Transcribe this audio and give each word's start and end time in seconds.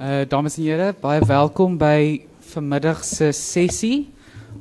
Uh 0.00 0.22
dames 0.24 0.54
en 0.56 0.64
here, 0.64 0.94
baie 0.96 1.20
welkom 1.28 1.74
by 1.76 2.22
vanmiddag 2.54 3.02
se 3.04 3.26
sessie 3.36 4.06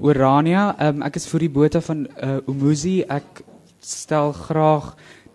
Orania. 0.04 0.74
Um, 0.84 1.00
ek 1.08 1.16
is 1.16 1.30
vir 1.32 1.46
die 1.46 1.50
bote 1.56 1.80
van 1.86 2.02
uh 2.12 2.42
Umuzi. 2.52 2.98
Ek 3.08 3.40
stel 3.80 4.34
graag 4.36 4.90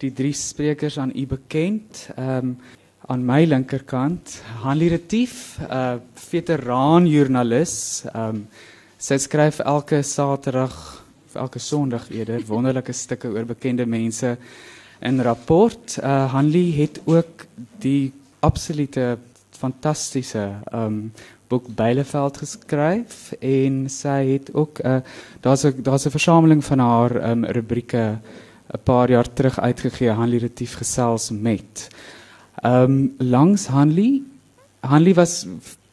die 0.05 0.13
drie 0.13 0.35
sprekers 0.37 1.01
aan 1.01 1.15
u 1.17 1.25
bekend. 1.33 2.03
Um 2.21 2.59
aan 3.09 3.25
my 3.25 3.47
linkerkant, 3.49 4.43
Hanlie 4.61 4.93
Retief, 4.93 5.57
uh, 5.65 5.97
veteraan 6.29 7.09
joernalis. 7.09 8.05
Um 8.13 8.45
sy 9.01 9.17
skryf 9.17 9.65
elke 9.65 10.05
Saterdag 10.05 10.81
of 11.01 11.43
elke 11.49 11.59
Sondag 11.59 12.11
eerder 12.13 12.45
wonderlike 12.45 12.93
stukke 12.93 13.33
oor 13.33 13.49
bekende 13.49 13.89
mense 13.89 14.37
in 15.01 15.25
rapport. 15.25 15.97
Uh 15.97 16.27
Hanlie 16.37 16.75
het 16.77 17.01
ook 17.09 17.49
die 17.81 18.13
absolute 18.45 19.15
fantastiese 19.65 20.45
um 20.73 21.13
boek 21.49 21.69
Beileveld 21.77 22.41
geskryf 22.43 23.33
en 23.41 23.85
sy 23.93 24.21
het 24.33 24.53
ook 24.55 24.81
'n 24.81 24.87
uh, 24.87 25.01
daar's 25.41 25.65
'n 25.65 25.83
daar's 25.83 26.07
'n 26.07 26.17
versameling 26.19 26.65
van 26.65 26.79
haar 26.79 27.31
um 27.31 27.45
rubrieke 27.45 28.19
'n 28.75 28.83
paar 28.85 29.11
jaar 29.11 29.29
terug 29.33 29.61
uitgegee 29.61 30.11
Hanlie 30.11 30.41
Retief 30.41 30.75
gesels 30.77 31.31
met. 31.31 31.89
Um 32.63 33.15
langs 33.19 33.67
Hanlie 33.67 34.25
Hanlie 34.81 35.15
was 35.15 35.47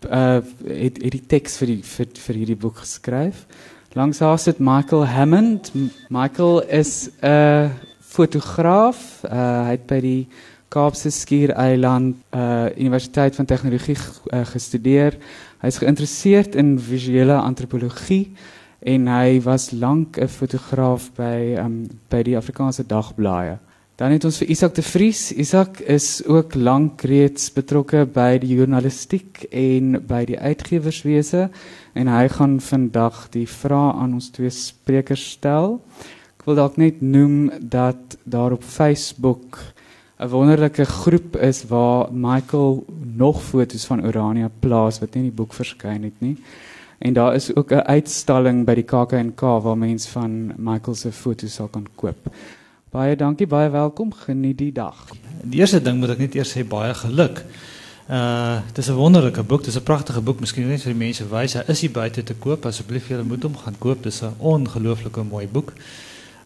uh 0.09 0.39
het, 0.65 0.97
het 1.03 1.11
die 1.11 1.25
teks 1.27 1.57
vir 1.57 1.67
die 1.67 1.83
vir 1.83 2.07
vir 2.25 2.35
hierdie 2.35 2.59
boek 2.59 2.77
geskryf. 2.77 3.45
Langs 3.93 4.19
haar 4.19 4.39
sit 4.39 4.59
Michael 4.59 5.05
Hammond. 5.05 5.71
Michael 6.09 6.61
is 6.61 7.09
'n 7.21 7.27
uh, 7.27 7.69
fotograaf. 7.99 9.23
Uh 9.23 9.65
hy 9.67 9.71
het 9.71 9.87
by 9.87 9.99
die 9.99 10.27
Kaapse 10.71 11.11
Skiereiland 11.11 12.15
uh 12.31 12.69
Universiteit 12.77 13.35
van 13.35 13.45
Tegnologie 13.45 13.97
uh, 13.97 14.45
gestudeer. 14.47 15.17
Hy's 15.59 15.81
geïnteresseerd 15.83 16.55
in 16.55 16.77
visuele 16.79 17.35
antropologie 17.35 18.31
en 18.79 19.09
hy 19.11 19.41
was 19.43 19.71
lank 19.71 20.17
'n 20.17 20.31
fotograaf 20.31 21.11
by 21.17 21.57
um 21.59 21.89
by 22.09 22.23
die 22.23 22.37
Afrikaanse 22.37 22.87
dagblaaie. 22.87 23.57
Dan 23.95 24.11
het 24.11 24.23
ons 24.25 24.37
vir 24.37 24.49
Isak 24.49 24.75
de 24.75 24.81
Vries. 24.81 25.31
Isak 25.31 25.79
is 25.79 26.23
ook 26.25 26.55
lank 26.55 27.01
reeds 27.01 27.51
betrokke 27.53 28.05
by 28.05 28.39
die 28.41 28.55
journalistiek 28.55 29.43
en 29.51 29.99
by 30.07 30.23
die 30.25 30.39
uitgewerswese 30.39 31.49
en 31.93 32.07
hy 32.07 32.27
gaan 32.27 32.59
vandag 32.59 33.27
die 33.29 33.45
vrae 33.45 33.93
aan 33.93 34.13
ons 34.13 34.31
twee 34.31 34.49
sprekers 34.49 35.31
stel. 35.35 35.81
Ek 36.39 36.47
wil 36.47 36.55
dalk 36.55 36.77
net 36.77 37.01
noem 37.01 37.51
dat 37.59 38.17
daar 38.23 38.55
op 38.55 38.63
Facebook 38.63 39.59
'n 40.21 40.29
wonderlike 40.29 40.85
groep 40.85 41.37
is 41.37 41.63
waar 41.67 42.13
Michael 42.13 42.85
nog 43.15 43.43
foto's 43.43 43.85
van 43.85 44.05
Orania 44.05 44.49
plaas 44.59 44.99
wat 44.99 45.13
nie 45.13 45.23
in 45.23 45.29
die 45.29 45.35
boek 45.35 45.53
verskyn 45.53 46.03
het 46.03 46.19
nie. 46.19 46.37
En 46.97 47.13
daar 47.13 47.35
is 47.35 47.55
ook 47.55 47.71
'n 47.71 47.87
uitstalling 47.87 48.65
by 48.65 48.73
die 48.73 48.83
KAK&K 48.83 49.41
waar 49.41 49.77
mense 49.77 50.09
van 50.09 50.53
Michael 50.57 50.95
se 50.95 51.11
foto's 51.11 51.53
sal 51.53 51.67
kan 51.67 51.87
koop. 51.95 52.17
Baie 52.89 53.15
dankie, 53.15 53.47
baie 53.47 53.69
welkom. 53.69 54.13
Geniet 54.13 54.57
die 54.57 54.71
dag. 54.71 55.05
Die 55.43 55.59
eerste 55.59 55.81
ding 55.81 55.97
moet 55.99 56.09
ek 56.09 56.17
net 56.17 56.35
eers 56.35 56.57
sê 56.57 56.67
baie 56.67 56.93
geluk. 56.93 57.45
Uh 58.09 58.59
dis 58.73 58.89
'n 58.89 58.93
wonderlike 58.93 59.43
boek, 59.43 59.63
dis 59.63 59.75
'n 59.75 59.83
pragtige 59.83 60.21
boek. 60.21 60.39
Miskien 60.39 60.67
net 60.67 60.81
vir 60.81 60.93
die 60.93 61.05
mense 61.05 61.27
wys, 61.29 61.53
hy 61.53 61.63
is 61.67 61.81
hier 61.81 61.91
buite 61.91 62.23
te 62.23 62.33
koop. 62.33 62.65
Asseblief 62.65 63.07
julle 63.07 63.23
moet 63.23 63.43
hom 63.43 63.57
gaan 63.57 63.75
koop. 63.77 64.03
Dis 64.03 64.21
'n 64.21 64.33
ongelooflike 64.37 65.23
mooi 65.23 65.47
boek. 65.47 65.73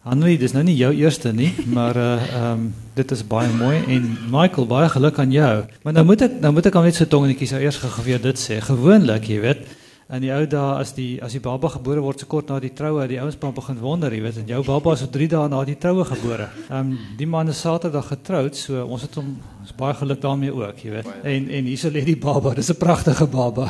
Hanlie, 0.06 0.36
dis 0.38 0.52
nou 0.54 0.60
nie 0.62 0.76
jou 0.78 0.92
eerste 0.94 1.32
nie, 1.34 1.48
maar 1.66 1.96
uh 1.98 2.10
ehm 2.22 2.50
um, 2.50 2.66
dit 2.94 3.10
is 3.12 3.24
baie 3.26 3.48
mooi 3.52 3.80
en 3.90 4.04
Michael, 4.30 4.66
baie 4.70 4.88
geluk 4.88 5.18
aan 5.18 5.32
jou. 5.34 5.54
Maar 5.82 5.96
nou 5.96 6.04
moet 6.06 6.22
ek 6.28 6.36
nou 6.44 6.52
moet 6.54 6.68
ek 6.70 6.76
al 6.78 6.86
net 6.86 6.94
so 6.94 7.08
tongenetjies 7.10 7.56
nou 7.56 7.58
eers 7.64 7.80
gou 7.82 8.04
weer 8.06 8.22
dit 8.22 8.38
sê. 8.38 8.60
Gewoonlik, 8.62 9.26
jy 9.26 9.40
weet, 9.42 9.64
in 10.06 10.22
die 10.22 10.30
ou 10.30 10.44
dae 10.46 10.76
as 10.78 10.92
die 10.94 11.18
as 11.26 11.34
die 11.34 11.42
baba 11.42 11.72
gebore 11.74 12.04
word 12.04 12.22
so 12.22 12.30
kort 12.30 12.52
na 12.52 12.60
die 12.62 12.70
troue, 12.70 13.08
die 13.10 13.18
ouens 13.18 13.34
pa 13.42 13.50
begin 13.56 13.80
wonder, 13.82 14.14
jy 14.14 14.22
weet, 14.22 14.38
en 14.44 14.52
jou 14.54 14.62
baba 14.68 14.94
is 14.94 15.02
so 15.02 15.10
3 15.10 15.26
dae 15.32 15.48
na 15.50 15.64
die 15.66 15.74
troue 15.82 16.06
gebore. 16.06 16.46
Ehm 16.68 16.78
um, 16.78 16.92
die 17.18 17.26
man 17.26 17.50
is 17.50 17.64
Saterdag 17.66 18.06
getroud, 18.14 18.54
so 18.54 18.86
ons 18.86 19.08
het 19.08 19.18
hom 19.18 19.34
ons 19.64 19.74
baie 19.74 19.98
geluk 20.04 20.22
daarmee 20.22 20.54
ook, 20.54 20.84
jy 20.86 21.00
weet. 21.00 21.10
En 21.26 21.50
en 21.50 21.72
hier 21.72 21.82
so 21.82 21.90
lê 21.90 22.04
die 22.06 22.20
baba, 22.28 22.54
dis 22.54 22.70
'n 22.70 22.78
pragtige 22.78 23.26
baba. 23.26 23.66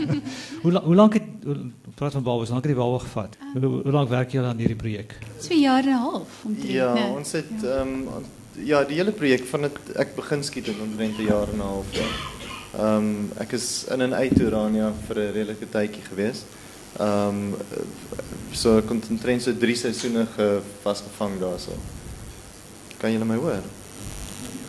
hoe 0.62 0.72
hoe 0.72 0.96
lank 0.96 1.20
het 1.20 1.28
hoe, 1.44 1.58
praat 1.96 2.12
van 2.12 2.22
babas, 2.22 2.50
hoe 2.50 2.56
lank 2.56 2.66
het 2.66 2.74
die 2.74 2.82
baba 2.82 2.98
gevat? 2.98 3.36
Um, 3.54 3.62
hoe, 3.62 3.82
hoe 3.82 3.92
lank 3.92 4.08
werk 4.08 4.32
julle 4.34 4.46
aan 4.46 4.58
hierdie 4.60 4.76
projek? 4.76 5.14
2 5.40 5.60
jaar 5.60 5.82
en 5.82 5.94
'n 5.94 6.02
half 6.02 6.42
omtrent. 6.44 6.72
Ja, 6.72 6.92
nee. 6.92 7.12
ons 7.16 7.32
het 7.32 7.64
ehm 7.64 7.88
um, 7.88 8.24
ja, 8.64 8.84
die 8.84 8.96
hele 8.96 9.12
projek 9.12 9.44
van 9.48 9.60
dit 9.60 9.78
ek 9.96 10.14
begin 10.16 10.44
skiet 10.44 10.66
het 10.66 10.80
omtrent 10.80 11.18
'n 11.18 11.28
jaar 11.28 11.48
en 11.48 11.56
'n 11.56 11.68
half. 11.68 11.86
Ja. 11.96 12.08
Ehm 12.76 12.96
um, 12.96 13.32
ek 13.38 13.52
is 13.52 13.84
in 13.88 14.00
en 14.00 14.14
uit 14.14 14.40
Urania 14.40 14.92
vir 15.06 15.16
'n 15.16 15.32
redelike 15.32 15.68
tydjie 15.68 16.02
gewees. 16.10 16.44
Ehm 17.00 17.28
um, 17.28 17.54
so 18.52 18.82
kon 18.82 19.02
omtrent 19.10 19.42
so 19.42 19.56
3 19.56 19.76
seisoene 19.76 20.26
vasgevang 20.82 21.40
daarso. 21.40 21.72
Kan 22.98 23.12
julle 23.12 23.24
my 23.24 23.36
hoor? 23.36 23.64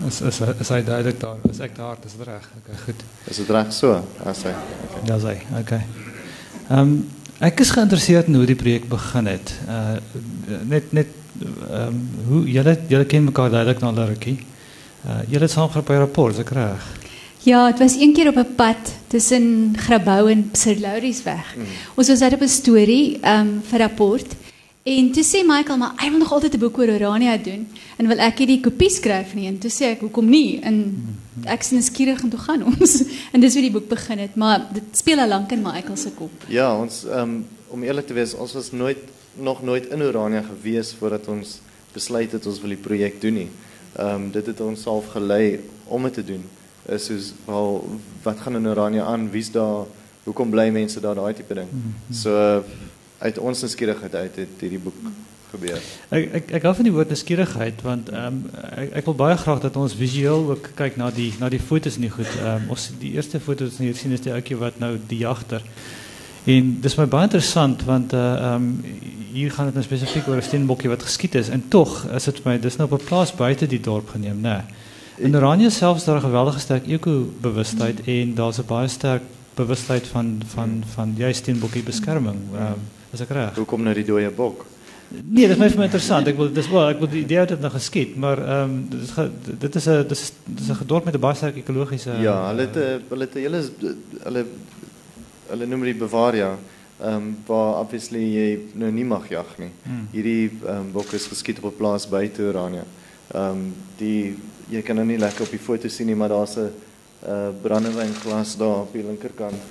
Is 0.07 0.21
is 0.21 0.39
is 0.59 0.69
hy 0.69 0.83
duidelik 0.83 1.19
daar? 1.19 1.38
Is 1.49 1.59
ek 1.59 1.75
daar? 1.75 1.97
Is 2.05 2.13
dit 2.17 2.27
reg? 2.27 2.49
Okay, 2.61 2.75
goed. 2.85 3.03
Is 3.25 3.38
dit 3.38 3.49
reg 3.49 3.73
so? 3.73 4.03
As 4.23 4.44
hy. 4.44 4.53
Okay. 4.88 5.01
Ja, 5.05 5.19
sy. 5.19 5.38
Okay. 5.59 5.83
Ehm 6.69 6.79
um, 6.79 7.09
ek 7.40 7.59
is 7.59 7.72
geïnteresseerd 7.75 8.28
in 8.28 8.36
hoe 8.40 8.46
die 8.50 8.58
projek 8.58 8.88
begin 8.90 9.30
het. 9.30 9.53
Uh 9.70 9.98
net 10.68 10.92
net 10.92 11.08
ehm 11.38 11.88
um, 11.88 11.98
hoe 12.28 12.44
julle 12.52 12.78
julle 12.90 13.06
ken 13.06 13.28
mekaar 13.30 13.52
duidelik 13.53 13.81
na 13.81 13.92
Larrykie. 13.92 14.40
Uh 15.06 15.22
julle 15.30 15.46
het 15.46 15.52
saam 15.52 15.70
gepraat 15.70 15.88
by 15.88 16.00
rapport, 16.02 16.40
ek 16.40 16.50
reg? 16.50 16.88
Ja, 17.46 17.68
het 17.68 17.80
was 17.80 17.96
een 17.96 18.14
keer 18.14 18.28
op 18.28 18.38
'n 18.42 18.56
pad 18.56 18.94
tussen 19.08 19.75
Grabouw 19.78 20.28
en 20.28 20.50
Sir 20.52 20.80
Lauriesweg. 20.80 21.56
Mm. 21.56 21.64
Ons 21.96 22.08
was 22.08 22.22
uit 22.22 22.34
op 22.34 22.42
'n 22.42 22.48
storie 22.48 23.20
ehm 23.22 23.40
um, 23.40 23.62
vir 23.69 23.80
rapport. 23.80 24.36
En 24.88 25.12
toe 25.12 25.24
sê 25.24 25.42
Michael, 25.44 25.78
maar 25.81 25.98
hy 26.00 26.09
wil 26.14 26.22
nog 26.22 26.31
altyd 26.31 26.53
'n 26.56 26.59
boek 26.59 26.78
oor 26.78 26.90
Orania 26.90 27.38
doen 27.38 27.68
en 27.98 28.08
wil 28.08 28.20
ek 28.20 28.38
hierdie 28.38 28.62
kopie 28.62 28.90
skryf 28.90 29.34
nie. 29.36 29.48
En 29.48 29.58
toe 29.59 29.72
sê 29.72 29.84
ek, 29.92 30.00
hoekom 30.00 30.30
nie? 30.30 30.59
En 30.62 30.75
ek 31.44 31.59
is 31.59 31.72
nuuskierig 31.72 32.22
en 32.24 32.30
toe 32.30 32.40
gaan 32.40 32.64
ons. 32.72 33.03
en 33.34 33.40
dis 33.40 33.53
hoe 33.53 33.62
die 33.62 33.72
boek 33.72 33.90
begin 33.90 34.20
het, 34.20 34.36
maar 34.36 34.68
dit 34.74 34.84
speel 34.92 35.20
al 35.20 35.28
lank 35.28 35.52
in 35.52 35.62
Michael 35.62 35.98
se 35.98 36.12
kop. 36.12 36.31
Ja, 36.48 36.72
ons 36.80 37.03
um, 37.03 37.46
om 37.68 37.84
eerlik 37.84 38.08
te 38.08 38.14
wees, 38.14 38.34
ons 38.34 38.53
was 38.53 38.72
nooit 38.72 38.98
nog 39.36 39.62
nooit 39.64 39.86
in 39.86 40.02
Orania 40.02 40.42
gewees 40.42 40.94
voordat 40.94 41.28
ons 41.28 41.59
besluit 41.94 42.31
het 42.31 42.46
ons 42.46 42.62
wil 42.62 42.69
die 42.69 42.84
projek 42.88 43.22
doen 43.22 43.34
nie. 43.34 43.50
Ehm 43.98 44.16
um, 44.16 44.31
dit 44.31 44.46
het 44.46 44.59
ons 44.62 44.81
self 44.81 45.12
gelei 45.12 45.59
om 45.86 46.04
dit 46.04 46.14
te 46.14 46.24
doen. 46.24 46.44
Is 46.86 47.06
soos 47.06 47.34
wel 47.46 48.00
wat 48.24 48.40
gaan 48.40 48.56
in 48.56 48.68
Orania 48.68 49.04
aan? 49.04 49.30
Wie's 49.31 49.52
daar? 49.52 49.86
Hoekom 50.24 50.50
bly 50.50 50.69
mense 50.69 51.00
daar 51.00 51.16
daai 51.16 51.34
tipe 51.34 51.54
ding? 51.54 51.68
So 52.12 52.64
uit 53.19 53.38
ons 53.38 53.61
nuuskierigheid 53.61 54.16
uit 54.16 54.35
het 54.35 54.61
hierdie 54.61 54.79
boek 54.79 54.95
gebeur. 55.51 55.83
Ek 56.09 56.33
ek 56.39 56.51
ek 56.59 56.66
hou 56.67 56.73
van 56.79 56.88
die 56.88 56.94
woord 56.95 57.13
nuuskierigheid 57.13 57.83
want 57.85 58.09
ehm 58.13 58.25
um, 58.25 58.66
ek 58.83 58.97
ek 59.01 59.05
wil 59.09 59.17
baie 59.22 59.38
graag 59.38 59.61
dat 59.63 59.78
ons 59.79 59.95
visueel 59.97 60.50
ook 60.53 60.72
kyk 60.79 60.97
na 61.01 61.11
die 61.11 61.31
na 61.39 61.50
die 61.50 61.61
fotos 61.61 61.95
en 62.00 62.07
die 62.07 62.13
goed. 62.13 62.33
Ehm 62.39 62.67
um, 62.67 62.73
ons 62.75 62.89
die 63.00 63.13
eerste 63.16 63.39
foto's 63.39 63.77
wat 63.77 63.85
hier 63.88 63.95
sien 63.95 64.16
is 64.17 64.25
die 64.25 64.33
ouetjie 64.33 64.59
wat 64.59 64.79
nou 64.83 64.97
die 65.07 65.23
jagter. 65.23 65.63
En 66.47 66.75
dis 66.81 66.95
my 66.95 67.06
baie 67.11 67.29
interessant 67.29 67.85
want 67.88 68.13
uh 68.13 68.25
ehm 68.33 68.56
um, 68.56 69.06
hier 69.38 69.51
gaan 69.51 69.69
dit 69.69 69.75
nou 69.77 69.85
spesifiek 69.85 70.27
oor 70.27 70.38
'n 70.41 70.50
steenbokkie 70.50 70.89
wat 70.89 71.03
geskiet 71.03 71.35
is 71.35 71.50
en 71.50 71.63
tog 71.69 72.06
is 72.19 72.25
dit 72.25 72.39
vir 72.41 72.51
my 72.51 72.59
dis 72.59 72.77
nou 72.77 72.88
op 72.91 73.00
'n 73.00 73.06
plaas 73.06 73.33
buite 73.35 73.67
die 73.67 73.81
dorp 73.81 74.09
geneem, 74.09 74.41
né? 74.41 74.57
Nee. 74.57 74.85
In 75.17 75.35
Oranje 75.35 75.69
selfs 75.69 76.06
daar 76.06 76.17
'n 76.17 76.29
geweldige 76.29 76.59
sterk 76.59 76.88
eko-bewustheid 76.88 78.01
en 78.06 78.35
daar's 78.35 78.59
'n 78.59 78.66
baie 78.67 78.88
sterk 78.88 79.22
bewustheid 79.56 80.07
van 80.07 80.41
van 80.45 80.83
van 80.95 81.13
jy 81.17 81.33
steenbokkie 81.33 81.83
beskerming. 81.83 82.38
Ehm 82.53 82.63
um, 82.63 82.97
is 83.13 83.22
ek 83.22 83.29
reg? 83.29 83.56
Hoekom 83.56 83.84
nou 83.84 83.94
die 83.94 84.06
dooie 84.06 84.29
bok? 84.29 84.66
Nee, 85.09 85.47
dit 85.47 85.56
is 85.56 85.72
vir 85.72 85.79
my 85.79 85.85
interessant. 85.88 86.28
Ek 86.28 86.35
wil 86.35 86.50
dis 86.51 86.68
wel, 86.68 86.90
ek 86.91 87.00
wil 87.00 87.09
die 87.12 87.22
idee 87.23 87.45
dit 87.47 87.62
nou 87.63 87.72
geskiet, 87.72 88.16
maar 88.19 88.41
ehm 88.44 88.72
um, 88.72 88.79
dit 88.91 89.03
is 89.07 89.13
dit 89.63 89.75
is 89.79 89.88
'n 89.88 90.07
dis 90.07 90.23
dis 90.45 90.69
'n 90.69 90.88
dorp 90.88 91.06
met 91.06 91.16
'n 91.16 91.19
baie 91.19 91.35
sterk 91.35 91.57
ekologiese 91.57 92.18
Ja, 92.19 92.47
hulle 92.50 92.68
het 92.68 92.75
'n 92.75 93.03
hulle 93.09 93.23
het 93.23 93.35
'n 93.35 93.40
hele 93.40 93.62
hulle 94.23 94.45
hulle 95.50 95.65
noem 95.65 95.83
dit 95.83 95.98
Bavaria. 95.98 96.57
Ehm 97.00 97.13
um, 97.13 97.38
waar 97.45 97.80
obviously 97.80 98.19
jy 98.19 98.59
nou 98.74 98.92
nie 98.92 99.06
mag 99.06 99.30
jag 99.30 99.57
nie. 99.57 99.71
Hmm. 99.83 100.07
Hierdie 100.12 100.51
ehm 100.65 100.77
um, 100.77 100.92
bok 100.92 101.13
is 101.13 101.27
geskiet 101.27 101.59
op 101.59 101.71
'n 101.71 101.77
plaas 101.77 102.09
buite 102.09 102.42
Orania. 102.42 102.83
Ehm 103.33 103.51
um, 103.51 103.74
die 103.98 104.36
jy 104.69 104.81
kan 104.81 104.95
nou 104.95 105.07
nie 105.07 105.18
lekker 105.18 105.45
op 105.45 105.51
die 105.51 105.59
foto 105.59 105.88
sien 105.88 106.07
nie, 106.07 106.15
maar 106.15 106.30
daar's 106.30 106.57
'n 106.57 106.71
uh, 107.27 107.50
brandewynglas 107.62 108.57
daar 108.57 108.81
op 108.81 108.94
die 108.94 109.04
linkerkant. 109.04 109.62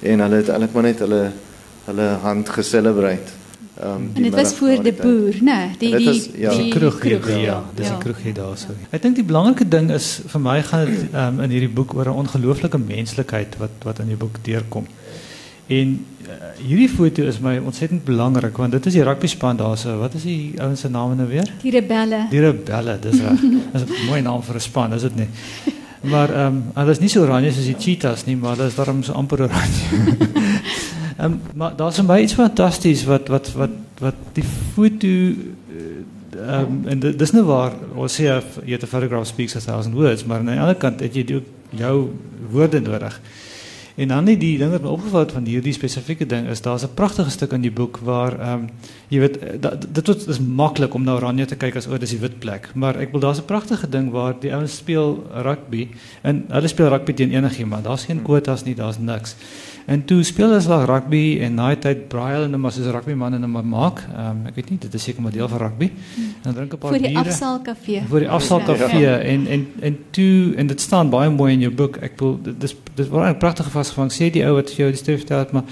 En 0.00 0.20
hulle 0.20 0.36
het 0.36 0.48
eintlik 0.48 0.72
maar 0.72 0.82
net 0.82 0.98
hulle 0.98 1.32
hulle 1.86 2.08
hand 2.22 2.48
geselebreit. 2.48 3.34
Ehm 3.80 3.94
um, 3.94 4.10
En 4.14 4.22
dit 4.22 4.34
was 4.34 4.54
voor 4.54 4.82
de 4.82 4.92
boer, 4.92 5.34
né? 5.34 5.40
Nee, 5.40 5.70
die 5.78 5.96
die 5.96 6.08
is, 6.08 6.28
ja, 6.34 6.54
die 6.54 6.70
kroeg, 6.70 6.98
kroeg, 6.98 7.20
kroeg 7.20 7.40
ja, 7.40 7.64
dis 7.74 7.86
ja. 7.86 7.96
kroeg 7.96 8.22
hier 8.22 8.34
daar 8.34 8.56
so. 8.56 8.72
Ek 8.90 9.02
dink 9.02 9.18
die 9.20 9.24
belangrike 9.24 9.68
ding 9.68 9.90
is 9.92 10.20
vir 10.32 10.40
my 10.40 10.62
gaan 10.62 10.86
dit 10.88 11.12
um, 11.12 11.42
in 11.44 11.52
hierdie 11.52 11.72
boek 11.72 11.92
oor 11.94 12.08
'n 12.08 12.22
ongelooflike 12.24 12.78
menslikheid 12.78 13.58
wat 13.60 13.84
wat 13.84 14.00
in 14.00 14.08
die 14.14 14.16
boek 14.16 14.40
deurkom. 14.48 14.88
En 15.66 15.92
uh, 16.24 16.32
hierdie 16.62 16.88
foto 16.88 17.22
is 17.22 17.38
my 17.38 17.58
ontsettend 17.58 18.04
belangrik 18.04 18.56
want 18.56 18.72
dit 18.72 18.86
is 18.86 18.96
die 18.96 19.04
rugby 19.04 19.26
span 19.26 19.56
daar 19.56 19.76
so. 19.76 19.98
Wat 19.98 20.14
is 20.14 20.22
die 20.22 20.54
ouens 20.56 20.80
se 20.80 20.88
name 20.88 21.14
nou 21.14 21.28
weer? 21.28 21.52
Die 21.62 21.70
Rebelle. 21.70 22.26
Die 22.30 22.40
Rebelle, 22.40 22.98
dis 23.00 23.20
reg. 23.20 23.40
Dis 23.72 23.82
'n 23.82 24.06
mooi 24.08 24.22
naam 24.22 24.42
vir 24.42 24.54
'n 24.54 24.60
span, 24.60 24.92
is 24.92 25.02
dit 25.02 25.16
nie? 25.16 25.28
Maar 26.00 26.30
ehm 26.30 26.46
um, 26.46 26.64
hulle 26.74 26.90
is 26.90 26.98
nie 26.98 27.08
so 27.08 27.20
oranje 27.20 27.52
soos 27.52 27.68
die 27.68 27.78
cheetahs 27.78 28.24
nie, 28.24 28.36
maar 28.36 28.56
hulle 28.56 28.68
is 28.68 28.74
daarom 28.74 29.02
so 29.02 29.12
amper 29.12 29.42
oranje. 29.42 30.44
Um, 31.18 31.40
maar 31.54 31.76
daar's 31.76 31.96
vir 31.96 32.04
my 32.04 32.18
iets 32.20 32.36
fantasties 32.36 33.04
wat 33.08 33.28
wat 33.32 33.52
wat 33.56 33.70
wat 34.00 34.14
die 34.36 34.44
foto 34.74 35.08
um, 36.36 36.82
en 36.88 37.00
dis 37.00 37.32
nou 37.32 37.44
waar 37.48 37.72
ons 37.94 38.18
sê 38.18 38.26
jy 38.28 38.74
het 38.74 38.82
'n 38.82 38.90
photograph 38.90 39.26
speaks 39.26 39.56
a 39.56 39.60
thousand 39.60 39.94
words, 39.94 40.24
maar 40.24 40.38
aan 40.38 40.52
die 40.52 40.60
ander 40.60 40.76
kant 40.76 41.00
het 41.00 41.14
jy 41.14 41.24
ook 41.34 41.48
jou 41.70 42.10
woorde 42.50 42.80
nodig. 42.80 43.20
En 43.96 44.08
dan 44.08 44.26
die, 44.28 44.36
die 44.36 44.58
ding 44.60 44.70
wat 44.74 44.82
my 44.84 44.90
opgeval 44.92 45.22
het 45.24 45.32
van 45.32 45.46
hierdie 45.48 45.72
spesifieke 45.72 46.26
ding 46.28 46.48
is 46.52 46.60
daar's 46.60 46.84
'n 46.84 46.94
pragtige 46.94 47.30
stuk 47.30 47.52
in 47.52 47.62
die 47.64 47.72
boek 47.72 47.96
waar 48.04 48.38
ehm 48.40 48.52
um, 48.52 48.68
jy 49.08 49.18
weet 49.18 49.38
dat, 49.62 49.86
dit 49.94 50.08
is, 50.08 50.26
is 50.26 50.40
maklik 50.40 50.94
om 50.94 51.04
na 51.04 51.14
Oranje 51.14 51.44
te 51.44 51.56
kyk 51.56 51.76
as 51.76 51.86
o, 51.86 51.98
dis 51.98 52.10
die 52.10 52.18
wit 52.18 52.38
plek, 52.38 52.70
maar 52.74 52.96
ek 52.96 53.12
wil 53.12 53.20
daar's 53.20 53.38
'n 53.40 53.44
pragtige 53.44 53.88
ding 53.88 54.10
waar 54.10 54.34
die 54.40 54.52
ouens 54.54 54.76
speel 54.76 55.24
rugby 55.32 55.88
en 56.22 56.44
hulle 56.48 56.68
speel 56.68 56.88
rugby 56.88 57.12
teen 57.12 57.32
enigiemand. 57.32 57.84
Daar's 57.84 58.04
geen 58.04 58.22
kwotas 58.22 58.64
nie, 58.64 58.74
daar's 58.74 58.98
niks. 58.98 59.36
En 59.86 60.04
toe 60.04 60.22
speel 60.22 60.48
hulle 60.48 60.60
slag 60.60 60.86
rugby 60.86 61.38
en 61.40 61.54
na 61.54 61.68
die 61.68 61.78
tyd 61.78 62.08
braai 62.08 62.32
hulle 62.34 62.48
net 62.48 62.60
maar 62.60 62.72
soos 62.72 62.90
rugby 62.90 63.14
manne 63.14 63.38
net 63.38 63.50
maar 63.50 63.64
maak. 63.64 64.02
Ehm 64.10 64.30
um, 64.30 64.46
ek 64.46 64.54
weet 64.54 64.70
nie, 64.70 64.78
dit 64.78 64.94
is 64.94 65.02
seker 65.02 65.22
maar 65.22 65.32
deel 65.32 65.48
van 65.48 65.58
rugby. 65.58 65.90
En 66.16 66.42
dan 66.42 66.54
drink 66.54 66.72
'n 66.72 66.78
paar 66.78 66.90
biere. 66.90 67.04
Vir 67.04 67.14
die 67.14 67.30
afsaalkafee. 67.30 68.02
Vir 68.08 68.20
die 68.20 68.28
afsaalkafee 68.28 69.00
ja. 69.00 69.18
en 69.18 69.46
en 69.46 69.66
en 69.80 69.98
toe 70.10 70.54
en 70.56 70.66
dit 70.66 70.80
staan 70.80 71.10
baie 71.10 71.30
mooi 71.30 71.52
in 71.52 71.60
jou 71.60 71.72
boek. 71.72 71.96
Ek 71.96 72.20
wil 72.20 72.38
dis 72.58 72.76
dis 72.96 73.08
was 73.12 73.28
'n 73.28 73.38
pragtige 73.38 73.70
vasgevang. 73.70 74.10
Sê 74.12 74.30
die 74.30 74.44
ou 74.46 74.54
wat 74.54 74.70
vir 74.70 74.76
jou 74.76 74.90
die 74.90 74.98
storie 74.98 75.18
vertel 75.18 75.38
het, 75.38 75.52
maar 75.52 75.64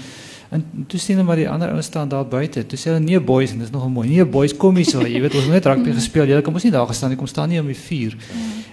en 0.49 0.85
toe 0.87 0.99
sien 0.99 1.15
hulle 1.15 1.27
maar 1.27 1.35
die 1.35 1.49
ander 1.49 1.69
ouens 1.69 1.85
staan 1.85 2.09
daar 2.09 2.27
buite. 2.27 2.65
Toe 2.65 2.77
sê 2.79 2.83
hulle 2.83 2.99
nee 2.99 3.19
boys 3.19 3.51
en 3.51 3.59
dis 3.59 3.69
nogal 3.69 3.89
mooi. 3.89 4.07
Nee 4.09 4.25
boys, 4.25 4.53
kom 4.57 4.75
hier 4.75 4.85
so. 4.85 5.01
Jy 5.01 5.21
weet 5.21 5.35
ons 5.35 5.43
het 5.43 5.53
net 5.53 5.65
rugby 5.65 5.91
gespeel. 5.91 6.25
Julle 6.25 6.41
kom 6.41 6.53
ons 6.53 6.63
nie 6.63 6.71
daar 6.71 6.87
gestaan 6.87 7.09
nie. 7.09 7.17
Kom 7.17 7.27
staan 7.27 7.49
nie 7.49 7.59
om 7.59 7.67
die 7.67 7.75
vuur. 7.75 8.17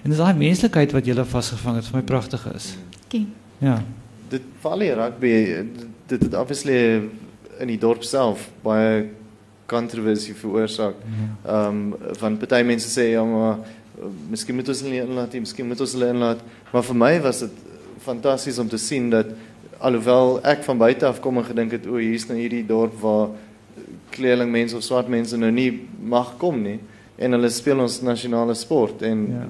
En 0.03 0.11
dis 0.11 0.19
daai 0.19 0.35
menslikheid 0.35 0.93
wat 0.93 1.07
julle 1.07 1.25
vasgevang 1.25 1.77
het 1.77 1.85
vir 1.85 1.97
my 1.97 2.03
pragtig 2.03 2.47
is. 2.55 2.77
Okay. 3.07 3.27
Ja. 3.59 3.83
Dit 4.29 4.43
val 4.61 4.81
hier 4.81 4.97
rugby 4.97 5.33
dit 6.07 6.23
het 6.23 6.35
obviously 6.35 7.09
in 7.59 7.69
die 7.71 7.79
dorp 7.79 8.03
self 8.03 8.51
baie 8.63 9.09
kontroversie 9.67 10.35
veroorsaak. 10.35 10.95
Ehm 11.47 11.67
um, 11.67 11.95
van 12.21 12.37
party 12.37 12.63
mense 12.63 12.89
sê 12.89 13.13
ja 13.13 13.25
maar 13.25 13.59
miskien 14.31 14.57
moet 14.57 14.69
ons 14.69 14.81
hulle 14.83 15.03
inlaat, 15.05 15.35
miskien 15.39 15.67
moet 15.69 15.81
ons 15.81 15.93
hulle 15.93 16.09
inlaat, 16.13 16.41
maar 16.73 16.85
vir 16.87 16.97
my 16.97 17.13
was 17.23 17.43
dit 17.45 17.61
fantasties 18.05 18.59
om 18.59 18.69
te 18.69 18.79
sien 18.79 19.11
dat 19.11 19.33
alhoewel 19.79 20.41
ek 20.47 20.63
van 20.67 20.79
buite 20.79 21.07
af 21.07 21.21
kom 21.21 21.39
en 21.39 21.45
gedink 21.45 21.73
het 21.73 21.87
o, 21.87 21.97
hier's 21.97 22.29
nou 22.29 22.39
hierdie 22.39 22.65
dorp 22.67 22.95
waar 23.03 23.33
kleerling 24.13 24.51
mense 24.53 24.77
of 24.77 24.85
swart 24.85 25.09
mense 25.09 25.37
nou 25.37 25.51
nie 25.51 25.71
mag 25.99 26.37
kom 26.39 26.61
nie 26.63 26.79
en 27.23 27.37
hulle 27.37 27.51
speel 27.53 27.81
ons 27.83 28.01
nasionale 28.05 28.55
sport 28.59 29.03
en 29.07 29.25
ja. 29.31 29.47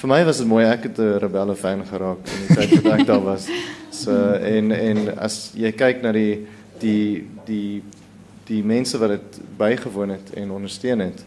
vir 0.00 0.10
my 0.10 0.20
was 0.28 0.40
dit 0.42 0.48
mooi 0.50 0.64
ek 0.66 0.88
het 0.90 0.98
'n 0.98 1.18
rebelle 1.22 1.56
fan 1.56 1.84
geraak 1.86 2.26
in 2.26 2.46
die 2.46 2.56
tyd 2.56 2.82
wat 2.82 3.00
ek 3.00 3.06
daar 3.06 3.24
was. 3.24 3.48
So 3.94 4.10
en 4.34 4.72
en 4.72 5.18
as 5.18 5.52
jy 5.54 5.70
kyk 5.72 6.02
na 6.02 6.10
die 6.12 6.46
die 6.80 7.24
die 7.46 7.82
die 8.48 8.62
mense 8.62 8.98
wat 8.98 9.10
dit 9.10 9.38
bygewoon 9.56 10.10
het 10.10 10.34
en 10.34 10.50
ondersteun 10.50 11.00
het. 11.00 11.24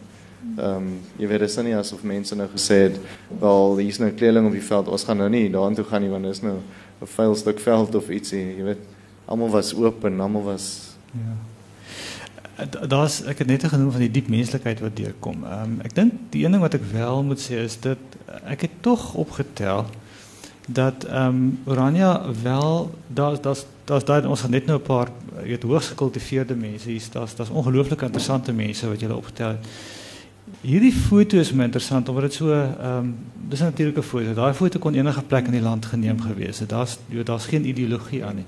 Ehm 0.56 0.76
um, 0.76 1.00
jy 1.16 1.26
weet 1.26 1.40
dit 1.40 1.50
is 1.50 1.56
nie 1.66 1.76
asof 1.76 2.02
mense 2.02 2.34
nou 2.34 2.48
gesê 2.52 2.74
het 2.86 3.00
wel 3.40 3.76
hier's 3.76 3.98
nou 3.98 4.10
kleerling 4.10 4.46
op 4.46 4.52
die 4.52 4.62
veld 4.62 4.88
ons 4.88 5.04
gaan 5.04 5.16
nou 5.16 5.28
nie 5.28 5.50
daartoe 5.50 5.84
gaan 5.84 6.02
nie 6.02 6.10
want 6.10 6.24
dit 6.24 6.32
is 6.32 6.42
nou 6.42 6.56
'n 7.00 7.06
vuil 7.06 7.34
stuk 7.34 7.60
veld 7.60 7.94
of 7.94 8.08
ietsie 8.08 8.56
jy 8.56 8.64
weet 8.64 8.82
almal 9.26 9.50
was 9.50 9.74
oop 9.74 10.04
en 10.04 10.20
almal 10.20 10.42
was 10.42 10.96
ja 11.12 11.36
daar's 12.66 13.22
ek 13.22 13.38
het 13.38 13.46
net 13.46 13.64
genoem 13.64 13.90
van 13.90 14.00
die 14.00 14.10
diep 14.10 14.28
menslikheid 14.28 14.80
wat 14.80 14.96
deurkom. 14.96 15.44
Ehm 15.44 15.62
um, 15.62 15.80
ek 15.86 15.94
dink 15.94 16.12
die 16.30 16.44
een 16.44 16.52
ding 16.52 16.62
wat 16.62 16.74
ek 16.74 16.86
wel 16.92 17.22
moet 17.22 17.40
sê 17.40 17.62
is 17.62 17.78
dat 17.80 17.98
ek 18.44 18.60
het 18.66 18.70
tog 18.80 19.14
opgetel 19.14 19.86
dat 20.66 21.04
ehm 21.04 21.26
um, 21.26 21.58
Orania 21.64 22.22
wel 22.42 22.90
daar's 23.06 23.40
daar's 23.40 23.66
daar's 23.84 24.04
daar 24.04 24.26
ons 24.28 24.42
het 24.42 24.50
net 24.50 24.66
nou 24.66 24.78
'n 24.78 24.82
paar 24.82 25.08
jy 25.42 25.48
weet 25.48 25.62
hoogs 25.62 25.88
gekultiveerde 25.88 26.54
mense 26.54 26.90
hier 26.90 27.02
daar's 27.12 27.34
daar's 27.34 27.50
ongelooflik 27.50 28.02
interessante 28.02 28.52
mense 28.52 28.88
wat 28.88 29.00
jy 29.00 29.08
opgetel 29.08 29.48
het. 29.48 29.66
Hierdie 30.58 30.92
foto 30.92 31.38
is 31.38 31.52
my 31.54 31.68
interessant 31.68 32.08
omdat 32.08 32.22
dit 32.22 32.34
so 32.40 32.50
ehm 32.50 32.96
um, 32.96 33.16
dis 33.48 33.60
natuurlik 33.60 33.96
'n 33.96 34.02
foto. 34.02 34.34
Daai 34.34 34.54
foto 34.54 34.78
kon 34.78 34.94
enige 34.94 35.22
plek 35.22 35.46
in 35.46 35.52
die 35.52 35.60
land 35.60 35.86
geneem 35.86 36.20
gewees 36.20 36.58
het. 36.58 36.68
Daar's 36.68 36.98
daar's 37.24 37.46
geen 37.46 37.64
ideologie 37.64 38.24
aan 38.24 38.34
nie. 38.34 38.44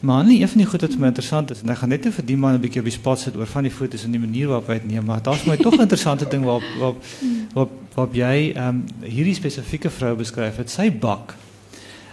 Maar 0.00 0.24
nie 0.24 0.40
een 0.40 0.48
van 0.48 0.58
die 0.58 0.66
goed 0.66 0.80
wat 0.80 0.98
my 0.98 1.06
interessant 1.06 1.50
is 1.50 1.62
en 1.62 1.68
ek 1.68 1.76
gaan 1.76 1.88
net 1.88 2.06
vir 2.08 2.24
die 2.24 2.36
man 2.36 2.54
'n 2.54 2.60
bietjie 2.60 2.80
op 2.80 2.84
die 2.84 2.92
spot 2.92 3.18
sit 3.18 3.36
oor 3.36 3.46
van 3.46 3.62
die 3.62 3.70
foto's 3.72 4.04
en 4.04 4.10
die 4.10 4.20
manier 4.20 4.46
waarop 4.46 4.66
hy 4.66 4.72
dit 4.72 4.90
neem, 4.90 5.04
maar 5.04 5.22
daar's 5.22 5.44
my 5.44 5.56
tog 5.56 5.74
'n 5.74 5.80
interessante 5.80 6.28
ding 6.28 6.44
waarop 6.44 6.64
waarop 6.78 7.04
waarop 7.54 7.72
waarop 7.94 8.14
jy 8.14 8.52
ehm 8.54 8.68
um, 8.68 8.84
hierdie 9.00 9.34
spesifieke 9.34 9.90
vrou 9.90 10.16
beskryf 10.16 10.56
het. 10.56 10.70
Sy 10.70 10.92
bak. 10.92 11.34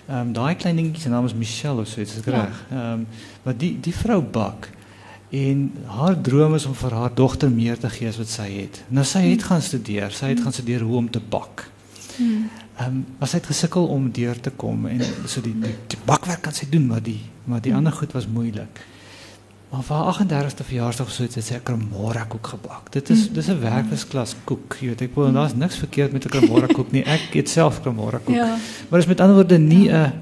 Ehm 0.10 0.20
um, 0.20 0.34
daai 0.34 0.56
klein 0.56 0.76
dingetjie 0.76 1.02
se 1.02 1.10
naam 1.10 1.26
is 1.26 1.34
Michelle 1.34 1.82
of 1.82 1.88
so 1.88 2.02
iets, 2.02 2.16
is 2.16 2.24
reg. 2.26 2.66
Ehm 2.72 2.78
ja. 2.78 2.94
um, 2.94 3.08
maar 3.44 3.58
die 3.58 3.78
die 3.82 3.94
vrou 3.94 4.22
bak 4.22 4.70
en 5.30 5.72
haar 5.86 6.22
droom 6.22 6.56
is 6.56 6.66
om 6.66 6.74
vir 6.74 6.94
haar 6.94 7.14
dogter 7.14 7.52
meer 7.52 7.78
te 7.78 7.90
gee 7.90 8.10
as 8.10 8.18
wat 8.18 8.32
sy 8.32 8.48
het. 8.50 8.84
Nou 8.88 9.06
sy 9.06 9.22
het 9.28 9.44
gaan 9.44 9.62
studeer, 9.62 10.12
sy 10.12 10.34
het 10.34 10.42
gaan 10.42 10.54
studeer 10.54 10.82
hoe 10.82 10.98
om 10.98 11.10
te 11.10 11.22
bak. 11.22 11.68
Hmm. 12.18 12.50
Ehm 12.80 12.88
um, 12.88 13.06
maar 13.20 13.28
sy 13.28 13.38
het 13.38 13.50
gesukkel 13.52 13.88
om 13.88 14.12
deur 14.12 14.40
te 14.40 14.52
kom 14.56 14.86
en 14.88 15.02
so 15.26 15.42
die, 15.42 15.54
die, 15.60 15.76
die 15.88 16.00
bakwerk 16.06 16.42
kan 16.42 16.56
sy 16.56 16.70
doen, 16.70 16.88
maar 16.88 17.04
die 17.04 17.20
maar 17.50 17.62
die 17.62 17.74
ander 17.76 17.92
goed 17.92 18.12
was 18.14 18.28
moeilik. 18.28 18.82
Maar 19.70 19.84
vir 19.86 19.96
haar 19.96 20.16
38ste 20.18 20.66
verjaarsdag 20.66 21.12
so 21.14 21.24
het 21.24 21.36
sy 21.38 21.54
'n 21.54 21.64
kremora 21.64 22.24
koek 22.26 22.48
gebak. 22.48 22.92
Dit 22.92 23.10
is 23.10 23.30
dis 23.30 23.50
'n 23.50 23.60
werkersklas 23.60 24.36
koek. 24.44 24.78
Jy 24.82 24.88
weet 24.88 25.02
ek 25.02 25.16
wil 25.16 25.32
daar's 25.32 25.54
niks 25.54 25.78
verkeerd 25.78 26.12
met 26.12 26.26
'n 26.26 26.30
kremora 26.30 26.68
koek 26.68 26.92
nie. 26.92 27.04
Ek 27.04 27.34
eet 27.34 27.50
self 27.50 27.82
kremora 27.82 28.18
koek. 28.18 28.36
Ja. 28.36 28.58
Maar 28.90 29.00
dit 29.00 29.08
is 29.08 29.08
met 29.08 29.20
ander 29.20 29.36
woorde 29.36 29.58
nie 29.58 29.92
'n 29.92 30.14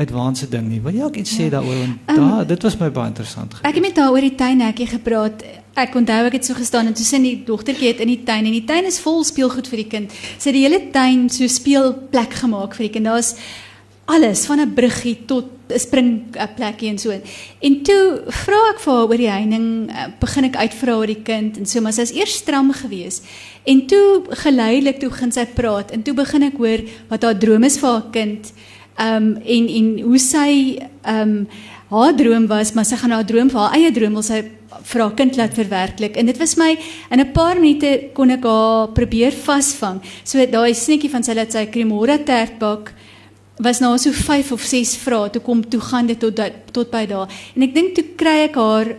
advanced 0.00 0.50
ding 0.50 0.68
nie. 0.70 0.80
Wil 0.80 0.98
jy 0.98 1.06
ook 1.08 1.16
iets 1.22 1.34
sê 1.36 1.48
ja. 1.48 1.56
daaroor? 1.56 1.78
Want 2.06 2.18
um, 2.18 2.28
daar 2.28 2.46
dit 2.46 2.66
was 2.66 2.76
my 2.80 2.90
baie 2.90 3.12
interessant. 3.12 3.54
Geweest. 3.54 3.68
Ek 3.68 3.78
het 3.78 3.86
met 3.86 4.02
haar 4.02 4.14
oor 4.16 4.26
die 4.26 4.34
tuinhekkie 4.34 4.88
gepraat. 4.94 5.44
Ek 5.80 5.94
onthou 5.96 6.20
ek 6.26 6.36
het 6.40 6.48
so 6.48 6.58
gestaan 6.58 6.90
en 6.90 6.96
toe 6.98 7.06
sien 7.06 7.24
die 7.24 7.38
dogtertjie 7.46 7.92
het 7.92 8.02
in 8.04 8.10
die 8.10 8.22
tuin 8.26 8.48
en 8.48 8.56
die 8.56 8.66
tuin 8.68 8.88
is 8.88 9.00
vol 9.04 9.22
speelgoed 9.26 9.70
vir 9.70 9.84
die 9.84 9.90
kind. 9.92 10.20
Sy 10.36 10.50
het 10.50 10.58
die 10.58 10.66
hele 10.66 10.82
tuin 10.94 11.28
so 11.32 11.46
speelplek 11.48 12.40
gemaak 12.42 12.76
vir 12.78 12.88
die 12.88 12.94
kind. 12.96 13.10
Daar's 13.10 13.34
alles 14.10 14.46
van 14.46 14.60
'n 14.60 14.74
bruggie 14.74 15.18
tot 15.26 15.46
'n 15.68 15.78
springplekkie 15.78 16.88
en 16.88 16.98
so. 16.98 17.10
En 17.60 17.82
toe 17.82 18.22
vra 18.26 18.60
ek 18.74 18.80
vir 18.80 18.92
haar 18.92 19.08
oor 19.08 19.16
die 19.16 19.30
heining, 19.30 19.90
eh, 19.90 20.06
begin 20.20 20.44
ek 20.44 20.56
uitvra 20.56 20.96
oor 20.96 21.06
die 21.06 21.22
kind 21.22 21.56
en 21.56 21.66
so, 21.66 21.80
maar 21.80 21.92
sy 21.92 22.02
is 22.02 22.12
eers 22.12 22.34
stram 22.34 22.72
geweest. 22.72 23.24
En 23.64 23.86
toe 23.86 24.22
geleidelik 24.28 24.98
toe 24.98 25.08
begin 25.08 25.32
sy 25.32 25.46
praat 25.46 25.90
en 25.90 26.02
toe 26.02 26.14
begin 26.14 26.42
ek 26.42 26.56
hoor 26.56 26.80
wat 27.08 27.22
haar 27.22 27.38
droom 27.38 27.64
is 27.64 27.78
vir 27.78 27.90
haar 27.90 28.10
kind. 28.10 28.52
Ehm 29.00 29.16
um, 29.16 29.36
en 29.42 29.68
en 29.80 29.90
hoe 30.04 30.18
sy 30.18 30.78
ehm 31.02 31.28
um, 31.28 31.46
haar 31.90 32.14
droom 32.14 32.46
was, 32.46 32.72
maar 32.72 32.86
sy 32.86 32.96
gaan 33.00 33.10
haar 33.10 33.26
droom 33.26 33.48
vir 33.50 33.60
haar 33.60 33.74
eie 33.74 33.90
droom 33.92 34.12
wil 34.18 34.22
sy 34.22 34.44
vir 34.92 35.02
haar 35.02 35.14
kind 35.18 35.36
laat 35.36 35.54
verwerklik. 35.54 36.16
En 36.16 36.26
dit 36.26 36.38
was 36.38 36.56
my 36.56 36.76
in 37.10 37.20
'n 37.20 37.32
paar 37.32 37.58
minute 37.60 38.10
kon 38.14 38.30
ek 38.30 38.44
haar 38.44 38.88
probeer 38.88 39.32
vasvang. 39.32 40.00
So 40.24 40.46
daai 40.46 40.74
sneetjie 40.74 41.10
van 41.10 41.22
sy 41.22 41.34
laat 41.34 41.52
sy 41.52 41.66
kremora 41.66 42.18
tert 42.18 42.58
bak 42.58 42.92
was 43.60 43.80
nou 43.80 43.96
so 43.98 44.12
5 44.12 44.52
of 44.56 44.64
6 44.64 44.96
vrae 45.04 45.30
toe 45.34 45.42
kom 45.44 45.62
toe 45.62 45.80
gaan 45.80 46.06
dit 46.08 46.18
tot 46.20 46.40
tot 46.72 46.90
by 46.90 47.04
daar 47.06 47.28
en 47.56 47.62
ek 47.66 47.74
dink 47.74 47.94
toe 47.96 48.04
kry 48.16 48.46
ek 48.48 48.56
haar 48.56 48.94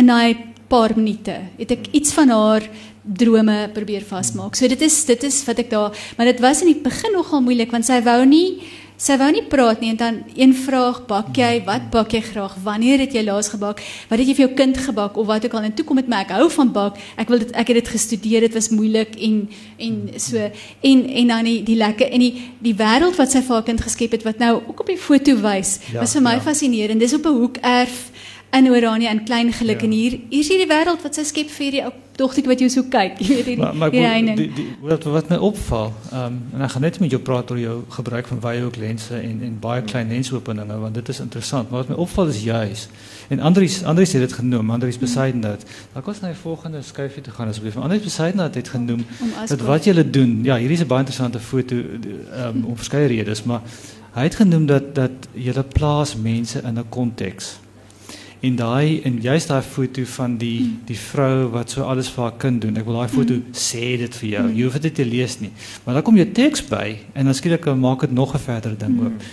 in 0.00 0.06
daai 0.08 0.36
paar 0.70 0.96
minute 0.96 1.36
het 1.58 1.74
ek 1.76 1.90
iets 1.92 2.14
van 2.16 2.32
haar 2.32 2.64
drome 3.04 3.58
probeer 3.76 4.06
vasmaak 4.08 4.56
so 4.56 4.68
dit 4.72 4.82
is 4.82 4.96
dit 5.10 5.28
is 5.28 5.42
wat 5.48 5.60
ek 5.62 5.70
daar 5.70 5.92
maar 6.16 6.32
dit 6.32 6.40
was 6.40 6.64
in 6.64 6.72
die 6.72 6.80
begin 6.80 7.12
nogal 7.12 7.44
moeilik 7.44 7.72
want 7.76 7.88
sy 7.88 8.00
wou 8.08 8.22
nie 8.24 8.62
Sy 8.96 9.18
wou 9.20 9.28
nie 9.28 9.44
praat 9.44 9.82
nie 9.84 9.90
en 9.92 9.98
dan 10.00 10.18
een 10.32 10.54
vraag 10.56 11.02
bak 11.08 11.36
jy, 11.36 11.60
wat 11.66 11.90
bak 11.92 12.14
jy 12.16 12.22
graag? 12.24 12.54
Wanneer 12.64 13.02
het 13.04 13.12
jy 13.12 13.26
laas 13.26 13.50
gebak? 13.52 13.82
Wat 14.08 14.16
het 14.18 14.24
jy 14.24 14.34
vir 14.38 14.44
jou 14.46 14.54
kind 14.56 14.78
gebak 14.86 15.18
of 15.20 15.28
wat 15.28 15.44
ook 15.44 15.56
al? 15.58 15.66
En 15.68 15.74
toe 15.76 15.84
kom 15.84 16.00
dit 16.00 16.08
my 16.08 16.22
ek 16.24 16.32
hou 16.32 16.46
van 16.54 16.72
bak. 16.72 16.96
Ek 17.20 17.28
wil 17.28 17.44
dit 17.44 17.52
ek 17.52 17.74
het 17.74 17.80
dit 17.82 17.90
gestudeer. 17.92 18.46
Dit 18.48 18.56
was 18.56 18.70
moeilik 18.72 19.12
en 19.20 19.42
en 19.76 19.98
so 20.16 20.40
en 20.40 21.04
en 21.22 21.34
dan 21.34 21.44
die 21.44 21.60
die 21.66 21.76
lekker 21.76 22.08
en 22.08 22.24
die 22.24 22.32
die 22.64 22.74
wêreld 22.78 23.20
wat 23.20 23.36
sy 23.36 23.44
vir 23.44 23.58
haar 23.58 23.68
kind 23.68 23.84
geskep 23.84 24.16
het 24.16 24.24
wat 24.24 24.40
nou 24.40 24.54
ook 24.62 24.80
op 24.80 24.88
die 24.88 24.96
foto 24.96 25.36
wys, 25.44 25.76
ja, 25.92 26.00
was 26.00 26.16
vir 26.16 26.24
my 26.24 26.38
ja. 26.38 26.44
fascinerend. 26.48 27.00
Dis 27.00 27.14
op 27.14 27.28
'n 27.28 27.36
hoek 27.36 27.60
erf 27.60 28.15
in 28.52 28.70
Oranje 28.70 29.08
in 29.08 29.24
klein 29.24 29.52
geluk 29.52 29.80
ja. 29.80 29.86
en 29.86 29.92
hier 29.92 30.10
hier 30.28 30.40
is 30.40 30.48
hierdie 30.48 30.68
wêreld 30.70 31.02
wat 31.02 31.14
sy 31.14 31.24
skep 31.24 31.50
vir 31.52 31.64
hierdie 31.64 31.84
ou 31.84 31.92
dogtertjie 32.16 32.48
wat 32.48 32.62
jy 32.62 32.68
so 32.72 32.86
kyk. 32.88 33.18
Jy 33.20 33.34
weet 33.38 33.48
hierdie 33.50 33.56
maar, 33.60 33.74
maar 33.76 34.36
die, 34.38 34.46
die, 34.56 34.66
wat 34.80 35.04
wat 35.12 35.28
my 35.32 35.36
opval 35.48 35.90
um, 36.12 36.38
en 36.54 36.64
ek 36.64 36.72
gaan 36.74 36.86
net 36.86 36.98
met 37.02 37.12
jou 37.12 37.20
praat 37.22 37.50
oor 37.52 37.60
jou 37.60 37.76
gebruik 37.96 38.30
van 38.30 38.40
wyehoek 38.44 38.78
lense 38.80 39.18
en 39.18 39.42
en 39.44 39.58
baie 39.60 39.82
klein 39.84 40.08
lensopeninge 40.12 40.78
want 40.84 40.96
dit 40.96 41.12
is 41.12 41.20
interessant 41.24 41.70
maar 41.70 41.84
wat 41.84 41.92
my 41.92 41.98
opval 42.06 42.32
is 42.32 42.40
juis 42.44 42.86
en 43.34 43.42
Andries 43.50 43.82
Andries 43.84 44.16
het 44.16 44.24
dit 44.24 44.38
genoem 44.38 44.72
Andries 44.78 45.00
besyden 45.02 45.44
dat 45.44 45.66
dan 45.92 46.06
kos 46.06 46.22
na 46.22 46.32
die 46.32 46.40
volgende 46.40 46.80
skuifie 46.86 47.22
toe 47.26 47.34
gaan 47.36 47.52
asseblief. 47.52 47.76
Andries 47.76 48.06
besyden 48.06 48.40
dat 48.44 48.54
het 48.54 48.72
genoem 48.72 49.04
dat 49.48 49.66
wat 49.68 49.84
julle 49.84 50.06
doen 50.10 50.40
ja 50.46 50.56
hierdie 50.56 50.78
is 50.80 50.86
'n 50.86 50.92
baie 50.94 51.04
interessante 51.04 51.40
foto 51.40 51.76
um, 51.76 52.64
om 52.64 52.76
verskeie 52.76 53.12
redes 53.12 53.44
maar 53.44 53.60
hy 54.16 54.22
het 54.30 54.40
genoem 54.40 54.66
dat 54.66 54.94
dat 54.94 55.30
julle 55.32 55.62
plaas 55.62 56.16
mense 56.16 56.64
in 56.64 56.78
'n 56.78 56.88
konteks 56.88 57.58
En 58.44 58.56
daai 58.56 59.00
en 59.08 59.20
juist 59.20 59.48
daai 59.48 59.62
foto 59.62 60.04
van 60.04 60.36
die 60.36 60.60
mm. 60.60 60.78
die 60.84 60.98
vrou 60.98 61.48
wat 61.54 61.70
so 61.70 61.82
alles 61.82 62.10
vir 62.12 62.24
haar 62.26 62.36
kind 62.42 62.60
doen. 62.60 62.76
Ek 62.76 62.84
wil 62.84 63.00
daai 63.00 63.12
foto 63.12 63.38
mm. 63.38 63.56
sê 63.56 63.96
dit 64.02 64.18
vir 64.20 64.28
jou. 64.28 64.44
Mm. 64.44 64.56
Jy 64.58 64.68
hoef 64.68 64.78
dit 64.84 64.94
te 64.94 65.06
lees 65.08 65.38
nie. 65.40 65.52
Maar 65.84 65.98
dan 65.98 66.06
kom 66.06 66.20
jy 66.20 66.28
teks 66.36 66.66
by 66.68 66.86
en 67.14 67.30
dan 67.30 67.36
skielik 67.36 67.68
maak 67.80 68.04
dit 68.04 68.12
nog 68.12 68.34
'n 68.34 68.44
verder 68.44 68.78
ding 68.78 69.00
oop. 69.00 69.28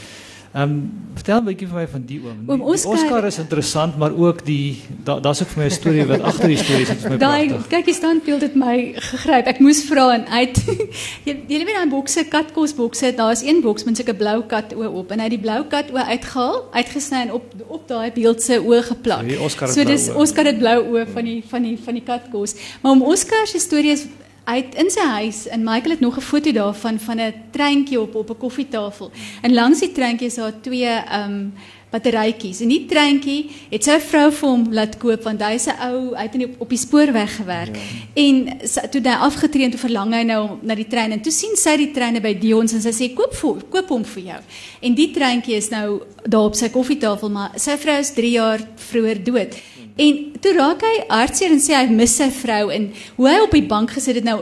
Ehm 0.53 0.69
um, 0.69 0.91
vertel 1.13 1.39
'n 1.41 1.45
bietjie 1.45 1.67
vir 1.67 1.77
my 1.79 1.87
van 1.87 2.03
die 2.05 2.19
oom. 2.21 2.41
Oom 2.45 2.61
Oscar, 2.61 2.93
Oscar 2.93 3.25
is 3.25 3.37
interessant, 3.41 3.97
maar 3.97 4.13
ook 4.13 4.45
die 4.45 4.81
daar's 5.03 5.21
da 5.39 5.45
ook 5.45 5.49
vir 5.53 5.63
my 5.63 5.65
'n 5.65 5.73
storie 5.73 6.05
wat 6.05 6.21
agter 6.21 6.47
die 6.47 6.57
storie 6.57 6.85
sit 6.85 6.99
vir 7.01 7.09
my. 7.09 7.17
Daai 7.17 7.57
kyk 7.69 7.85
die 7.85 7.93
standbeeld 7.93 8.41
het 8.41 8.55
my 8.55 8.93
gegryp. 8.95 9.47
Ek 9.49 9.59
moes 9.59 9.81
vra 9.89 10.13
en 10.13 10.27
uit 10.27 10.57
jy 11.27 11.33
jy 11.47 11.57
weet 11.65 11.73
daai 11.73 11.89
bokse 11.89 12.25
katkos 12.29 12.75
bokse, 12.77 13.13
daar's 13.17 13.41
een 13.41 13.61
boks 13.61 13.83
met 13.83 13.97
'n 13.97 14.17
blou 14.17 14.43
kat 14.45 14.75
oë 14.75 14.93
op 14.93 15.11
en 15.11 15.19
hy 15.19 15.23
het 15.23 15.33
die 15.33 15.41
blou 15.41 15.63
kat 15.63 15.89
oë 15.89 16.05
uitgehaal, 16.13 16.69
uitgesny 16.71 17.21
en 17.21 17.31
op 17.31 17.45
op 17.67 17.87
daai 17.87 18.11
beeld 18.11 18.41
se 18.41 18.59
oë 18.61 18.83
geplak. 18.83 19.25
So, 19.57 19.65
so 19.65 19.83
dis 19.83 20.09
Oscar 20.09 20.45
het 20.45 20.59
blou 20.59 20.79
oë 20.85 21.07
van 21.13 21.25
die 21.25 21.43
van 21.47 21.63
die 21.63 21.77
van 21.85 21.93
die 21.93 22.05
katkos. 22.05 22.53
Maar 22.81 22.91
om 22.91 23.01
Oscar 23.01 23.47
se 23.47 23.59
storie 23.59 23.91
is 23.91 24.05
Hy 24.43 24.57
het 24.59 24.73
in 24.75 24.89
sy 24.91 25.03
huis 25.21 25.45
en 25.47 25.63
Michael 25.63 25.95
het 25.95 26.01
nog 26.03 26.17
'n 26.17 26.21
foto 26.21 26.51
daarvan 26.51 26.99
van 26.99 27.19
'n 27.19 27.33
treintjie 27.51 28.01
op 28.01 28.15
op 28.15 28.29
'n 28.29 28.37
koffietafel. 28.37 29.11
En 29.41 29.53
langs 29.53 29.79
die 29.79 29.91
treintjie 29.91 30.27
is 30.27 30.35
daar 30.35 30.61
twee 30.61 30.85
ehm 30.85 31.31
um, 31.31 31.53
batterytjies. 31.93 32.59
En 32.59 32.67
die 32.67 32.85
treintjie 32.89 33.51
het 33.69 33.83
sy 33.83 33.99
vrou 33.99 34.31
vir 34.31 34.49
hom 34.49 34.65
laat 34.73 34.97
koop 34.97 35.23
want 35.23 35.41
hy's 35.41 35.67
'n 35.67 35.77
ou, 35.89 36.15
hy 36.15 36.21
het 36.21 36.35
in 36.35 36.43
op, 36.43 36.55
op 36.65 36.69
die 36.69 36.77
spoorweg 36.77 37.35
gewerk. 37.35 37.75
Ja. 37.75 37.81
En 38.13 38.59
toe 38.89 39.01
hy 39.01 39.15
afgetree 39.27 39.69
toe 39.69 39.79
verlang 39.79 40.13
hy 40.13 40.23
nou 40.23 40.57
na 40.61 40.75
die 40.75 40.87
trein 40.87 41.11
en 41.11 41.21
toe 41.21 41.31
sien 41.31 41.55
sy 41.55 41.77
die 41.77 41.91
treine 41.91 42.21
by 42.21 42.33
Dion's 42.39 42.73
en 42.73 42.81
sy 42.81 42.91
sê 42.91 43.13
koop 43.13 43.33
vir 43.33 43.61
koop 43.69 43.89
hom 43.89 44.05
vir 44.05 44.23
jou. 44.23 44.41
En 44.81 44.93
die 44.93 45.11
treintjie 45.11 45.55
is 45.55 45.69
nou 45.69 46.01
daar 46.23 46.45
op 46.45 46.55
sy 46.55 46.69
koffietafel, 46.69 47.29
maar 47.29 47.51
sy 47.55 47.77
vrou 47.77 47.99
is 47.99 48.11
3 48.11 48.31
jaar 48.31 48.59
vroeër 48.75 49.23
dood. 49.23 49.55
En 49.95 50.31
toe 50.41 50.53
raak 50.57 50.81
hy 50.81 50.93
hartseer 51.05 51.51
en 51.53 51.59
sê 51.61 51.75
hy 51.77 51.85
mis 51.93 52.15
sy 52.17 52.25
vrou 52.33 52.71
en 52.73 52.87
hoe 53.19 53.27
hy 53.29 53.35
op 53.43 53.51
die 53.53 53.65
bank 53.69 53.91
gesit 53.93 54.17
het 54.17 54.25
nou 54.25 54.39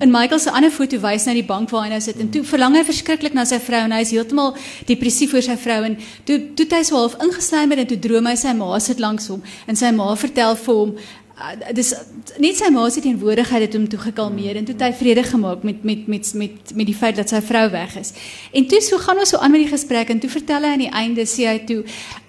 in 0.00 0.10
Michael 0.10 0.40
se 0.40 0.52
ander 0.54 0.72
foto 0.72 0.96
wys 1.02 1.26
na 1.28 1.34
die 1.36 1.44
bank 1.44 1.68
waar 1.74 1.84
hy 1.84 1.90
nou 1.92 2.00
sit 2.00 2.20
en 2.22 2.30
toe 2.32 2.40
verlang 2.46 2.76
hy 2.78 2.84
verskriklik 2.86 3.34
na 3.36 3.44
sy 3.48 3.58
vrou 3.60 3.82
en 3.84 3.92
hy 3.92 4.00
is 4.06 4.14
heeltemal 4.14 4.54
depressief 4.88 5.34
oor 5.36 5.44
sy 5.44 5.58
vrou 5.60 5.82
en 5.90 5.98
toe 6.28 6.38
toe 6.56 6.66
hy 6.72 6.80
so 6.88 6.96
half 6.96 7.18
ingesluim 7.24 7.74
het 7.74 7.82
en 7.84 7.90
toe 7.90 8.00
droom 8.08 8.30
hy 8.30 8.34
sy 8.40 8.54
ma 8.56 8.78
sit 8.80 9.02
langs 9.02 9.28
hom 9.28 9.42
en 9.68 9.76
sy 9.76 9.90
ma 9.92 10.08
vertel 10.16 10.56
vir 10.62 10.80
hom 10.80 10.94
uh, 11.38 11.72
dis 11.74 11.94
net 12.42 12.58
sy 12.58 12.70
ma 12.74 12.84
se 12.90 13.02
teenwoordigheid 13.04 13.66
het 13.66 13.76
hom 13.76 13.86
toe 13.90 14.00
gekalmeer 14.02 14.58
en 14.58 14.66
toe 14.66 14.74
het 14.76 14.84
hy 14.88 14.90
vrede 15.00 15.24
gemaak 15.26 15.62
met 15.66 15.84
met 15.86 16.06
met 16.10 16.32
met 16.34 16.74
met 16.74 16.86
die 16.86 16.96
feit 16.96 17.16
dat 17.16 17.30
sy 17.32 17.40
vrou 17.44 17.64
weg 17.70 17.96
is. 18.00 18.12
En 18.52 18.66
toe 18.68 18.80
so 18.84 18.98
gaan 18.98 19.18
ons 19.18 19.34
so 19.34 19.38
aan 19.38 19.54
met 19.54 19.64
die 19.64 19.70
gesprek 19.70 20.10
en 20.10 20.20
toe 20.22 20.30
vertel 20.30 20.66
hy 20.66 20.74
aan 20.76 20.84
die 20.84 20.92
einde 21.02 21.26
sê 21.26 21.48
hy 21.48 21.58
toe, 21.68 21.80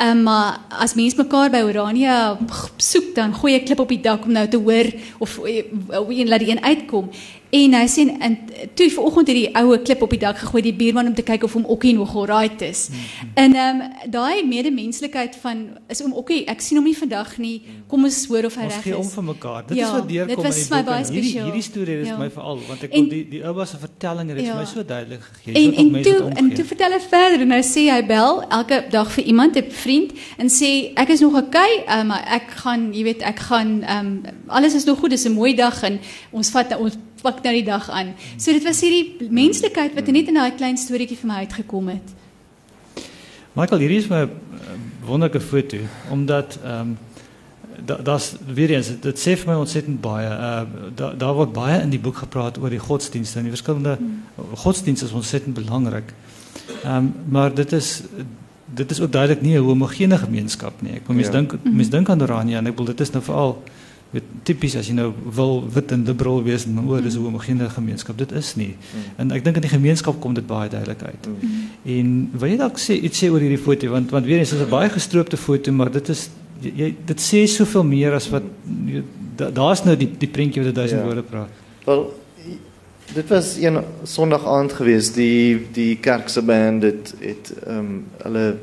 um, 0.06 0.24
maar 0.24 0.62
as 0.70 0.96
mense 1.00 1.18
mekaar 1.20 1.52
by 1.54 1.64
Orania 1.68 2.38
soek 2.78 3.14
dan 3.16 3.34
gooi 3.34 3.56
'n 3.56 3.66
klip 3.66 3.80
op 3.80 3.90
die 3.90 4.02
dak 4.02 4.26
om 4.26 4.32
nou 4.32 4.48
te 4.48 4.58
hoor 4.58 4.94
of 5.20 5.40
of 5.40 6.10
een 6.10 6.28
laat 6.28 6.40
die 6.40 6.52
een 6.52 6.64
uitkom. 6.64 7.10
En 7.50 7.74
hy 7.74 7.86
sê 7.90 8.04
en 8.20 8.36
toe 8.78 8.92
vanoggend 8.94 9.28
het 9.32 9.38
die 9.38 9.56
oue 9.58 9.80
klip 9.82 10.04
op 10.06 10.12
die 10.14 10.20
dak 10.22 10.38
gegooi 10.38 10.62
die 10.62 10.74
buurman 10.78 11.08
om 11.10 11.16
te 11.18 11.26
kyk 11.26 11.48
of 11.48 11.56
hom 11.58 11.66
Okkie 11.66 11.96
nog 11.98 12.16
alright 12.16 12.62
is. 12.62 12.90
Mm 12.90 12.96
-hmm. 12.96 13.30
En 13.34 13.56
ehm 13.56 13.82
um, 13.82 14.12
daai 14.12 14.46
medemenslikheid 14.46 15.36
van 15.42 15.78
is 15.88 16.04
om 16.04 16.14
Okkie, 16.14 16.46
ek 16.46 16.62
sien 16.62 16.78
hom 16.78 16.86
nie 16.86 16.98
vandag 16.98 17.38
nie. 17.38 17.62
Kom 17.88 18.04
ons 18.04 18.26
hoor 18.28 18.46
of 18.46 18.56
hy 18.56 18.62
reg 18.62 18.70
is. 18.70 18.76
Ons 18.76 18.84
gee 18.84 18.98
om 18.98 19.10
vir 19.10 19.24
mekaar. 19.24 19.64
Dit 19.68 19.78
ja, 19.78 19.86
is 19.86 19.92
wat 19.92 20.08
deurkom 20.10 20.46
in 20.46 20.52
die 20.52 20.68
boek. 20.70 21.10
Hierdie 21.10 21.42
hierdie 21.42 21.62
storie 21.62 21.98
is 22.02 22.08
ja. 22.08 22.18
my 22.18 22.30
veral 22.30 22.60
want 22.68 22.84
ek 22.84 22.94
wil 22.94 23.10
die 23.10 23.28
die 23.30 23.44
ouma 23.44 23.66
se 23.66 23.78
vertelling 23.78 24.30
het 24.30 24.40
ja. 24.40 24.46
vir 24.46 24.56
my 24.56 24.66
so 24.66 24.86
duidelik 24.86 25.22
gegee. 25.22 25.54
En 25.54 25.74
en 25.74 26.02
toe 26.02 26.32
en 26.36 26.54
toe 26.54 26.66
vertel 26.66 26.92
hy 26.92 27.00
verder 27.10 27.42
en 27.42 27.52
hy 27.52 27.64
sê 27.66 27.90
hy 27.90 28.06
bel 28.06 28.44
elke 28.50 28.86
dag 28.90 29.12
vir 29.12 29.24
iemand, 29.24 29.58
'n 29.58 29.72
vriend 29.72 30.12
en 30.38 30.48
sê 30.48 30.94
ek 30.94 31.10
is 31.10 31.20
nog 31.20 31.34
okay, 31.34 31.84
um, 31.90 32.08
maar 32.08 32.24
ek 32.28 32.50
gaan, 32.62 32.94
jy 32.94 33.04
weet, 33.04 33.22
ek 33.22 33.40
gaan 33.40 33.84
ehm 33.84 34.06
um, 34.06 34.24
alles 34.48 34.74
is 34.74 34.86
nog 34.86 35.00
goed, 35.00 35.10
dis 35.10 35.26
'n 35.26 35.32
mooi 35.32 35.56
dag 35.56 35.84
en 35.84 36.00
ons 36.32 36.50
vat 36.50 36.78
ons 36.78 36.98
pak 37.22 37.44
nou 37.44 37.54
die 37.54 37.66
dag 37.66 37.90
aan. 37.90 38.14
So 38.38 38.52
dit 38.52 38.64
was 38.64 38.82
hierdie 38.82 39.30
menslikheid 39.30 39.96
wat 39.96 40.08
net 40.08 40.28
in 40.28 40.40
daai 40.40 40.56
klein 40.56 40.78
storieetjie 40.78 41.18
vir 41.18 41.28
my 41.32 41.44
uitgekom 41.46 41.92
het. 41.94 42.16
Michael, 43.54 43.80
hier 43.80 43.92
is 43.98 44.08
my 44.08 44.24
eh, 44.24 44.74
wonderlike 45.06 45.42
foto 45.42 45.78
omdat 46.10 46.60
ehm 46.64 46.80
um, 46.80 46.98
daar's 48.04 48.36
weer 48.54 48.70
eens 48.70 48.90
dit 49.02 49.20
sê 49.20 49.38
vir 49.40 49.48
my 49.48 49.56
ontsettend 49.60 50.02
baie. 50.02 50.28
Uh 50.28 50.92
daar 50.96 51.18
daar 51.18 51.34
word 51.34 51.54
baie 51.54 51.82
in 51.82 51.90
die 51.90 52.00
boek 52.00 52.18
gepraat 52.18 52.58
oor 52.60 52.70
die 52.70 52.80
godsdienste 52.80 53.40
en 53.40 53.48
die 53.48 53.56
verskillende 53.56 53.96
hmm. 53.98 54.20
godsdienste 54.56 55.06
is 55.06 55.12
ontsettend 55.12 55.56
belangrik. 55.56 56.14
Ehm 56.84 56.96
um, 56.96 57.14
maar 57.30 57.54
dit 57.54 57.72
is 57.72 58.02
dit 58.66 58.92
is 58.92 59.02
ook 59.02 59.12
duidelik 59.12 59.42
nie 59.42 59.58
'n 59.58 59.64
homogene 59.64 60.18
gemeenskap 60.18 60.82
nie. 60.82 60.94
Ek 60.94 61.08
wil 61.08 61.16
mense 61.16 61.32
ja. 61.32 61.38
dink 61.38 61.58
mense 61.64 61.90
dink 61.90 62.10
aan 62.10 62.22
Oranje 62.22 62.58
en 62.58 62.68
ek 62.68 62.76
wil 62.76 62.86
dit 62.86 63.00
is 63.00 63.12
nou 63.12 63.24
veral 63.24 63.64
weet 64.12 64.24
tipies 64.44 64.76
as 64.76 64.88
jy 64.90 64.96
nou 64.98 65.12
wil 65.38 65.60
wit 65.70 65.92
en 65.92 66.04
liberal 66.08 66.42
wees 66.44 66.66
en 66.66 66.80
oor 66.88 67.02
dis 67.02 67.16
'n 67.16 67.24
homogene 67.24 67.70
gemeenskap 67.70 68.18
dit 68.18 68.32
is 68.32 68.56
nie. 68.56 68.76
Mm. 68.76 69.12
en 69.18 69.32
ek 69.32 69.44
dink 69.44 69.56
in 69.56 69.62
die 69.62 69.76
gemeenskap 69.78 70.20
kom 70.20 70.34
dit 70.34 70.48
baie 70.48 70.70
duidelik 70.70 71.04
uit. 71.04 71.28
Mm. 71.28 71.70
en 71.86 72.30
wil 72.34 72.50
jy 72.50 72.58
dalk 72.58 72.78
sê 72.78 72.98
iets 72.98 73.24
sê 73.24 73.30
oor 73.30 73.40
hierdie 73.40 73.64
foto? 73.64 73.90
Want 73.90 74.12
want 74.12 74.26
weer 74.26 74.40
eens 74.40 74.54
is 74.54 74.62
'n 74.62 74.70
baie 74.70 74.90
gestroopte 74.90 75.38
foto 75.38 75.72
maar 75.72 75.92
dit 75.92 76.10
is 76.10 76.30
jy 76.62 76.96
dit 77.06 77.20
sê 77.20 77.46
soveel 77.48 77.84
meer 77.84 78.14
as 78.14 78.30
wat 78.30 78.44
daar's 79.36 79.84
nou 79.86 79.96
die 79.96 80.10
die 80.18 80.28
prentjie 80.28 80.64
wat 80.64 80.76
duisend 80.76 81.00
ja. 81.00 81.06
woorde 81.06 81.24
praat. 81.24 81.50
Wel 81.86 82.14
dit 83.14 83.28
was 83.28 83.56
een 83.58 83.84
sonderdag 84.04 84.48
aand 84.48 84.74
geweest 84.74 85.16
die 85.16 85.68
die 85.74 85.96
kerk 85.98 86.30
se 86.30 86.42
band 86.42 86.84
het 86.84 87.14
het 87.20 87.54
ehm 87.66 87.78
um, 87.78 88.06
hulle 88.24 88.58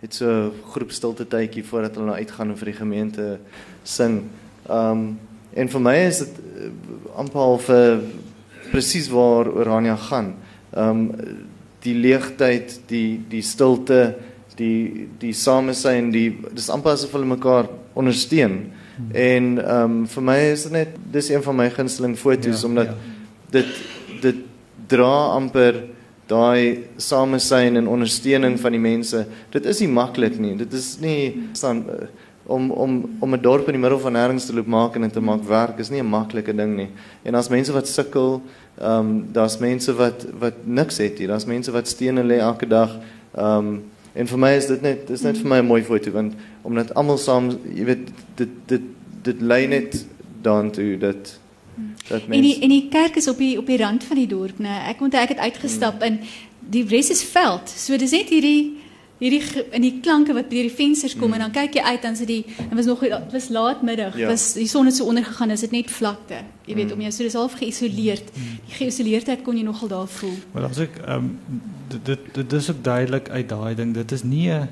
het 0.00 0.14
so 0.14 0.26
'n 0.26 0.52
groep 0.70 0.90
stilte 0.90 1.26
tydjie 1.26 1.64
voordat 1.64 1.94
hulle 1.94 2.06
nou 2.06 2.16
uitgaan 2.16 2.56
vir 2.56 2.64
die 2.64 2.78
gemeente 2.78 3.38
sing 3.82 4.22
Ehm 4.68 4.90
um, 4.90 5.18
en 5.50 5.66
vir 5.68 5.80
my 5.82 5.96
is 6.06 6.20
dit 6.22 6.36
uh, 6.38 6.68
amper 7.18 7.40
half 7.42 7.68
uh, 7.74 7.96
presies 8.70 9.08
waar 9.10 9.48
Orania 9.50 9.96
gaan. 9.96 10.34
Ehm 10.70 10.88
um, 10.88 11.38
die 11.80 11.94
leegtyd, 11.96 12.80
die 12.90 13.20
die 13.28 13.42
stilte, 13.42 14.14
die 14.56 15.08
die 15.18 15.32
samesyn, 15.32 16.10
die 16.12 16.28
dis 16.52 16.68
amper 16.70 16.92
asof 16.92 17.14
hulle 17.16 17.28
mekaar 17.30 17.70
ondersteun. 17.98 18.60
En 19.12 19.58
ehm 19.58 19.84
um, 19.84 20.02
vir 20.06 20.22
my 20.22 20.38
is 20.50 20.66
dit 20.68 20.76
net 20.76 20.98
dis 21.12 21.30
een 21.30 21.42
van 21.42 21.56
my 21.56 21.70
gunsteling 21.70 22.18
foto's 22.18 22.62
ja, 22.62 22.68
omdat 22.68 22.92
ja. 22.92 22.98
dit 23.56 23.72
dit 24.20 24.44
dra 24.90 25.32
amper 25.36 25.80
daai 26.30 26.86
samesyn 27.00 27.76
en 27.80 27.88
ondersteuning 27.90 28.58
van 28.60 28.76
die 28.76 28.82
mense. 28.82 29.24
Dit 29.50 29.66
is 29.66 29.80
nie 29.82 29.90
maklik 29.90 30.38
nie. 30.38 30.54
Dit 30.58 30.74
is 30.76 30.92
nie 31.02 31.48
staan 31.58 31.84
uh, 31.90 32.06
om 32.50 32.70
om 32.70 32.92
om 33.18 33.34
'n 33.34 33.40
dorp 33.40 33.66
in 33.66 33.76
die 33.78 33.80
middel 33.80 33.98
van 33.98 34.12
nêrens 34.12 34.46
te 34.46 34.54
loop 34.54 34.66
maak 34.66 34.94
en 34.94 35.10
te 35.10 35.20
maak 35.20 35.42
werk 35.44 35.78
is 35.78 35.90
nie 35.90 36.00
'n 36.00 36.10
maklike 36.10 36.54
ding 36.54 36.76
nie. 36.76 36.88
En 37.22 37.34
as 37.34 37.48
mense 37.48 37.72
wat 37.72 37.88
sukkel, 37.88 38.42
ehm 38.78 38.98
um, 38.98 39.26
daar's 39.32 39.58
mense 39.58 39.94
wat 39.94 40.26
wat 40.38 40.54
niks 40.64 40.98
het 40.98 41.18
hier. 41.18 41.28
Daar's 41.28 41.44
mense 41.46 41.70
wat 41.70 41.88
stene 41.88 42.22
lê 42.22 42.38
elke 42.38 42.66
dag. 42.66 42.98
Ehm 43.34 43.56
um, 43.58 43.82
en 44.12 44.26
vir 44.26 44.38
my 44.38 44.50
is 44.56 44.66
dit 44.66 44.82
net 44.82 45.06
dis 45.06 45.22
net 45.22 45.38
vir 45.38 45.48
my 45.48 45.58
'n 45.58 45.66
mooi 45.66 45.82
foto 45.82 46.10
want 46.10 46.34
omdat 46.62 46.94
almal 46.94 47.18
saam, 47.18 47.58
jy 47.74 47.84
weet, 47.84 48.10
dit 48.34 48.48
dit 48.66 48.82
dit 49.22 49.40
lê 49.40 49.68
net 49.68 50.06
daartoe 50.42 50.98
dat 50.98 51.38
dat 52.08 52.26
mense 52.26 52.34
En 52.36 52.42
die 52.42 52.58
en 52.60 52.68
die 52.68 52.88
kerk 52.88 53.16
is 53.16 53.28
op 53.28 53.38
die 53.38 53.58
op 53.58 53.66
die 53.66 53.76
rand 53.76 54.04
van 54.04 54.16
die 54.16 54.26
dorp, 54.26 54.58
né? 54.58 54.88
Ek 54.88 55.00
moet 55.00 55.14
ek 55.14 55.28
het 55.28 55.38
uitgestap 55.38 56.02
hmm. 56.02 56.02
en 56.02 56.20
die 56.70 56.84
res 56.88 57.10
is 57.10 57.22
veld. 57.24 57.68
So 57.68 57.96
dis 57.96 58.10
net 58.10 58.28
hierdie 58.28 58.79
hierdie 59.20 59.64
in 59.76 59.84
die 59.84 59.92
klanke 60.00 60.34
wat 60.36 60.48
deur 60.52 60.66
die 60.66 60.74
vensters 60.74 61.14
kom 61.16 61.28
mm. 61.28 61.36
en 61.36 61.44
dan 61.46 61.54
kyk 61.56 61.76
jy 61.78 61.84
uit 61.92 62.02
dan 62.06 62.16
sit 62.16 62.30
die 62.30 62.40
dit 62.46 62.76
was 62.78 62.88
nog 62.88 63.02
dit 63.04 63.34
was 63.36 63.48
laatmiddag 63.52 64.16
ja. 64.18 64.30
was 64.32 64.52
die 64.56 64.68
son 64.70 64.88
het 64.88 64.96
so 64.96 65.08
onder 65.10 65.24
gegaan 65.24 65.52
is 65.54 65.64
dit 65.66 65.74
net 65.76 65.90
vlakte 65.92 66.40
jy 66.64 66.74
weet 66.74 66.88
mm. 66.88 66.96
om 66.96 67.04
jou 67.06 67.12
so 67.12 67.28
dis 67.28 67.38
half 67.38 67.58
geïsoleerd 67.60 68.32
mm. 68.32 68.54
die 68.70 68.78
geïsoleerdheid 68.78 69.44
kon 69.46 69.60
jy 69.60 69.66
nogal 69.66 69.92
daar 69.92 70.08
voel 70.20 70.36
maar 70.54 70.68
dan 70.68 70.76
sê 70.78 70.88
ek 70.88 71.00
ehm 71.04 71.28
um, 71.30 71.60
dit 71.90 72.04
dit 72.06 72.26
dit 72.38 72.52
is 72.60 72.70
ook 72.70 72.84
duidelik 72.86 73.28
uit 73.28 73.48
daai 73.50 73.74
ding 73.74 73.94
dit 73.94 74.12
is 74.16 74.22
nie 74.22 74.48
'n 74.48 74.68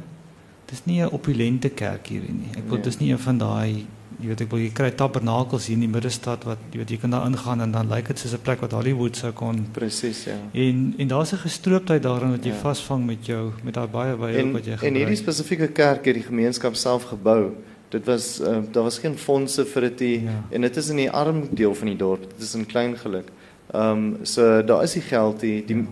dis 0.70 0.84
nie 0.84 1.02
'n 1.02 1.12
opulente 1.12 1.68
kerk 1.68 2.06
hier 2.06 2.24
nie 2.24 2.52
ek 2.56 2.64
wil 2.68 2.80
nee. 2.80 2.88
dis 2.88 2.98
nie 2.98 3.12
een 3.12 3.24
van 3.28 3.38
daai 3.38 3.86
jy 4.18 4.32
weet 4.32 4.40
ek 4.42 4.50
wil 4.50 4.62
jy 4.62 4.70
kry 4.74 4.88
tabernakels 4.98 5.68
hier 5.68 5.78
in 5.78 5.84
die 5.84 5.90
middestad 5.90 6.42
wat 6.48 6.62
jy 6.72 6.80
weet 6.80 6.90
jy 6.90 6.98
kan 7.04 7.12
daar 7.14 7.26
ingaan 7.28 7.62
en 7.62 7.74
dan 7.74 7.90
lyk 7.90 8.10
dit 8.10 8.18
soos 8.18 8.34
'n 8.34 8.42
plek 8.42 8.60
wat 8.64 8.72
Hollywood 8.74 9.16
sou 9.16 9.30
kon 9.32 9.60
presies 9.72 10.24
ja. 10.26 10.34
En 10.52 10.94
en 10.98 11.08
daar's 11.08 11.32
'n 11.32 11.42
gestrooptheid 11.46 12.02
daarin 12.02 12.30
wat 12.34 12.44
jy 12.44 12.50
ja. 12.50 12.60
vasvang 12.62 13.06
met 13.06 13.26
jou 13.26 13.52
met 13.62 13.74
daai 13.74 13.86
baie 13.86 14.16
baie 14.16 14.52
wat 14.52 14.64
jy 14.64 14.74
gebruik 14.74 14.90
en 14.90 14.94
hierdie 14.94 15.16
spesifieke 15.16 15.68
kerk 15.68 16.04
het 16.04 16.14
die 16.14 16.26
gemeenskap 16.26 16.74
self 16.74 17.04
gebou. 17.04 17.54
Dit 17.90 18.06
was 18.06 18.40
uh, 18.40 18.58
daar 18.72 18.82
was 18.82 18.98
geen 18.98 19.16
fondse 19.16 19.64
vir 19.64 19.80
dit 19.80 20.00
ja. 20.00 20.44
en 20.50 20.60
dit 20.60 20.76
is 20.76 20.88
in 20.88 20.96
die 20.96 21.10
arm 21.10 21.48
deel 21.50 21.74
van 21.74 21.86
die 21.86 21.96
dorp. 21.96 22.22
Dit 22.30 22.42
is 22.42 22.54
in 22.54 22.66
klein 22.66 22.96
geluk. 22.96 23.30
Ehm 23.72 23.90
um, 23.90 24.18
so 24.22 24.64
daar 24.64 24.82
is 24.82 24.92
die 24.92 25.02
geld 25.02 25.40
die 25.40 25.64
die 25.64 25.86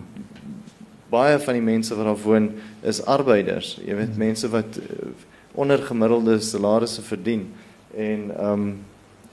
baie 1.09 1.39
van 1.39 1.53
die 1.53 1.63
mense 1.63 1.95
wat 1.95 2.05
daar 2.05 2.23
woon 2.23 2.51
is 2.81 3.05
arbeiders. 3.05 3.79
Jy 3.85 3.95
weet 3.95 4.11
ja. 4.11 4.17
mense 4.17 4.49
wat 4.49 4.77
uh, 4.77 5.07
onder 5.53 5.79
gemiddelde 5.79 6.39
salarisse 6.39 7.01
verdien 7.01 7.47
en 7.97 8.29
ehm 8.37 8.53
um, 8.53 8.69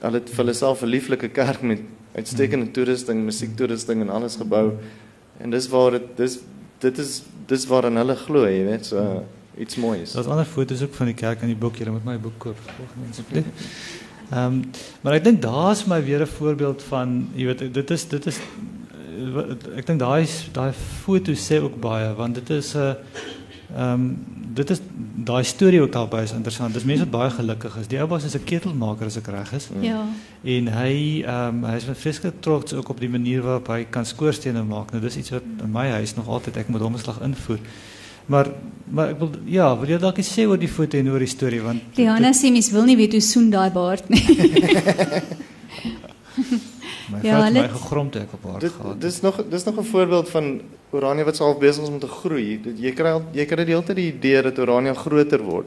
hulle 0.05 0.19
het 0.19 0.29
vir 0.29 0.43
hulle 0.43 0.53
self 0.53 0.81
'n 0.83 0.91
lieflike 0.91 1.29
kerk 1.29 1.61
met 1.61 1.81
uitstekende 2.15 2.71
toerusting, 2.71 3.23
musiektoerusting 3.25 4.01
en 4.01 4.09
alles 4.09 4.35
gebou. 4.35 4.73
En 5.37 5.49
dis 5.49 5.67
waar 5.67 5.91
dit 5.91 6.07
dis 6.15 6.39
dit 6.79 6.97
is 6.97 7.23
dis 7.47 7.65
waar 7.67 7.83
hulle 7.83 8.15
glo, 8.15 8.47
jy 8.47 8.65
weet. 8.65 8.85
So 8.85 9.23
iets 9.57 9.75
moois. 9.75 10.11
Daar's 10.11 10.27
ander 10.27 10.45
foto's 10.45 10.81
ook 10.81 10.93
van 10.93 11.05
die 11.05 11.15
kerk 11.15 11.41
in 11.41 11.47
die 11.47 11.59
boek. 11.59 11.77
Jy 11.79 11.89
moet 11.89 12.05
my 12.05 12.17
boek 12.19 12.37
koop 12.37 12.57
asseblief. 13.09 13.45
Ehm 14.31 14.45
um, 14.45 14.61
maar 15.01 15.13
ek 15.13 15.23
dink 15.23 15.41
daar's 15.41 15.85
my 15.85 16.03
weer 16.03 16.21
'n 16.21 16.27
voorbeeld 16.27 16.83
van 16.83 17.29
jy 17.35 17.45
weet 17.45 17.73
dit 17.73 17.91
is 17.91 18.07
dit 18.07 18.25
is 18.25 18.39
eh, 18.39 19.77
ek 19.77 19.85
dink 19.85 19.99
daai 19.99 20.27
daai 20.51 20.73
foto 20.73 21.31
sê 21.33 21.61
ook 21.61 21.79
baie 21.79 22.13
want 22.13 22.35
dit 22.35 22.49
is 22.49 22.73
'n 22.73 22.79
uh, 22.79 22.93
ehm 23.73 23.93
um, 23.93 24.17
dit 24.55 24.69
is 24.69 24.79
daai 25.27 25.43
storie 25.43 25.81
ook 25.81 25.91
daarby 25.91 26.21
is 26.23 26.31
interessant. 26.31 26.73
Dis 26.73 26.83
mense 26.87 27.03
wat 27.03 27.11
baie 27.11 27.29
gelukkig 27.29 27.77
is. 27.81 27.87
Die 27.91 27.99
ou 27.99 28.07
was 28.07 28.23
'n 28.23 28.43
ketelmaker 28.43 29.05
as 29.05 29.17
ek 29.17 29.27
reg 29.27 29.53
is. 29.53 29.67
Ja. 29.81 30.05
En 30.43 30.67
hy 30.67 31.23
ehm 31.25 31.63
um, 31.63 31.63
hy 31.63 31.75
is 31.75 31.87
vreeslik 31.91 32.33
trots 32.39 32.73
ook 32.73 32.89
op 32.89 32.99
die 32.99 33.09
manier 33.09 33.41
waarop 33.41 33.67
hy 33.67 33.85
kan 33.89 34.05
skoorstene 34.05 34.63
maak. 34.63 34.91
Nou 34.91 35.01
dis 35.01 35.17
iets 35.17 35.29
wat 35.29 35.43
in 35.63 35.71
my 35.71 35.89
huis 35.89 36.15
nog 36.15 36.27
altyd 36.27 36.57
ek 36.57 36.67
moet 36.67 36.81
hom 36.81 36.97
slag 36.97 37.21
invoer. 37.21 37.59
Maar 38.25 38.47
maar 38.91 39.09
ek 39.09 39.19
wil 39.19 39.31
ja, 39.45 39.77
wil 39.79 39.89
jy 39.89 39.97
dalk 39.97 40.17
iets 40.17 40.39
sê 40.39 40.45
oor 40.47 40.57
die 40.57 40.69
foto 40.69 40.97
en 40.97 41.09
oor 41.09 41.19
die 41.19 41.27
storie 41.27 41.61
want 41.61 41.81
Rihanna 41.95 42.31
sê 42.33 42.51
mens 42.51 42.71
wil 42.71 42.85
nie 42.85 42.97
weet 42.97 43.11
hoe 43.11 43.21
soen 43.21 43.49
daai 43.49 43.71
baard 43.71 44.09
nie. 44.09 44.25
my 47.11 47.19
Ja, 47.21 47.35
vrou 47.35 47.43
het 47.43 47.53
my 47.53 48.09
toe 48.11 48.21
ek 48.21 48.33
op 48.33 48.43
haar 48.51 48.59
Dit 48.59 48.71
gehad. 48.71 49.01
dis 49.01 49.21
nog 49.21 49.41
dis 49.49 49.63
nog 49.63 49.77
'n 49.79 49.83
voorbeeld 49.83 50.29
van 50.29 50.61
Oranje 50.91 51.23
wat 51.23 51.37
half 51.37 51.57
besig 51.59 51.83
is 51.83 51.89
om 51.89 51.99
te 51.99 52.07
groei. 52.07 52.61
Dit 52.61 52.79
jy 52.79 52.91
kry 52.91 53.21
jy 53.31 53.45
kry 53.45 53.65
die 53.65 53.73
hele 53.73 53.83
tyd 53.83 53.95
die 53.95 54.13
idee 54.13 54.41
dat 54.41 54.59
Oranje 54.59 54.93
groter 54.95 55.41
word. 55.41 55.65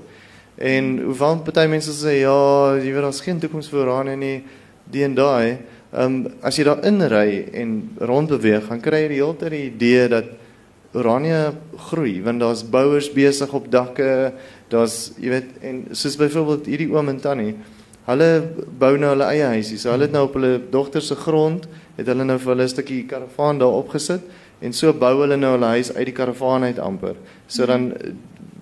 En 0.57 0.99
hoewel 0.99 1.39
party 1.39 1.67
mense 1.67 1.93
sê 1.93 2.21
ja, 2.21 2.75
jy 2.77 2.93
weet 2.93 3.03
daar's 3.03 3.21
geen 3.21 3.39
toekoms 3.39 3.69
vir 3.69 3.87
Oranje 3.87 4.17
nie, 4.17 4.43
die 4.91 5.05
en 5.05 5.15
daai. 5.15 5.59
Ehm 5.93 6.05
um, 6.05 6.27
as 6.43 6.57
jy 6.57 6.65
daar 6.65 6.85
inry 6.85 7.49
en 7.53 7.91
rond 7.99 8.29
beweeg, 8.29 8.69
dan 8.69 8.81
kry 8.81 9.03
jy 9.03 9.09
die 9.09 9.23
hele 9.23 9.37
tyd 9.37 9.51
die 9.51 9.65
idee 9.71 10.09
dat 10.09 10.25
Oranje 10.93 11.53
groei 11.77 12.23
want 12.23 12.41
daar's 12.41 12.63
bouers 12.65 13.13
besig 13.13 13.53
op 13.53 13.71
dakke, 13.71 14.33
daar's 14.69 15.13
jy 15.21 15.29
weet 15.29 15.51
en 15.61 15.87
soos 15.93 16.17
byvoorbeeld 16.17 16.67
hierdie 16.67 16.91
oom 16.93 17.09
en 17.09 17.21
tannie 17.21 17.55
Hulle 18.09 18.29
bou 18.81 18.95
nou 18.97 19.11
hulle 19.13 19.27
eie 19.35 19.49
huisie. 19.53 19.77
So 19.77 19.93
hulle 19.93 20.07
het 20.09 20.15
nou 20.15 20.25
op 20.29 20.37
hulle 20.39 20.57
dogter 20.73 21.05
se 21.05 21.17
grond 21.19 21.67
het 21.99 22.09
hulle 22.09 22.25
nou 22.25 22.39
vir 22.39 22.55
hulle 22.55 22.65
'n 22.65 22.75
stukkie 22.75 23.03
karavaan 23.07 23.59
daar 23.59 23.77
opgesit 23.83 24.23
en 24.63 24.73
so 24.73 24.93
bou 24.93 25.21
hulle 25.21 25.37
nou 25.37 25.53
hulle 25.57 25.75
huis 25.77 25.93
uit 25.93 26.07
die 26.07 26.15
karavaan 26.15 26.65
uit 26.65 26.79
amper. 26.79 27.17
So 27.47 27.67
dan 27.67 27.93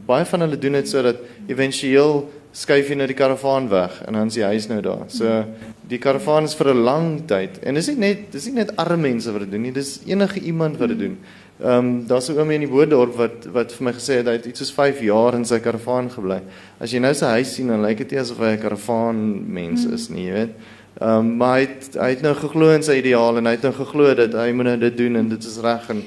baie 0.06 0.24
van 0.24 0.40
hulle 0.40 0.58
doen 0.58 0.72
dit 0.72 0.88
sodat 0.88 1.16
éventueel 1.48 2.28
skuif 2.56 2.88
jy 2.88 2.96
nou 2.96 3.06
die 3.06 3.16
karavaan 3.16 3.68
weg 3.68 4.02
en 4.06 4.14
dan 4.14 4.26
is 4.26 4.34
die 4.34 4.44
huis 4.44 4.66
nou 4.68 4.80
daar. 4.80 5.04
So 5.08 5.44
die 5.88 5.98
karavaan 5.98 6.44
is 6.44 6.54
vir 6.54 6.74
'n 6.74 6.84
lang 6.84 7.26
tyd 7.26 7.58
en 7.62 7.74
dis 7.74 7.88
nie 7.88 7.96
net 7.96 8.32
dis 8.32 8.46
nie 8.46 8.54
net 8.54 8.76
arme 8.76 8.96
mense 8.96 9.32
wat 9.32 9.40
dit 9.42 9.50
doen 9.50 9.62
nie, 9.62 9.72
dis 9.72 10.00
enige 10.06 10.40
iemand 10.40 10.78
wat 10.78 10.88
dit 10.88 10.98
doen. 10.98 11.18
Ehm 11.60 11.78
um, 11.78 12.06
daar's 12.06 12.28
'n 12.28 12.36
oomie 12.36 12.54
in 12.54 12.66
die 12.66 12.68
Boerdorp 12.68 13.14
wat 13.16 13.46
wat 13.52 13.72
vir 13.72 13.84
my 13.84 13.92
gesê 13.92 14.20
het 14.20 14.26
hy 14.26 14.32
het 14.32 14.46
iets 14.46 14.58
soos 14.58 14.72
5 14.72 15.00
jaar 15.00 15.34
in 15.34 15.44
sy 15.44 15.58
karavaan 15.58 16.10
gebly. 16.10 16.42
As 16.78 16.90
jy 16.92 16.98
nou 16.98 17.14
sy 17.14 17.24
huis 17.24 17.54
sien 17.54 17.68
dan 17.68 17.80
lyk 17.80 17.98
dit 17.98 18.10
nie 18.10 18.20
asof 18.20 18.38
hy 18.38 18.52
'n 18.52 18.60
karavaan 18.60 19.52
mens 19.52 19.86
is 19.86 20.08
nie, 20.10 20.26
jy 20.26 20.32
weet. 20.32 20.54
Ehm 21.00 21.08
um, 21.18 21.36
maar 21.36 21.54
hy 21.54 21.60
het, 21.60 21.94
hy 21.94 22.08
het 22.10 22.22
nou 22.22 22.34
geglo 22.34 22.70
in 22.72 22.82
sy 22.82 22.98
ideaal 22.98 23.38
en 23.38 23.46
hy 23.46 23.52
het 23.52 23.62
nou 23.62 23.72
geglo 23.72 24.14
dat 24.14 24.32
hy 24.32 24.52
moet 24.52 24.64
nou 24.64 24.76
dit 24.76 24.96
doen 24.96 25.16
en 25.16 25.28
dit 25.28 25.44
is 25.44 25.58
reg 25.58 25.88
en 25.88 26.02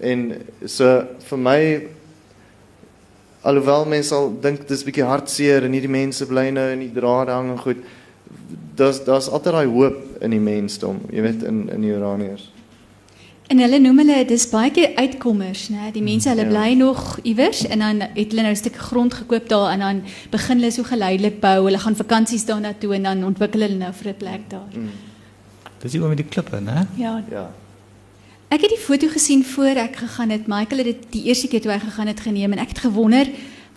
en 0.00 0.32
so 0.64 1.04
vir 1.28 1.38
my 1.38 1.86
alhoewel 3.42 3.84
mense 3.84 4.14
al 4.14 4.40
dink 4.40 4.66
dis 4.68 4.84
bietjie 4.84 5.04
hartseer 5.04 5.64
en 5.64 5.72
hierdie 5.72 5.92
mense 5.92 6.26
bly 6.26 6.50
nou 6.50 6.72
in 6.72 6.78
die 6.78 6.92
drade 6.92 7.30
hang 7.30 7.50
en 7.50 7.58
goed. 7.58 7.76
Daar's 8.74 9.04
daar's 9.04 9.28
altyd 9.28 9.52
daai 9.52 9.66
hoop 9.66 10.22
in 10.22 10.30
die 10.30 10.40
mensdom, 10.40 11.00
jy 11.12 11.20
weet 11.20 11.42
in 11.42 11.68
in 11.68 11.80
die 11.80 11.92
Iraniërs. 11.92 12.55
En 13.48 13.58
hulle 13.62 13.78
noem 13.78 13.98
hulle 14.02 14.24
dis 14.26 14.48
baie 14.50 14.70
keer 14.74 14.94
uitkommers, 14.98 15.68
né? 15.70 15.92
Die 15.94 16.02
mense 16.02 16.28
hulle 16.28 16.42
Ja. 16.42 16.48
bly 16.48 16.72
nog 16.74 17.18
iewers 17.22 17.66
en 17.66 17.78
dan 17.78 18.00
het 18.00 18.30
hulle 18.32 18.42
nou 18.42 18.50
'n 18.52 18.56
stuk 18.56 18.76
grond 18.76 19.14
gekoop 19.14 19.48
daar 19.48 19.72
en 19.72 19.78
dan 19.78 20.02
begin 20.30 20.58
hulle 20.58 20.70
so 20.70 20.82
geleidelik 20.82 21.40
bou. 21.40 21.64
Hulle 21.64 21.78
gaan 21.78 21.96
vakansies 21.96 22.44
daarna 22.44 22.72
toe 22.78 22.94
en 22.94 23.02
dan 23.02 23.24
ontwikkel 23.24 23.60
hulle 23.60 23.76
nou 23.76 23.92
vir 23.92 24.08
'n 24.12 24.16
plek 24.16 24.40
daar. 24.50 24.68
Mm, 24.74 24.90
Dis 25.82 25.92
die 25.92 26.00
oom 26.00 26.08
met 26.08 26.16
die 26.16 26.26
klippe, 26.26 26.60
né? 26.60 26.86
Ja. 26.96 27.22
ja. 27.30 27.50
Ek 28.48 28.60
het 28.60 28.70
die 28.70 28.78
foto 28.78 29.08
gesien 29.08 29.44
voor 29.44 29.76
ek 29.76 29.96
gegaan 29.96 30.30
het. 30.30 30.46
Michael 30.46 30.78
het 30.78 30.86
dit 30.86 31.06
die 31.10 31.24
eerste 31.24 31.48
keer 31.48 31.60
toe 31.60 31.72
hy 31.72 31.78
gegaan 31.78 32.06
het 32.06 32.20
geneem 32.20 32.52
en 32.52 32.58
ek 32.58 32.68
het 32.68 32.78
gewonder 32.78 33.26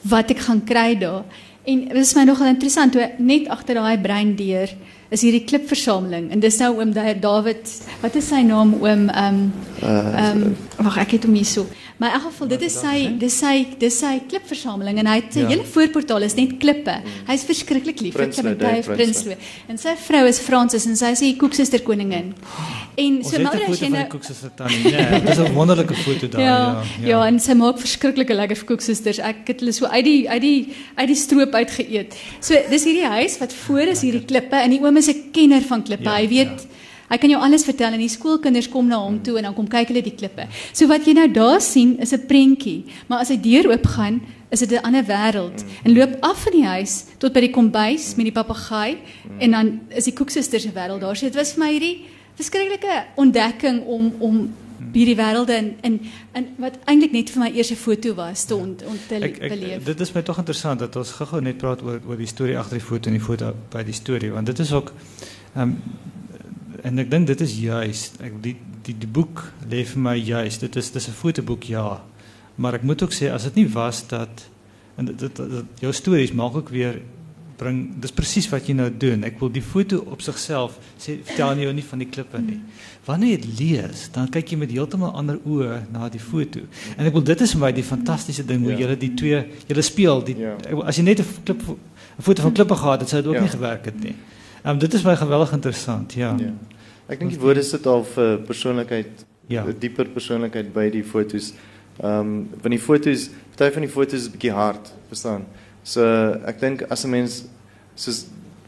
wat 0.01 0.29
ek 0.29 0.39
gaan 0.39 0.63
kry 0.63 0.97
daar. 0.97 1.23
En 1.65 1.87
dit 1.87 1.97
is 1.97 2.13
my 2.15 2.23
nogal 2.23 2.47
interessant 2.47 2.93
hoe 2.93 3.11
net 3.17 3.47
agter 3.47 3.75
daai 3.75 3.97
breindeur 3.99 4.69
is 5.11 5.21
hierdie 5.25 5.43
klipversameling 5.49 6.31
en 6.31 6.39
dis 6.39 6.57
nou 6.61 6.75
oom 6.79 6.91
Da- 6.93 7.13
David, 7.17 7.71
wat 8.01 8.15
is 8.15 8.27
sy 8.29 8.41
naam 8.45 8.75
oom 8.81 9.09
ehm 9.09 9.25
um, 9.39 9.51
Uh, 9.79 9.87
Ehm 10.19 10.41
um, 10.43 10.55
wag 10.83 10.97
ek 11.05 11.11
het 11.15 11.23
hom 11.23 11.37
so. 11.47 11.61
Maar 11.99 12.13
in 12.13 12.15
elk 12.15 12.23
geval 12.31 12.47
dit 12.47 12.61
is 12.63 12.75
sy 12.79 12.97
dis 13.19 13.37
sy 13.41 13.53
dis 13.79 13.95
sy 13.99 14.13
klipversameling 14.31 15.01
en 15.01 15.07
hy 15.11 15.15
het 15.19 15.33
sy 15.35 15.41
Ja. 15.43 15.47
hele 15.51 15.65
voorportaal 15.67 16.23
is 16.23 16.35
net 16.37 16.53
klippe. 16.61 16.93
Hy's 17.27 17.43
verskriklik 17.43 17.99
lief 17.99 18.15
vir 18.15 18.23
Prinsloo, 18.29 18.43
klippe. 18.43 18.63
Dave 18.63 18.75
Hy 18.89 18.95
Prinsloo. 18.95 19.35
Prinsloo. 19.35 19.67
En 19.73 19.77
sy 19.77 19.95
vrou 20.07 20.21
is 20.27 20.39
Fransis 20.39 20.85
en 20.87 20.95
sy 20.95 21.11
is 21.11 21.19
die 21.19 21.35
koeksuster 21.35 21.83
koningin. 21.83 22.33
En 22.95 23.17
Ons 23.17 23.29
so 23.29 23.37
het 23.37 23.47
as 23.47 23.53
jy 23.59 23.89
van 23.89 23.91
nou 23.91 24.05
die 24.09 24.51
tannie. 24.55 24.83
Nee, 24.83 25.21
dis 25.27 25.37
'n 25.39 25.53
wonderlike 25.53 25.93
foto 25.93 26.27
daar, 26.27 26.41
ja, 26.41 26.83
ja. 27.01 27.07
ja, 27.07 27.25
en 27.27 27.39
sy 27.39 27.53
maak 27.53 27.79
verskriklike 27.79 28.33
lekker 28.33 28.63
koeksusters. 28.65 29.19
Ek 29.19 29.47
het 29.47 29.59
hulle 29.59 29.71
so 29.73 29.85
uit 29.85 30.05
die 30.05 30.29
uit 30.29 30.41
die 30.41 30.73
uit 30.95 31.07
die 31.07 31.15
stroop 31.15 31.53
uitgeëet. 31.53 32.15
So 32.39 32.55
dis 32.69 32.83
hierdie 32.83 33.05
huis 33.07 33.37
wat 33.39 33.53
voor 33.53 33.91
is 33.91 34.01
hierdie 34.01 34.25
klippe 34.25 34.55
en 34.55 34.69
die 34.69 34.79
oom 34.81 34.97
is 34.97 35.07
'n 35.09 35.31
kenner 35.31 35.61
van 35.61 35.83
klippe. 35.83 36.03
Ja, 36.09 36.15
hy 36.15 36.27
weet 36.27 36.67
Hy 37.09 37.17
kan 37.17 37.29
jou 37.29 37.41
alles 37.41 37.65
vertel 37.65 37.93
en 37.93 37.99
die 37.99 38.09
skoolkinders 38.09 38.69
kom 38.69 38.87
na 38.87 38.99
hom 39.01 39.21
toe 39.23 39.37
en 39.37 39.43
dan 39.43 39.55
kom 39.57 39.67
kyk 39.67 39.87
hulle 39.87 40.03
die 40.05 40.15
klippe. 40.15 40.47
So 40.73 40.87
wat 40.87 41.07
jy 41.07 41.13
nou 41.13 41.31
daar 41.31 41.61
sien 41.61 41.97
is 41.99 42.13
'n 42.13 42.27
prentjie, 42.27 42.85
maar 43.07 43.19
as 43.19 43.29
hy 43.29 43.37
deur 43.37 43.71
oop 43.71 43.85
gaan, 43.85 44.21
is 44.51 44.59
dit 44.59 44.71
'n 44.71 44.83
ander 44.83 45.03
wêreld. 45.03 45.63
En 45.83 45.93
loop 45.93 46.17
af 46.21 46.43
van 46.43 46.51
die 46.51 46.65
huis 46.65 47.05
tot 47.17 47.33
by 47.33 47.39
die 47.39 47.51
kombuis 47.51 48.15
met 48.15 48.25
die 48.25 48.31
papegaai 48.43 48.97
en 49.39 49.51
dan 49.51 49.79
is 49.89 50.03
die 50.03 50.13
koeksuster 50.13 50.59
se 50.59 50.71
wêreld 50.71 51.01
daar. 51.01 51.15
So 51.15 51.25
dit 51.25 51.35
was 51.35 51.53
vir 51.53 51.63
my 51.63 51.71
hierdie 51.71 52.05
verskriklike 52.35 53.05
ontdekking 53.15 53.85
om 53.85 54.13
om 54.19 54.49
hierdie 54.93 55.15
wêrelde 55.15 55.55
in 55.57 55.73
in 55.81 55.99
in 56.33 56.47
wat 56.57 56.77
eintlik 56.85 57.11
net 57.11 57.29
vir 57.29 57.43
my 57.43 57.49
eerste 57.51 57.75
foto 57.75 58.13
was 58.15 58.45
te 58.45 58.55
ont, 58.55 58.83
ont 58.85 59.07
te 59.07 59.15
Ek, 59.15 59.37
ek, 59.37 59.49
beleef. 59.49 59.83
dit 59.83 59.99
is 59.99 60.13
my 60.15 60.21
tog 60.21 60.37
interessant 60.37 60.79
dat 60.79 60.95
ons 60.95 61.11
gou-gou 61.11 61.41
net 61.41 61.57
praat 61.57 61.83
oor 61.83 61.99
oor 62.07 62.17
die 62.17 62.27
storie 62.27 62.57
agter 62.57 62.79
die 62.79 62.85
foto 62.85 63.09
en 63.11 63.17
die 63.17 63.25
foto 63.25 63.53
by 63.73 63.83
die 63.83 63.93
storie 63.93 64.31
want 64.31 64.45
dit 64.45 64.59
is 64.59 64.71
ook 64.73 64.93
ehm 65.55 65.61
um, 65.61 65.77
en 66.83 66.99
ek 66.99 67.09
dink 67.11 67.27
dit 67.27 67.41
is 67.41 67.53
juis 67.59 68.11
ek 68.23 68.41
die 68.43 68.55
die 68.83 68.95
die 68.97 69.07
boek 69.07 69.51
lê 69.69 69.83
vir 69.85 69.99
my 70.01 70.15
juis 70.17 70.57
dit 70.59 70.75
is 70.75 70.91
dis 70.91 71.07
'n 71.07 71.11
fotoboek 71.13 71.63
ja 71.69 72.01
maar 72.57 72.73
ek 72.75 72.83
moet 72.83 73.01
ook 73.03 73.13
sê 73.13 73.31
as 73.31 73.43
dit 73.43 73.55
nie 73.55 73.67
was 73.67 74.07
dat 74.07 74.49
en 74.97 75.05
dit, 75.05 75.19
dit, 75.19 75.35
dit 75.35 75.65
jou 75.79 75.93
stories 75.93 76.31
maak 76.33 76.55
ook 76.55 76.69
weer 76.69 77.01
bring 77.57 77.99
dis 77.99 78.11
presies 78.11 78.49
wat 78.49 78.67
jy 78.67 78.73
nou 78.73 78.89
doen 78.97 79.23
ek 79.23 79.39
wil 79.39 79.49
die 79.51 79.61
foto 79.61 79.97
op 80.11 80.21
sigself 80.21 80.77
sê 80.97 81.17
vertel 81.23 81.57
jou 81.59 81.73
nie 81.73 81.83
van 81.83 81.99
die 81.99 82.07
klippe 82.07 82.39
nie 82.39 82.59
wanneer 83.05 83.29
jy 83.31 83.37
dit 83.41 83.59
lees 83.59 84.09
dan 84.13 84.29
kyk 84.29 84.51
jy 84.51 84.57
met 84.57 84.71
heeltemal 84.71 85.11
ander 85.15 85.37
oë 85.45 85.81
na 85.91 86.07
die 86.09 86.19
foto 86.19 86.59
en 86.97 87.05
ek 87.05 87.13
wil 87.13 87.21
dit 87.23 87.41
is 87.41 87.51
vir 87.51 87.61
my 87.61 87.71
die 87.71 87.83
fantastiese 87.83 88.45
ding 88.45 88.63
hoe 88.63 88.71
Ja. 88.71 88.77
julle 88.79 88.97
die 88.97 89.13
twee 89.15 89.43
julle 89.67 89.81
speel 89.81 90.23
die 90.23 90.37
Ja. 90.37 90.55
as 90.85 90.95
jy 90.97 91.03
net 91.03 91.19
'n 91.19 91.25
klip 91.43 91.61
'n 91.67 92.21
foto 92.21 92.41
van 92.43 92.53
klippe 92.53 92.75
gehad 92.75 92.99
het 93.01 93.09
sou 93.09 93.21
dit 93.21 93.27
ook 93.29 93.35
Ja. 93.35 93.41
nie 93.41 93.49
gewerk 93.49 93.85
het 93.85 94.03
nie 94.03 94.15
um, 94.65 94.77
dit 94.79 94.93
is 94.93 95.03
my 95.03 95.15
geweldig 95.15 95.51
interessant 95.53 96.13
ja 96.13 96.35
Ja. 96.39 96.53
Ek 97.09 97.19
dink 97.19 97.31
die 97.31 97.39
woorde 97.39 97.63
sit 97.63 97.85
al 97.87 98.03
vir 98.03 98.37
persoonlikheid, 98.45 99.25
Ja. 99.47 99.63
dieper 99.79 100.05
persoonlikheid 100.05 100.71
by 100.73 100.89
die 100.89 101.03
fotos. 101.03 101.53
Ehm 102.03 102.19
um, 102.19 102.49
van 102.61 102.71
die 102.71 102.79
fotos, 102.79 103.29
party 103.57 103.73
van 103.73 103.81
die 103.81 103.89
fotos 103.91 104.13
is 104.13 104.27
'n 104.27 104.31
bietjie 104.31 104.51
hard, 104.53 104.91
verstaan? 105.09 105.41
So 105.83 106.01
ek 106.45 106.59
dink 106.59 106.83
as 106.91 107.03
'n 107.05 107.09
mens 107.09 107.45
soos 107.95 108.25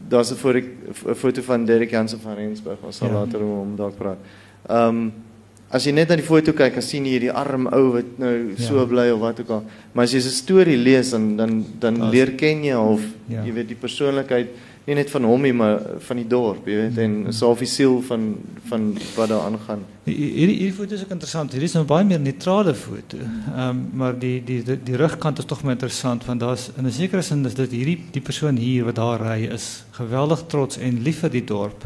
daar's 0.09 0.31
'n 0.31 0.35
foto 0.37 0.57
'n 0.57 1.15
foto 1.15 1.41
van 1.41 1.65
Derek 1.65 1.91
Jansen 1.91 2.19
van 2.19 2.35
Rensburg, 2.35 2.79
ons 2.83 2.97
sal 2.97 3.07
Ja. 3.09 3.13
later 3.13 3.41
om 3.43 3.75
dalk 3.75 3.95
praat. 3.97 4.17
Ehm 4.69 4.87
um, 4.89 5.13
as 5.69 5.85
jy 5.85 5.91
net 5.93 6.09
na 6.09 6.15
die 6.15 6.23
foto 6.25 6.51
kyk, 6.51 6.73
dan 6.73 6.81
sien 6.81 7.05
jy 7.05 7.11
hierdie 7.19 7.31
arm 7.31 7.67
ou 7.67 7.91
wat 7.93 8.17
nou 8.17 8.53
Ja. 8.57 8.65
so 8.65 8.85
bly 8.87 9.09
of 9.11 9.19
wat 9.19 9.39
ook 9.39 9.49
al. 9.49 9.63
Maar 9.93 10.03
as 10.03 10.11
jy 10.13 10.17
'n 10.17 10.29
storie 10.31 10.77
lees 10.77 11.11
dan 11.11 11.37
dan 11.37 11.65
dan 11.79 12.09
leer 12.09 12.31
ken 12.35 12.63
jy 12.63 12.73
of 12.75 13.01
Ja. 13.29 13.43
jy 13.45 13.53
weet 13.53 13.67
die 13.67 13.77
persoonlikheid 13.77 14.47
nie 14.87 14.95
net 14.97 15.09
van 15.13 15.23
hom 15.23 15.41
nie, 15.41 15.53
maar 15.53 15.79
van 15.99 16.17
die 16.17 16.27
dorp, 16.27 16.65
jy 16.65 16.75
weet, 16.75 16.97
en 16.97 17.33
so 17.33 17.51
of 17.53 17.59
die 17.59 17.69
siel 17.69 17.99
van 18.01 18.35
van 18.69 18.97
wat 19.15 19.29
daar 19.29 19.45
aangaan. 19.45 19.83
Hierdie 20.05 20.31
hierdie 20.57 20.73
foto 20.73 20.95
is 20.95 21.03
ook 21.03 21.11
interessant. 21.13 21.51
Hierdie 21.51 21.69
is 21.69 21.75
'n 21.75 21.85
baie 21.85 22.05
meer 22.05 22.19
neutrale 22.19 22.73
foto. 22.73 23.17
Ehm 23.17 23.69
um, 23.69 23.89
maar 23.93 24.19
die 24.19 24.41
die 24.43 24.63
die, 24.63 24.77
die 24.83 24.95
rugkant 24.95 25.37
is 25.39 25.45
tog 25.45 25.63
my 25.63 25.71
interessant 25.71 26.25
want 26.25 26.39
daar's 26.39 26.71
in 26.77 26.85
'n 26.85 26.91
sekere 26.91 27.21
sin 27.21 27.45
is 27.45 27.53
dit 27.53 27.71
hierdie 27.71 27.99
die 28.11 28.21
persoon 28.21 28.57
hier 28.57 28.85
wat 28.85 28.95
daar 28.95 29.21
ry 29.21 29.45
is 29.53 29.83
geweldig 29.91 30.43
trots 30.47 30.77
en 30.77 31.03
lief 31.03 31.19
vir 31.19 31.29
die 31.29 31.43
dorp. 31.45 31.85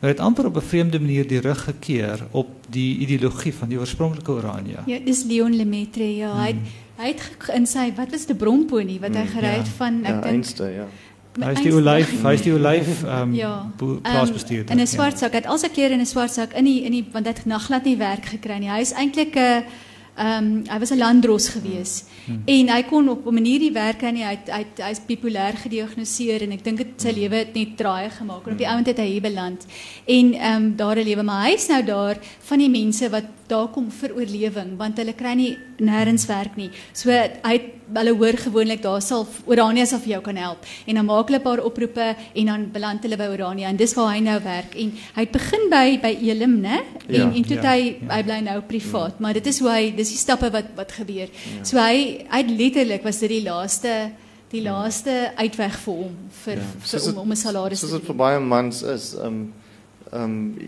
Maar 0.00 0.10
het 0.10 0.20
amper 0.20 0.46
op 0.46 0.56
'n 0.56 0.60
vreemde 0.60 1.00
manier 1.00 1.26
die 1.26 1.40
rug 1.40 1.64
gekeer 1.64 2.26
op 2.30 2.48
die 2.70 2.98
ideologie 2.98 3.54
van 3.54 3.68
die 3.68 3.78
oorspronklike 3.78 4.30
Oranje. 4.30 4.76
Ja, 4.86 4.98
dis 5.04 5.24
Leon 5.24 5.56
Lemaitre. 5.56 6.16
Ja, 6.16 6.36
hy 6.36 6.46
het, 6.46 6.56
hy 6.96 7.06
het 7.06 7.48
in 7.54 7.66
sy 7.66 7.92
wat 7.96 8.10
was 8.10 8.26
die 8.26 8.34
bromponie 8.36 9.00
wat 9.00 9.14
hy 9.14 9.22
Mm, 9.22 9.28
gery 9.34 9.54
het 9.56 9.66
ja. 9.66 9.72
van 9.76 10.00
Ja, 10.02 10.08
ek 10.08 10.22
dink 10.22 10.34
einste, 10.34 10.64
ja. 10.64 10.86
Hy 11.36 11.52
is 11.52 11.62
die 11.62 11.74
olyf, 11.74 12.12
hy 12.22 12.32
is 12.32 12.42
die 12.42 12.52
olyf 12.52 13.02
ehm 13.04 13.22
um, 13.22 13.34
Ja. 13.34 13.66
Ehm, 13.80 14.00
plaasbestuurder. 14.02 14.70
in 14.74 14.80
'n 14.80 14.86
swart 14.86 15.18
sak. 15.18 15.32
Hy 15.32 15.36
het 15.36 15.46
al 15.46 15.58
sy 15.58 15.68
klere 15.68 15.92
in 15.92 16.00
'n 16.00 16.06
swart 16.06 16.32
sak 16.32 16.52
in 16.52 16.64
die 16.64 16.84
in 16.84 16.92
die 16.92 17.04
want 17.12 17.26
hy 17.26 17.32
het 17.32 17.46
naglaat 17.46 17.84
nie 17.84 17.96
werk 17.96 18.24
gekry 18.24 18.58
nie. 18.58 18.70
Hy 18.70 18.80
is 18.80 18.92
eintlik 18.92 19.36
'n 19.36 19.64
Ehm 20.16 20.44
um, 20.44 20.62
hy 20.72 20.78
was 20.78 20.90
'n 20.90 20.98
landdros 20.98 21.48
gewees. 21.48 22.04
Hmm. 22.24 22.42
En 22.44 22.68
hy 22.68 22.82
kon 22.82 23.08
op 23.08 23.26
'n 23.26 23.34
manier 23.34 23.58
die 23.58 23.72
werk 23.72 24.02
aan 24.02 24.16
hy 24.16 24.38
hy 24.46 24.64
hy's 24.76 25.00
bipolêr 25.06 25.56
gediagnoseer 25.56 26.42
en 26.42 26.52
ek 26.52 26.64
dink 26.64 26.76
dit 26.78 26.92
sy 26.96 27.10
lewe 27.10 27.34
het 27.34 27.54
net 27.54 27.76
draai 27.76 28.10
gemaak 28.10 28.46
en 28.46 28.52
op 28.52 28.58
die 28.58 28.68
ount 28.68 28.86
het 28.86 28.96
hy 28.96 29.06
hier 29.06 29.20
beland. 29.20 29.66
En 30.06 30.34
ehm 30.34 30.62
um, 30.62 30.76
daar 30.76 30.96
'n 30.96 31.04
lewe 31.04 31.22
maar 31.22 31.44
hy's 31.50 31.68
nou 31.68 31.84
daar 31.84 32.16
van 32.40 32.58
die 32.58 32.70
mense 32.70 33.10
wat 33.10 33.24
daar 33.48 33.68
kom 33.72 33.90
vir 33.90 34.14
oorlewing 34.16 34.76
want 34.78 34.98
hulle 34.98 35.14
kry 35.16 35.34
nie 35.38 35.56
nêrens 35.78 36.26
werk 36.28 36.56
nie. 36.56 36.70
So 36.92 37.10
hy 37.10 37.56
hulle 37.94 38.14
hoor 38.18 38.38
gewoonlik 38.40 38.82
daar 38.82 39.02
sal 39.04 39.26
Orania 39.46 39.86
sal 39.86 40.00
vir 40.02 40.16
jou 40.16 40.20
kan 40.28 40.36
help 40.40 40.66
en 40.86 40.98
dan 40.98 41.06
maak 41.06 41.28
hulle 41.30 41.38
'n 41.38 41.42
paar 41.42 41.62
oproepe 41.64 42.06
en 42.34 42.46
dan 42.46 42.66
beland 42.72 43.02
hulle 43.02 43.16
by 43.16 43.28
Orania 43.30 43.68
en 43.68 43.76
dis 43.76 43.94
waar 43.94 44.14
hy 44.14 44.20
nou 44.20 44.38
werk 44.42 44.74
en 44.74 44.92
hy 45.14 45.22
het 45.22 45.32
begin 45.32 45.70
by 45.70 45.98
by 46.02 46.12
Elim, 46.30 46.60
né? 46.60 46.82
En 47.08 47.14
ja, 47.14 47.30
en 47.30 47.42
toe 47.42 47.56
ja, 47.56 47.72
hy 47.72 47.80
ja. 48.00 48.14
hy 48.14 48.22
bly 48.22 48.40
nou 48.40 48.60
privaat, 48.60 49.14
ja. 49.16 49.20
maar 49.20 49.34
dit 49.34 49.46
is 49.46 49.60
hoe 49.60 49.70
hy 49.70 49.90
dis 49.96 50.08
die 50.08 50.18
stappe 50.18 50.50
wat 50.50 50.66
wat 50.76 50.92
gebeur. 50.92 51.28
Ja. 51.28 51.64
So 51.64 51.78
hy 51.78 52.26
hy 52.30 52.42
letterlik 52.42 53.02
was 53.04 53.18
dit 53.18 53.30
die 53.30 53.42
laaste 53.42 54.10
die 54.50 54.62
ja. 54.62 54.72
laaste 54.72 55.32
uitweg 55.36 55.78
vir 55.84 55.94
hom 55.94 56.16
vir, 56.44 56.58
ja. 56.58 56.66
vir 56.80 57.08
om 57.12 57.18
om 57.18 57.30
'n 57.30 57.36
salaris 57.36 57.80
te 57.80 57.86
kry. 57.86 57.90
Soos 57.90 58.00
dit 58.00 58.08
vir 58.10 58.16
baie 58.16 58.40
mans 58.40 58.82
is, 58.82 59.14
ehm 59.14 59.26
um, 59.26 59.52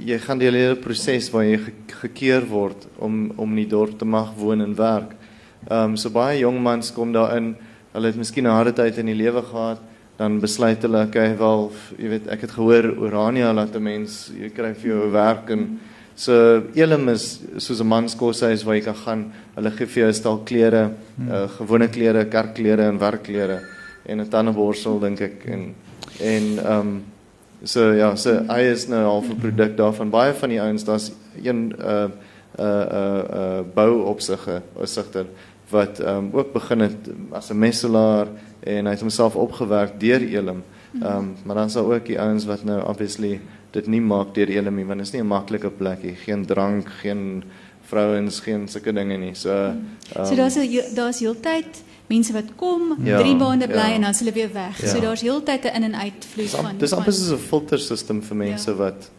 jy 0.06 0.18
gaan 0.18 0.38
die 0.38 0.48
hele 0.50 0.76
proses 0.76 1.30
waar 1.32 1.44
jy 1.44 1.58
ge 1.58 1.72
gekeer 2.00 2.46
word 2.46 2.86
om 2.98 3.32
om 3.36 3.50
in 3.50 3.62
die 3.62 3.70
dorp 3.70 3.98
te 3.98 4.04
mag 4.04 4.34
woon 4.38 4.60
en 4.60 4.74
werk. 4.74 5.14
Ehm 5.68 5.92
um, 5.92 5.96
so 5.96 6.10
baie 6.10 6.38
jong 6.40 6.60
mans 6.62 6.90
kom 6.94 7.12
daarin. 7.12 7.56
Hulle 7.92 8.06
het 8.06 8.16
miskien 8.16 8.46
'n 8.46 8.54
harde 8.54 8.72
tyd 8.72 8.98
in 8.98 9.06
die 9.06 9.14
lewe 9.14 9.42
gehad, 9.42 9.80
dan 10.18 10.40
besluit 10.40 10.82
hulle, 10.82 11.06
okay, 11.06 11.36
wel, 11.36 11.72
jy 11.98 12.08
weet, 12.08 12.26
ek 12.28 12.40
het 12.40 12.50
gehoor 12.50 12.94
Orania 12.98 13.52
laat 13.52 13.74
'n 13.74 13.82
mens 13.82 14.30
jy 14.34 14.50
kry 14.50 14.74
vir 14.74 14.90
jou 14.90 15.10
werk 15.10 15.50
en 15.50 15.80
so 16.14 16.62
Elim 16.74 17.08
is 17.08 17.40
soos 17.56 17.80
'n 17.80 17.86
manskoshuis 17.86 18.64
waar 18.64 18.74
jy 18.74 18.84
kan 18.84 18.94
gaan. 18.94 19.32
Hulle 19.54 19.70
gee 19.70 19.86
vir 19.86 20.02
jou 20.02 20.08
'n 20.08 20.14
stel 20.14 20.38
klere, 20.44 20.90
uh, 21.28 21.48
gewone 21.58 21.88
klere, 21.88 22.24
kerkklere 22.24 22.88
en 22.88 22.98
werkklere 22.98 23.60
en 24.06 24.20
'n 24.20 24.28
tandeborsel 24.28 25.00
dink 25.00 25.20
ek 25.20 25.46
en 25.46 25.74
en 26.20 26.58
ehm 26.58 26.80
um, 26.80 27.02
So 27.64 27.92
ja, 27.92 28.14
so 28.16 28.44
hy 28.46 28.60
is 28.70 28.86
nou 28.86 29.04
al 29.04 29.22
'n 29.22 29.38
produk 29.38 29.76
daarvan. 29.76 30.10
Baie 30.10 30.34
van 30.34 30.48
die 30.48 30.60
ouens, 30.62 30.84
daar's 30.84 31.12
een 31.42 31.74
uh 31.78 32.06
uh 32.58 32.86
uh, 32.90 33.22
uh 33.34 33.60
bouopsigter, 33.74 34.62
opsigter 34.74 35.26
wat 35.70 36.00
ehm 36.00 36.16
um, 36.16 36.30
ook 36.32 36.52
begin 36.52 36.80
het 36.80 37.10
as 37.30 37.50
'n 37.50 37.58
messelaar 37.58 38.26
en 38.60 38.84
hy 38.84 38.90
het 38.90 39.00
homself 39.00 39.36
opgewerk 39.36 40.00
deur 40.00 40.20
Elim. 40.20 40.62
Ehm 41.02 41.16
um, 41.16 41.36
maar 41.44 41.56
dan 41.56 41.70
sal 41.70 41.92
ook 41.92 42.06
die 42.06 42.20
ouens 42.20 42.44
wat 42.44 42.64
nou 42.64 42.82
obviously 42.82 43.40
dit 43.70 43.86
nie 43.86 44.00
maak 44.00 44.34
deur 44.34 44.48
Elim 44.48 44.74
nie, 44.74 44.86
want 44.86 44.98
dit 44.98 45.06
is 45.06 45.12
nie 45.12 45.22
'n 45.22 45.26
maklike 45.26 45.70
plek 45.70 46.02
nie. 46.02 46.14
Geen 46.14 46.46
drank, 46.46 46.88
geen 46.88 47.42
vrouens, 47.88 48.40
geen 48.44 48.68
sulke 48.68 48.92
dinge 48.92 49.16
nie. 49.16 49.34
So 49.34 49.50
um, 49.50 49.96
So 50.24 50.34
daar's 50.36 50.56
daar's 50.94 51.20
heeltyd 51.24 51.82
mense 52.08 52.32
wat 52.32 52.54
kom, 52.56 52.96
ja, 53.04 53.18
drie 53.20 53.36
maande 53.36 53.68
bly 53.68 53.90
ja. 53.92 53.94
en 53.98 54.06
dan 54.06 54.14
hulle 54.18 54.32
weer 54.32 54.52
weg. 54.52 54.80
Ja. 54.80 54.88
So 54.88 55.00
daar's 55.00 55.20
heeltyd 55.20 55.64
'n 55.64 55.74
in 55.74 55.82
en 55.82 55.94
uitvloei 55.94 56.48
van. 56.48 56.78
Dis 56.78 56.92
amper 56.92 57.12
soos 57.12 57.32
'n 57.32 57.46
filterstelsel 57.48 58.22
vir 58.22 58.36
mense 58.36 58.70
ja. 58.70 58.76
wat 58.76 59.10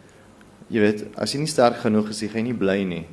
jy 0.68 0.80
weet, 0.80 1.06
as 1.18 1.34
jy 1.34 1.40
nie 1.40 1.50
sterk 1.50 1.82
genoeg 1.82 2.10
is, 2.10 2.22
jy 2.22 2.30
gaan 2.34 2.44
nie 2.44 2.54
bly 2.54 2.84
nie. 2.84 3.06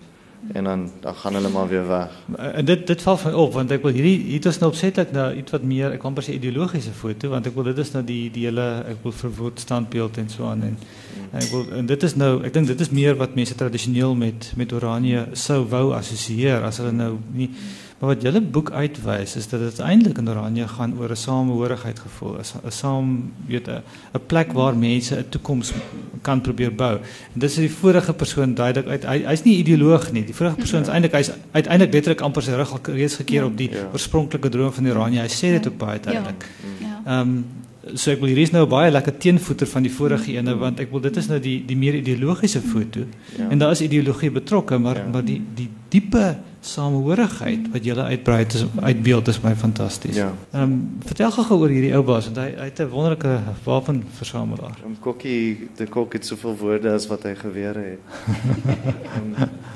En 0.53 0.65
dan 0.65 0.91
dan 1.01 1.15
gaan 1.15 1.35
hulle 1.35 1.49
maar 1.49 1.69
weer 1.69 1.87
weg. 1.89 2.11
En 2.37 2.65
dit 2.65 2.87
dit 2.87 3.03
val 3.03 3.17
van 3.17 3.35
op 3.35 3.53
want 3.53 3.71
ek 3.71 3.83
wil 3.83 3.93
hierdie 3.93 4.19
hier 4.19 4.47
is 4.47 4.59
nou 4.59 4.71
opsetlik 4.71 5.13
nou 5.13 5.35
iets 5.35 5.51
wat 5.51 5.63
meer 5.63 5.97
ek 5.97 6.01
kan 6.01 6.15
per 6.15 6.23
se 6.23 6.35
ideologiese 6.35 6.93
foto 6.93 7.29
want 7.33 7.47
ek 7.47 7.55
wil 7.55 7.67
dit 7.67 7.79
is 7.79 7.93
nou 7.93 8.05
die 8.05 8.31
die 8.31 8.45
hele 8.47 8.67
ek 8.89 9.03
wil 9.03 9.13
verwoord 9.13 9.61
standbeeld 9.61 10.21
en 10.23 10.31
so 10.31 10.47
aan 10.47 10.63
en, 10.63 10.77
en 11.31 11.41
ek 11.41 11.51
wil 11.51 11.67
en 11.81 11.91
dit 11.91 12.07
is 12.09 12.15
nou 12.17 12.31
ek 12.45 12.55
dink 12.55 12.71
dit 12.71 12.85
is 12.87 12.93
meer 12.95 13.19
wat 13.19 13.35
mense 13.35 13.55
tradisioneel 13.55 14.15
met 14.15 14.53
met 14.57 14.73
Oranje 14.73 15.27
sou 15.33 15.65
wou 15.73 15.91
assosieer 15.99 16.63
as 16.69 16.79
hulle 16.83 16.95
nou 16.95 17.17
nie 17.33 17.51
Maar 17.99 18.11
wat 18.13 18.23
julle 18.23 18.41
boek 18.41 18.71
uitwys 18.77 19.37
is 19.41 19.47
dat 19.49 19.61
dit 19.61 19.79
eintlik 19.81 20.19
in 20.21 20.29
Oranje 20.29 20.67
gaan 20.69 20.99
oor 21.01 21.11
'n 21.11 21.17
samehorigheid 21.17 21.99
gevoel, 21.99 22.37
'n 22.39 22.71
saam 22.71 23.33
weet 23.47 23.69
'n 23.69 23.81
'n 24.13 24.27
plek 24.27 24.53
waar 24.53 24.77
mense 24.77 25.17
'n 25.17 25.29
toekoms 25.29 25.73
kan 26.21 26.41
probeer 26.41 26.75
bou. 26.75 26.99
En 27.35 27.41
dis 27.41 27.53
is 27.53 27.59
die 27.59 27.71
vorige 27.71 28.13
persoon 28.13 28.55
duidelik 28.55 28.89
uit 28.89 29.05
hy 29.05 29.19
hy's 29.25 29.43
nie 29.43 29.57
ideoloog 29.57 30.13
nie. 30.13 30.25
Die 30.25 30.35
vorige 30.35 30.57
persoon 30.57 30.83
is 30.83 30.89
eintlik 30.89 31.13
hy's 31.13 31.31
uiteindelik 31.53 31.93
letterlik 31.93 32.21
amper 32.21 32.43
sy 32.43 32.51
rug 32.51 32.73
al 32.73 32.81
reeds 32.83 33.17
gekeer 33.17 33.41
ja. 33.41 33.47
op 33.47 33.57
die 33.57 33.71
ja. 33.71 33.89
oorspronklike 33.93 34.49
droom 34.49 34.73
van 34.73 34.89
Oranje. 34.89 35.21
Hy 35.21 35.29
sê 35.29 35.51
dit 35.57 35.65
ja. 35.65 35.71
ook 35.71 35.79
baie 35.79 36.01
duidelik. 36.01 36.51
Ja. 36.81 37.01
Ehm 37.07 37.21
um, 37.21 37.45
so 37.95 38.11
ek 38.11 38.21
wil 38.21 38.33
hier 38.33 38.43
is 38.43 38.53
nou 38.55 38.65
baie 38.67 38.91
lekker 38.91 39.15
teenvoeter 39.23 39.69
van 39.71 39.87
die 39.87 39.93
vorige 39.93 40.33
ene 40.35 40.57
want 40.59 40.81
ek 40.83 40.91
wil 40.91 41.03
dit 41.05 41.17
is 41.17 41.29
nou 41.31 41.39
die 41.43 41.59
die 41.67 41.77
meer 41.79 42.01
ideologiese 42.01 42.61
foto. 42.65 43.07
Ja. 43.37 43.49
En 43.51 43.63
daar 43.63 43.77
is 43.77 43.85
ideologie 43.87 44.31
betrokke, 44.31 44.79
maar 44.79 45.03
ja. 45.03 45.07
maar 45.13 45.25
die 45.25 45.41
die 45.55 45.69
diepe 45.95 46.37
samehorigheid 46.67 47.69
wat 47.71 47.85
julle 47.87 48.09
uitbrei 48.11 48.41
is 48.49 48.65
uitbeeld 48.81 49.29
is 49.29 49.41
my 49.45 49.55
fantasties. 49.57 50.17
Ja. 50.19 50.33
Ehm 50.53 50.63
um, 50.63 50.75
vertel 51.07 51.31
gou 51.37 51.61
oor 51.61 51.71
hierdie 51.71 51.95
ou 51.95 52.03
baas 52.07 52.27
want 52.31 52.43
hy 52.43 52.49
hy 52.57 52.69
het 52.71 52.81
'n 52.83 52.91
wonderlike 52.91 53.39
wapenversamelaar. 53.65 54.83
Om 54.85 54.99
kokkie 55.01 55.69
de 55.77 55.87
kok 55.87 56.13
het 56.13 56.27
soveel 56.27 56.57
woorde 56.57 56.91
as 56.91 57.07
wat 57.07 57.23
hy 57.23 57.35
gewere 57.35 57.85
het. 57.95 58.01
um, 59.17 59.35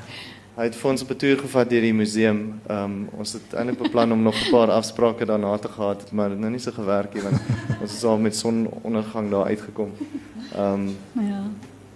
hy 0.61 0.67
het 0.69 0.77
vir 0.77 0.91
ons 0.91 1.01
op 1.01 1.09
'n 1.09 1.17
toer 1.17 1.39
gevat 1.41 1.69
deur 1.69 1.81
die 1.81 1.93
museum. 1.93 2.61
Ehm 2.69 2.83
um, 2.83 3.09
ons 3.17 3.33
het 3.33 3.53
eintlik 3.53 3.79
beplan 3.81 4.11
om 4.11 4.21
nog 4.21 4.35
'n 4.35 4.51
paar 4.51 4.69
afsprake 4.69 5.25
daarna 5.25 5.57
te 5.57 5.67
gehad 5.67 6.11
maar 6.11 6.29
dit 6.29 6.37
het 6.37 6.39
nou 6.39 6.51
nie 6.51 6.59
so 6.59 6.71
gewerk 6.71 7.13
nie 7.13 7.23
want 7.23 7.39
ons 7.81 7.93
is 7.93 8.03
al 8.03 8.17
met 8.17 8.35
sonondergang 8.35 9.31
daar 9.31 9.45
uitgekom. 9.45 9.91
Ehm 10.55 10.73
um, 10.73 10.97
ja. 11.13 11.43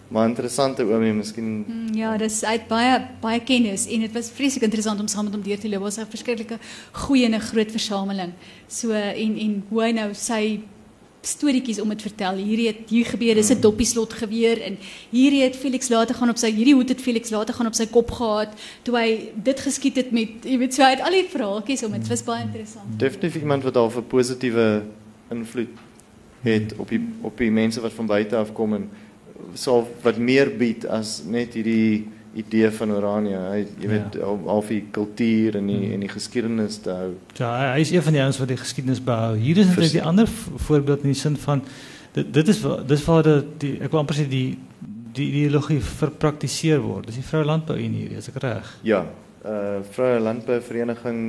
Maar 0.07 0.27
interessante 0.27 0.83
oomie, 0.83 1.13
miskien. 1.13 1.65
Mm, 1.67 1.93
ja, 1.93 2.17
dis 2.17 2.43
uit 2.43 2.67
baie 2.67 3.07
baie 3.21 3.41
kennis 3.43 3.87
en 3.87 3.99
dit 3.99 4.11
was 4.13 4.29
vreeslik 4.29 4.63
interessant 4.63 4.99
om 4.99 5.07
saam 5.07 5.23
met 5.23 5.33
hom 5.33 5.43
deur 5.43 5.59
te 5.59 5.69
loop. 5.69 5.81
Was 5.81 5.97
'n 5.97 6.05
verskriklike 6.09 6.57
goeie 6.91 7.25
en 7.25 7.35
'n 7.35 7.39
groot 7.39 7.71
versameling. 7.71 8.31
So 8.67 8.91
en 8.91 9.37
en 9.37 9.63
hoe 9.69 9.83
hy 9.83 9.91
nou 9.91 10.13
sy 10.13 10.61
storieetjies 11.27 11.79
om 11.81 11.89
dit 11.89 12.01
vertel. 12.01 12.39
Hierdie 12.41 12.67
het 12.67 12.89
hier 12.89 13.05
gebeur, 13.05 13.35
dis 13.35 13.51
'n 13.51 13.61
doppieslot 13.61 14.13
geweer 14.13 14.61
en 14.61 14.77
hierdie 15.11 15.43
het 15.43 15.55
Felix 15.55 15.89
later 15.89 16.15
gaan 16.15 16.29
op 16.29 16.37
sy 16.37 16.51
hierdie 16.51 16.73
hoed 16.73 16.89
het 16.89 17.01
Felix 17.01 17.29
later 17.29 17.53
gaan 17.53 17.67
op 17.67 17.75
sy 17.75 17.85
kop 17.85 18.11
gehad 18.11 18.49
toe 18.83 18.97
hy 18.97 19.31
dit 19.35 19.59
geskiet 19.59 19.95
het 19.95 20.11
met 20.11 20.29
jy 20.43 20.57
weet 20.57 20.73
so 20.73 20.83
uit 20.83 21.01
al 21.01 21.11
die 21.11 21.27
vraagjies 21.29 21.83
om 21.83 21.91
dit 21.91 22.07
was 22.07 22.23
baie 22.23 22.43
interessant. 22.43 22.99
Definitief 22.99 23.35
iemand 23.35 23.63
wat 23.63 23.75
al 23.75 23.91
'n 23.95 24.07
positiewe 24.07 24.83
invloed 25.29 25.69
het 26.41 26.75
op 26.77 26.89
die 26.89 27.01
op 27.21 27.37
die 27.37 27.51
mense 27.51 27.81
wat 27.81 27.93
van 27.93 28.05
buite 28.05 28.35
af 28.35 28.53
kom 28.53 28.73
en 28.73 28.89
sal 29.53 29.87
wat 30.01 30.17
meer 30.17 30.51
bied 30.57 30.85
as 30.85 31.23
net 31.25 31.53
hierdie 31.53 32.07
idee 32.35 32.69
van 32.71 32.91
Orania. 32.91 33.41
Hy 33.53 33.63
jy 33.79 33.89
weet 33.89 34.17
ja. 34.19 34.29
al 34.51 34.63
die 34.67 34.81
kultuur 34.91 35.55
en 35.59 35.67
die 35.71 35.79
hmm. 35.79 35.95
en 35.95 36.05
die 36.05 36.11
geskiedenis 36.11 36.79
te 36.83 36.91
hou. 36.91 37.09
Ja, 37.39 37.51
hy 37.73 37.83
is 37.83 37.93
een 37.95 38.03
van 38.05 38.17
die 38.17 38.23
ouens 38.23 38.39
wat 38.41 38.51
die 38.51 38.59
geskiedenis 38.59 39.01
behou. 39.03 39.35
Hier 39.39 39.61
is 39.61 39.69
natuurlik 39.69 39.95
die 39.95 40.03
ander 40.03 40.31
voorbeeld 40.67 41.05
in 41.07 41.13
die 41.13 41.19
sin 41.19 41.37
van 41.39 41.63
dit 42.15 42.33
dit 42.33 42.51
is 42.51 42.61
dis 42.87 43.05
waar 43.07 43.27
die, 43.27 43.37
die 43.63 43.73
ek 43.83 43.93
wil 43.93 44.03
amper 44.03 44.19
sê 44.19 44.27
die 44.31 44.47
die 45.15 45.29
ideologie 45.31 45.79
verpraktiseer 45.79 46.81
word. 46.83 47.07
Dis 47.07 47.21
die 47.21 47.27
Vrou 47.27 47.45
Landbou 47.47 47.77
Unie, 47.79 48.09
is 48.19 48.27
ek 48.31 48.41
reg? 48.43 48.73
Ja. 48.87 49.05
Uh 49.47 49.79
Vrou 49.95 50.17
Landbou 50.19 50.59
Vereniging, 50.65 51.21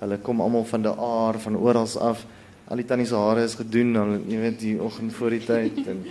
hulle 0.00 0.18
kom 0.24 0.40
almal 0.40 0.64
van 0.70 0.86
die 0.86 0.94
aar 1.10 1.40
van 1.42 1.60
oral 1.60 1.90
af. 2.00 2.24
Al 2.72 2.80
die 2.80 2.88
tannie 2.88 3.04
se 3.06 3.20
hare 3.20 3.44
is 3.44 3.58
gedoen, 3.60 3.92
dan 3.92 4.16
jy 4.30 4.40
weet 4.40 4.58
die 4.62 4.78
oggend 4.80 5.12
voor 5.12 5.36
die 5.36 5.44
tyd 5.44 5.84
en 5.84 6.02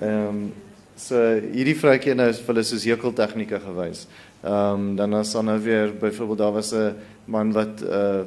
ehm 0.00 0.28
um, 0.34 0.44
So 0.96 1.16
hierdie 1.40 1.76
vroutjie 1.78 2.14
nou 2.14 2.28
is 2.28 2.40
vir 2.40 2.54
hulle 2.54 2.64
soos 2.64 2.84
hekeltegnieke 2.84 3.60
gewys. 3.64 4.06
Ehm 4.42 4.74
um, 4.74 4.96
dan 4.96 5.14
as 5.14 5.32
dan 5.32 5.46
nou 5.46 5.58
weer 5.62 5.92
byvoorbeeld 6.00 6.38
daar 6.38 6.52
was 6.52 6.72
'n 6.72 6.94
man 7.26 7.52
wat 7.52 7.82
uh 7.82 8.24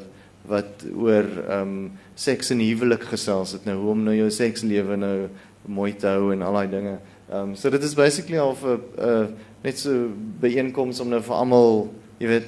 wat 0.48 0.86
oor 0.96 1.26
ehm 1.26 1.62
um, 1.62 1.92
seks 2.16 2.52
en 2.52 2.60
huwelik 2.60 3.04
gesels 3.04 3.52
het 3.52 3.66
nou 3.66 3.78
hoe 3.78 3.92
om 3.92 4.04
nou 4.04 4.16
jou 4.16 4.30
sekslewe 4.30 4.96
nou 4.96 5.28
mooi 5.66 5.94
te 5.94 6.08
hou 6.08 6.32
en 6.34 6.42
al 6.42 6.54
daai 6.54 6.70
dinge. 6.70 6.98
Ehm 7.30 7.50
um, 7.50 7.56
so 7.56 7.70
dit 7.70 7.84
is 7.84 7.96
basically 7.96 8.40
al 8.40 8.56
'n 8.64 9.36
net 9.64 9.80
so 9.80 10.10
byeenkoms 10.40 11.00
om 11.00 11.10
nou 11.10 11.22
vir 11.22 11.36
almal, 11.36 11.90
jy 12.20 12.28
weet 12.28 12.48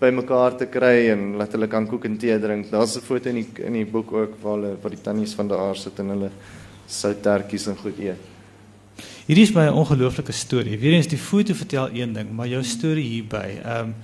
by 0.00 0.10
mekaar 0.10 0.56
te 0.56 0.66
kry 0.66 1.08
en 1.08 1.36
laat 1.36 1.52
hulle 1.52 1.68
kan 1.68 1.86
kook 1.86 2.04
en 2.04 2.18
tee 2.18 2.38
drink. 2.38 2.70
Daar's 2.70 2.96
'n 2.96 3.00
foto 3.00 3.28
in 3.28 3.34
die 3.34 3.64
in 3.64 3.72
die 3.72 3.86
boek 3.86 4.12
ook 4.12 4.32
waar 4.42 4.54
hulle 4.56 4.76
waar 4.82 4.90
die 4.90 5.02
tannies 5.02 5.34
van 5.34 5.48
daar 5.48 5.76
sit 5.76 5.98
en 5.98 6.08
hulle 6.08 6.30
souttertjies 6.86 7.66
en 7.66 7.76
goed 7.76 7.98
eet. 7.98 8.35
Hierdie 9.26 9.42
is 9.42 9.52
my 9.52 9.66
'n 9.66 9.74
ongelooflike 9.74 10.32
storie. 10.32 10.78
Weerens 10.78 11.08
die 11.08 11.18
foto 11.18 11.54
vertel 11.54 11.88
een 11.92 12.12
ding, 12.12 12.30
maar 12.30 12.48
jou 12.48 12.62
storie 12.62 13.04
hierby. 13.04 13.58
Ehm 13.64 13.78
um, 13.78 13.94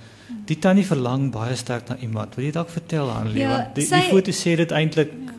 die 0.45 0.57
tannie 0.59 0.85
verlang 0.85 1.31
baie 1.31 1.55
sterk 1.55 1.87
na 1.87 1.97
iemand. 1.97 2.35
Wil 2.35 2.45
jy 2.45 2.51
dalk 2.51 2.69
vertel 2.69 3.11
aan 3.11 3.31
Leon? 3.31 3.49
Ja, 3.49 3.71
die, 3.73 3.85
sy, 3.85 3.95
die 3.95 4.09
foto 4.09 4.31
sê 4.31 4.55
dit 4.55 4.71
eintlik 4.71 5.11
ja. 5.11 5.33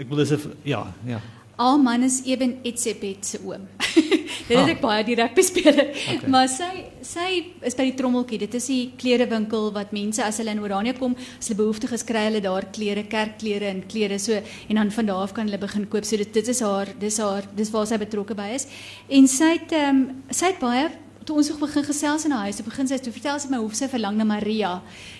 ek 0.00 0.08
wil 0.08 0.16
dis 0.16 0.32
ja, 0.62 0.94
ja. 1.06 1.20
Al 1.60 1.78
man 1.78 2.06
is 2.06 2.22
Eben 2.24 2.56
Etsebet 2.64 3.26
se 3.26 3.38
oom. 3.44 3.66
Dit 4.48 4.56
het 4.56 4.70
ek 4.72 4.80
baie 4.80 5.02
direk 5.04 5.34
bespeel. 5.36 5.76
Okay. 5.76 6.30
Maar 6.32 6.48
sy 6.50 6.70
sy 7.04 7.26
is 7.66 7.76
by 7.76 7.84
die 7.90 7.96
trommeltjie. 7.98 8.38
Dit 8.42 8.54
is 8.56 8.68
die 8.70 8.80
klerewinkel 9.00 9.68
wat 9.74 9.92
mense 9.94 10.22
as 10.24 10.38
hulle 10.40 10.54
in 10.54 10.62
Oranje 10.62 10.94
kom, 10.98 11.16
as 11.38 11.50
hulle 11.50 11.60
behoeftig 11.60 11.92
is, 11.96 12.06
kry 12.06 12.24
hulle 12.28 12.42
daar 12.44 12.68
klere, 12.74 13.04
kerkklere 13.10 13.68
en 13.70 13.84
klere 13.90 14.18
so 14.22 14.38
en 14.38 14.80
dan 14.80 14.94
van 14.94 15.10
daar 15.10 15.26
af 15.26 15.36
kan 15.36 15.50
hulle 15.50 15.60
begin 15.60 15.86
koop. 15.92 16.08
So 16.08 16.20
dit 16.20 16.32
dit 16.34 16.50
is 16.54 16.64
haar, 16.64 16.94
dis 17.02 17.20
haar, 17.20 17.46
dis 17.56 17.74
waar 17.74 17.86
sy 17.90 18.00
betrokke 18.00 18.38
by 18.38 18.50
is. 18.56 18.66
En 19.12 19.28
sy 19.28 19.54
het 19.58 19.76
ehm 19.76 20.02
um, 20.02 20.02
sy 20.32 20.54
het 20.54 20.60
baie 20.64 20.88
toe 21.30 21.36
ons 21.38 21.50
begin 21.60 21.84
gesels 21.84 22.24
in 22.26 22.32
haar 22.34 22.48
huis, 22.48 22.58
toe 22.58 22.66
begin 22.66 22.88
sy 22.88 22.98
toe 22.98 23.12
vertel 23.14 23.38
sy 23.38 23.50
my 23.52 23.60
hoe 23.60 23.74
sy 23.76 23.86
verlang 23.92 24.16
na 24.18 24.26
Maria. 24.26 24.72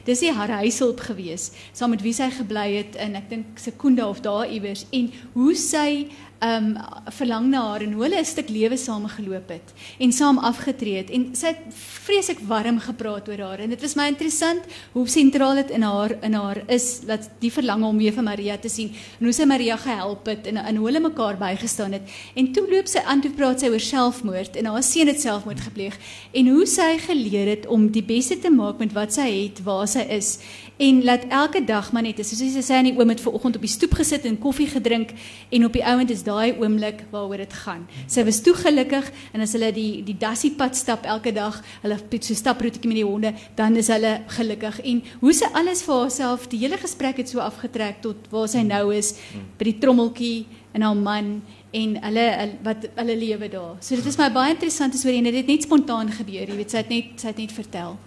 Dis 0.04 0.20
nie 0.20 0.32
haar 0.32 0.48
huishulp 0.60 1.00
gewees 1.00 1.50
saam 1.72 1.90
met 1.94 2.02
wie 2.02 2.14
sy 2.16 2.30
gebly 2.30 2.68
het 2.78 2.96
in 2.96 3.16
ek 3.18 3.30
dink 3.30 3.58
Sekunda 3.60 4.08
of 4.08 4.20
daar 4.24 4.48
iewers. 4.48 4.86
En 4.92 5.10
hoe 5.34 5.54
sy 5.54 6.08
um 6.40 6.72
verlang 7.12 7.50
na 7.52 7.60
haar 7.68 7.82
en 7.84 7.92
hoe 7.92 8.04
hulle 8.06 8.20
'n 8.20 8.24
stuk 8.24 8.48
lewe 8.48 8.76
saam 8.76 9.06
geloop 9.06 9.48
het 9.48 9.72
en 10.00 10.12
saam 10.12 10.38
afgetree 10.38 10.96
het. 10.96 11.10
En 11.10 11.34
sy 11.34 11.46
het 11.46 11.58
vreeslik 12.04 12.38
warm 12.48 12.78
gepraat 12.80 13.28
oor 13.28 13.38
haar. 13.38 13.60
En 13.60 13.70
dit 13.70 13.80
was 13.80 13.94
my 13.94 14.06
interessant 14.06 14.62
hoe 14.92 15.06
sentraal 15.06 15.54
dit 15.54 15.70
in 15.70 15.82
haar 15.82 16.16
in 16.22 16.32
haar 16.32 16.62
is 16.68 17.00
dat 17.00 17.28
die 17.40 17.52
verlange 17.52 17.86
om 17.86 17.98
weer 17.98 18.12
vir 18.12 18.22
Maria 18.22 18.56
te 18.56 18.68
sien 18.68 18.88
en 19.18 19.24
hoe 19.24 19.32
sy 19.32 19.44
Maria 19.44 19.76
gehelp 19.76 20.26
het 20.26 20.46
en 20.46 20.56
en 20.56 20.76
hoe 20.76 20.86
hulle 20.86 21.00
mekaar 21.00 21.36
bygestaan 21.36 21.92
het. 21.92 22.02
En 22.34 22.52
toe 22.52 22.70
loop 22.70 22.86
sy 22.86 22.98
aan 22.98 23.20
toe 23.20 23.30
praat 23.30 23.60
sy 23.60 23.68
oor 23.68 23.80
selfmoord 23.80 24.56
en 24.56 24.64
haar 24.64 24.82
seun 24.82 25.06
het 25.06 25.20
selfmoord 25.20 25.60
gepleeg. 25.60 25.98
En 26.32 26.48
hoe 26.48 26.66
sy 26.66 26.98
geleer 26.98 27.46
het 27.46 27.66
om 27.66 27.90
die 27.90 28.02
beste 28.02 28.38
te 28.38 28.50
maak 28.50 28.78
met 28.78 28.92
wat 28.92 29.12
sy 29.12 29.28
het 29.44 29.62
waar 29.62 29.86
sy 29.90 30.06
is 30.16 30.38
en 30.80 31.02
laat 31.04 31.26
elke 31.28 31.60
dag 31.64 31.90
maar 31.92 32.04
net 32.06 32.22
soos 32.24 32.40
sy 32.40 32.62
sê 32.64 32.78
aan 32.78 32.88
die 32.88 32.94
oom 32.96 33.10
het 33.12 33.20
ver 33.20 33.34
oggend 33.36 33.58
op 33.58 33.64
die 33.64 33.70
stoep 33.70 33.98
gesit 33.98 34.24
en 34.28 34.38
koffie 34.40 34.68
gedrink 34.70 35.12
en 35.52 35.66
op 35.66 35.76
die 35.76 35.84
ouend 35.84 36.10
is 36.14 36.22
daai 36.24 36.56
oomblik 36.56 37.04
waaroor 37.12 37.42
dit 37.42 37.56
gaan. 37.64 37.84
Sy 38.08 38.24
was 38.24 38.40
toe 38.44 38.54
gelukkig 38.56 39.10
en 39.34 39.44
as 39.44 39.52
hulle 39.56 39.68
die 39.76 40.00
die 40.06 40.16
dassie 40.16 40.52
pad 40.56 40.78
stap 40.78 41.04
elke 41.04 41.34
dag, 41.36 41.60
hulle 41.82 41.98
so 42.20 42.34
staproetjie 42.36 42.88
met 42.88 43.00
die 43.00 43.06
honde, 43.06 43.34
dan 43.56 43.76
is 43.76 43.90
hulle 43.92 44.20
gelukkig. 44.36 44.80
En 44.84 45.02
hoe 45.20 45.34
sy 45.36 45.48
alles 45.52 45.84
vir 45.86 46.02
haarself, 46.02 46.48
die 46.52 46.62
hele 46.64 46.80
gesprek 46.80 47.20
het 47.20 47.28
so 47.28 47.44
afgetrek 47.44 48.00
tot 48.04 48.28
waar 48.32 48.48
sy 48.48 48.64
nou 48.66 48.90
is 48.96 49.14
by 49.58 49.68
die 49.68 49.78
trommeltjie 49.82 50.46
en 50.72 50.86
haar 50.86 50.96
man 50.96 51.32
en 51.76 51.96
hulle 52.04 52.26
wat 52.66 52.88
hulle 52.96 53.16
lewe 53.16 53.48
daar. 53.52 53.76
So 53.80 53.96
dit 53.96 54.06
is 54.06 54.18
my 54.18 54.30
baie 54.32 54.54
interessant 54.54 54.94
is 54.94 55.04
oor 55.04 55.16
en 55.16 55.28
dit 55.28 55.42
het 55.42 55.50
net 55.50 55.66
spontaan 55.66 56.12
gebeur, 56.14 56.46
jy 56.48 56.56
weet, 56.56 56.72
sy 56.72 56.82
het 56.82 56.92
net 56.92 57.20
sy 57.20 57.32
het 57.32 57.42
net 57.42 57.54
vertel. 57.54 57.98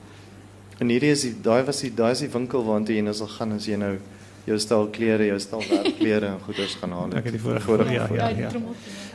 En 0.84 0.92
hierdie 0.92 1.14
is 1.16 1.24
die 1.24 1.36
daai 1.46 1.64
was 1.68 1.80
die 1.86 1.94
daai 1.96 2.12
is 2.12 2.26
die 2.26 2.34
winkel 2.34 2.66
waartoe 2.68 2.98
jy 2.98 3.06
nou 3.06 3.16
sal 3.16 3.32
gaan 3.32 3.56
as 3.56 3.70
jy 3.70 3.80
nou 3.80 3.94
jou 4.44 4.58
stel 4.60 4.90
klere, 4.92 5.30
jou 5.30 5.38
stel 5.40 5.62
werkklere 5.70 6.34
en 6.34 6.42
goeders 6.44 6.74
gaan 6.82 6.92
haal. 6.98 7.14
Ek 7.16 7.30
het 7.30 7.38
die 7.38 7.40
vorige 7.40 7.64
vorige 7.70 7.96
ja, 7.96 8.08
ja, 8.12 8.28
ja. 8.36 8.52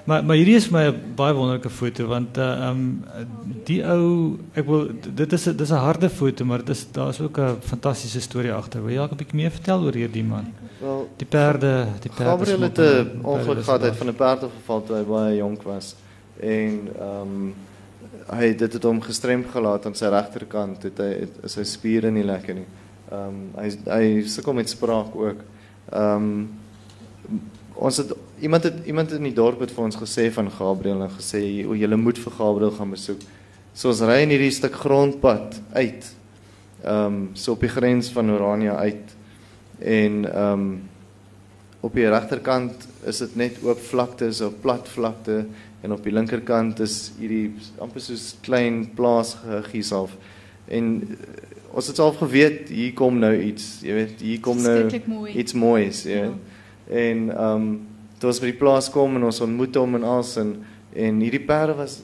Maar 0.08 0.24
maar 0.24 0.38
hierdie 0.40 0.56
is 0.56 0.70
my 0.72 0.86
baie 1.18 1.34
wonderlike 1.36 1.68
foto 1.68 2.06
want 2.08 2.40
uh 2.40 2.70
um 2.70 2.80
die 3.68 3.82
ou 3.84 4.38
ek 4.56 4.64
wil 4.70 4.88
dit 5.20 5.36
is 5.36 5.44
dis 5.60 5.74
'n 5.74 5.82
harde 5.84 6.08
foto 6.08 6.48
maar 6.48 6.64
dit 6.64 6.72
is 6.76 6.86
daar's 6.96 7.20
ook 7.20 7.38
'n 7.38 7.60
fantastiese 7.60 8.24
storie 8.24 8.52
agter. 8.52 8.80
Wil 8.80 8.94
jy 8.94 9.00
dalk 9.02 9.12
'n 9.12 9.20
bietjie 9.20 9.40
meer 9.42 9.52
vertel 9.58 9.84
oor 9.84 10.00
hierdie 10.02 10.24
man? 10.24 10.52
Wel, 10.80 11.08
die 11.16 11.26
perde, 11.26 11.86
die 12.00 12.10
perde. 12.10 12.30
Gabriel 12.30 12.60
het 12.60 12.78
'n 12.78 13.20
ongeluk 13.22 13.64
gehad 13.64 13.82
uit 13.82 13.96
van 13.96 14.08
'n 14.08 14.14
perd 14.14 14.40
geval 14.40 14.82
toe 14.82 14.96
hy 14.96 15.04
baie 15.04 15.36
jonk 15.36 15.62
was. 15.62 15.96
En 16.40 16.88
um 17.00 17.54
hy 18.28 18.52
dit 18.58 18.72
het 18.72 18.84
hom 18.84 19.00
gestremd 19.02 19.48
gelaat 19.52 19.86
aan 19.88 19.96
sy 19.98 20.10
regterkant. 20.12 20.82
Het 20.88 21.00
hy 21.02 21.10
het, 21.24 21.38
sy 21.50 21.64
spiere 21.68 22.10
nie 22.14 22.26
lekker 22.26 22.60
nie. 22.60 22.68
Ehm 23.08 23.28
um, 23.28 23.44
hy 23.56 23.70
hy 23.88 24.08
sukkel 24.28 24.56
met 24.58 24.70
spraak 24.70 25.14
ook. 25.16 25.44
Ehm 25.92 26.28
um, 26.28 27.38
ons 27.78 27.96
het 28.00 28.12
iemand 28.42 28.64
het 28.66 28.86
iemand 28.86 29.12
in 29.14 29.28
die 29.28 29.34
dorp 29.34 29.60
het 29.62 29.70
vir 29.70 29.84
ons 29.84 29.96
gesê 29.96 30.26
van 30.34 30.50
Gabriel 30.50 31.04
en 31.04 31.12
gesê 31.14 31.42
o, 31.66 31.76
jy 31.78 31.86
moet 31.94 32.18
vir 32.18 32.34
Gabriel 32.34 32.74
gaan 32.74 32.90
besoek. 32.90 33.22
So 33.74 33.92
ons 33.92 34.02
ry 34.02 34.24
in 34.24 34.34
hierdie 34.34 34.52
stuk 34.52 34.74
grondpad 34.74 35.60
uit. 35.72 36.12
Ehm 36.82 37.06
um, 37.06 37.18
so 37.34 37.56
op 37.56 37.64
die 37.64 37.72
grens 37.72 38.12
van 38.12 38.30
Orania 38.30 38.76
uit. 38.76 39.16
En 39.78 40.24
ehm 40.24 40.52
um, 40.52 40.70
op 41.80 41.94
die 41.94 42.08
regterkant 42.10 42.88
is 43.06 43.20
dit 43.22 43.36
net 43.38 43.58
oop 43.62 43.78
vlakte, 43.78 44.32
so 44.34 44.50
plat 44.50 44.88
vlakte 44.90 45.44
en 45.82 45.94
op 45.94 46.02
die 46.02 46.12
linkerkant 46.12 46.80
is 46.82 47.12
hierdie 47.18 47.52
amper 47.82 48.02
soos 48.02 48.32
klein 48.42 48.82
plaasgeggies 48.98 49.92
af. 49.94 50.16
En 50.66 50.90
ons 51.68 51.86
het 51.86 52.00
al 52.02 52.14
geweet 52.18 52.72
hier 52.72 52.94
kom 52.98 53.20
nou 53.22 53.32
iets, 53.36 53.78
jy 53.86 53.94
weet, 54.00 54.20
hier 54.24 54.40
kom 54.42 54.58
nou 54.62 54.78
mooi. 55.06 55.36
iets 55.38 55.54
moois, 55.54 56.02
jy 56.08 56.22
weet. 56.24 56.34
Ja. 56.34 56.56
En 57.04 57.28
ehm 57.30 57.68
um, 57.68 57.70
toe 58.18 58.32
ons 58.32 58.40
by 58.42 58.48
die 58.50 58.58
plaas 58.58 58.88
kom 58.90 59.14
en 59.14 59.28
ons 59.28 59.44
ontmoet 59.44 59.76
hom 59.78 59.92
en 59.94 60.04
alles 60.16 60.32
en 60.40 60.56
en 60.98 61.20
hierdie 61.22 61.44
perde 61.46 61.76
was 61.78 62.00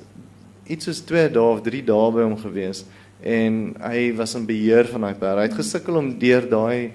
iets 0.70 0.86
soos 0.86 1.00
2 1.08 1.32
dae 1.34 1.54
of 1.56 1.64
3 1.64 1.80
dae 1.88 2.10
by 2.14 2.22
hom 2.22 2.36
gewees 2.38 2.84
en 3.24 3.72
hy 3.80 4.12
was 4.14 4.36
in 4.38 4.44
beheer 4.46 4.86
van 4.92 5.08
daai 5.08 5.16
perde. 5.16 5.40
Hy 5.40 5.48
het 5.48 5.58
gesukkel 5.58 5.98
om 5.98 6.12
deur 6.20 6.46
daai 6.50 6.92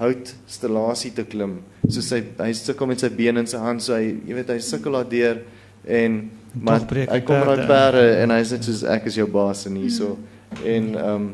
houtstellasie 0.00 1.12
te 1.16 1.24
klim. 1.28 1.60
So 1.86 2.02
sy 2.04 2.22
hy 2.40 2.50
sukkel 2.56 2.90
met 2.90 3.00
sy 3.04 3.10
bene 3.14 3.44
en 3.44 3.48
sy 3.48 3.60
hand, 3.62 3.84
so 3.84 3.94
hy 3.94 4.10
jy 4.26 4.36
weet 4.36 4.52
hy 4.54 4.58
sukkel 4.64 4.98
daardeur 4.98 5.42
en 5.84 6.30
maar 6.52 6.80
hy 6.90 7.20
kom 7.20 7.36
uit 7.36 7.66
perde 7.66 8.16
en 8.22 8.30
hy 8.30 8.42
sê 8.44 8.58
soos 8.62 8.82
ek 8.82 9.04
is 9.04 9.14
jou 9.14 9.28
baas 9.30 9.66
en 9.66 9.74
hierso 9.74 10.16
mm. 10.16 10.66
en 10.66 10.94
ehm 10.94 11.14
um, 11.14 11.30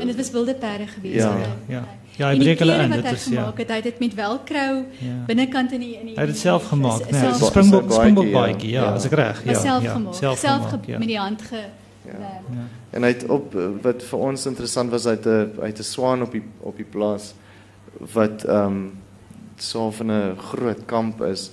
En 0.00 0.06
dit 0.06 0.16
was 0.16 0.30
wilde 0.30 0.54
perde 0.54 0.86
geweest. 0.86 1.14
Ja, 1.14 1.36
ja. 1.66 1.84
Ja, 2.16 2.28
hy 2.28 2.38
breek 2.38 2.58
hulle 2.58 2.76
in. 2.82 2.90
Dit 2.90 3.06
is 3.12 3.26
ja. 3.32 3.46
Het, 3.56 3.68
hy 3.68 3.74
het 3.80 3.86
dit 3.86 3.98
met 3.98 4.14
velcro 4.14 4.64
ja. 5.00 5.16
binnekant 5.26 5.72
in 5.72 5.84
die 5.84 5.92
in 5.96 6.10
die 6.10 6.14
Hy 6.16 6.24
het 6.26 6.32
dit 6.34 6.40
self 6.40 6.66
gemaak, 6.68 7.04
né? 7.06 7.16
Nee, 7.16 7.36
springbok 7.40 7.92
springbok 7.92 8.32
baadjie, 8.34 8.72
ja, 8.74 8.90
as 8.96 9.06
ek 9.08 9.14
reg. 9.20 9.44
Ja. 9.48 9.56
Self 9.60 9.86
gemaak. 9.86 10.16
Self, 10.18 10.40
self 10.42 10.74
ja. 10.90 10.98
met 11.00 11.08
die 11.08 11.18
hand 11.18 11.44
ge 11.48 11.62
ja. 12.04 12.18
ja. 12.18 12.66
En 12.96 13.06
hy 13.06 13.12
het 13.14 13.24
op 13.30 13.54
wat 13.84 14.04
vir 14.10 14.26
ons 14.30 14.46
interessant 14.50 14.92
was 14.92 15.06
uit 15.06 15.26
'n 15.26 15.62
uit 15.62 15.78
'n 15.78 15.88
swaan 15.92 16.26
op 16.26 16.36
die 16.36 16.42
op 16.58 16.76
die 16.76 16.88
plaas 16.96 17.32
wat 18.16 18.44
ehm 18.44 18.66
um, 18.66 18.82
so 19.56 19.90
van 19.90 20.12
'n 20.12 20.36
groot 20.50 20.84
kamp 20.84 21.22
is 21.22 21.50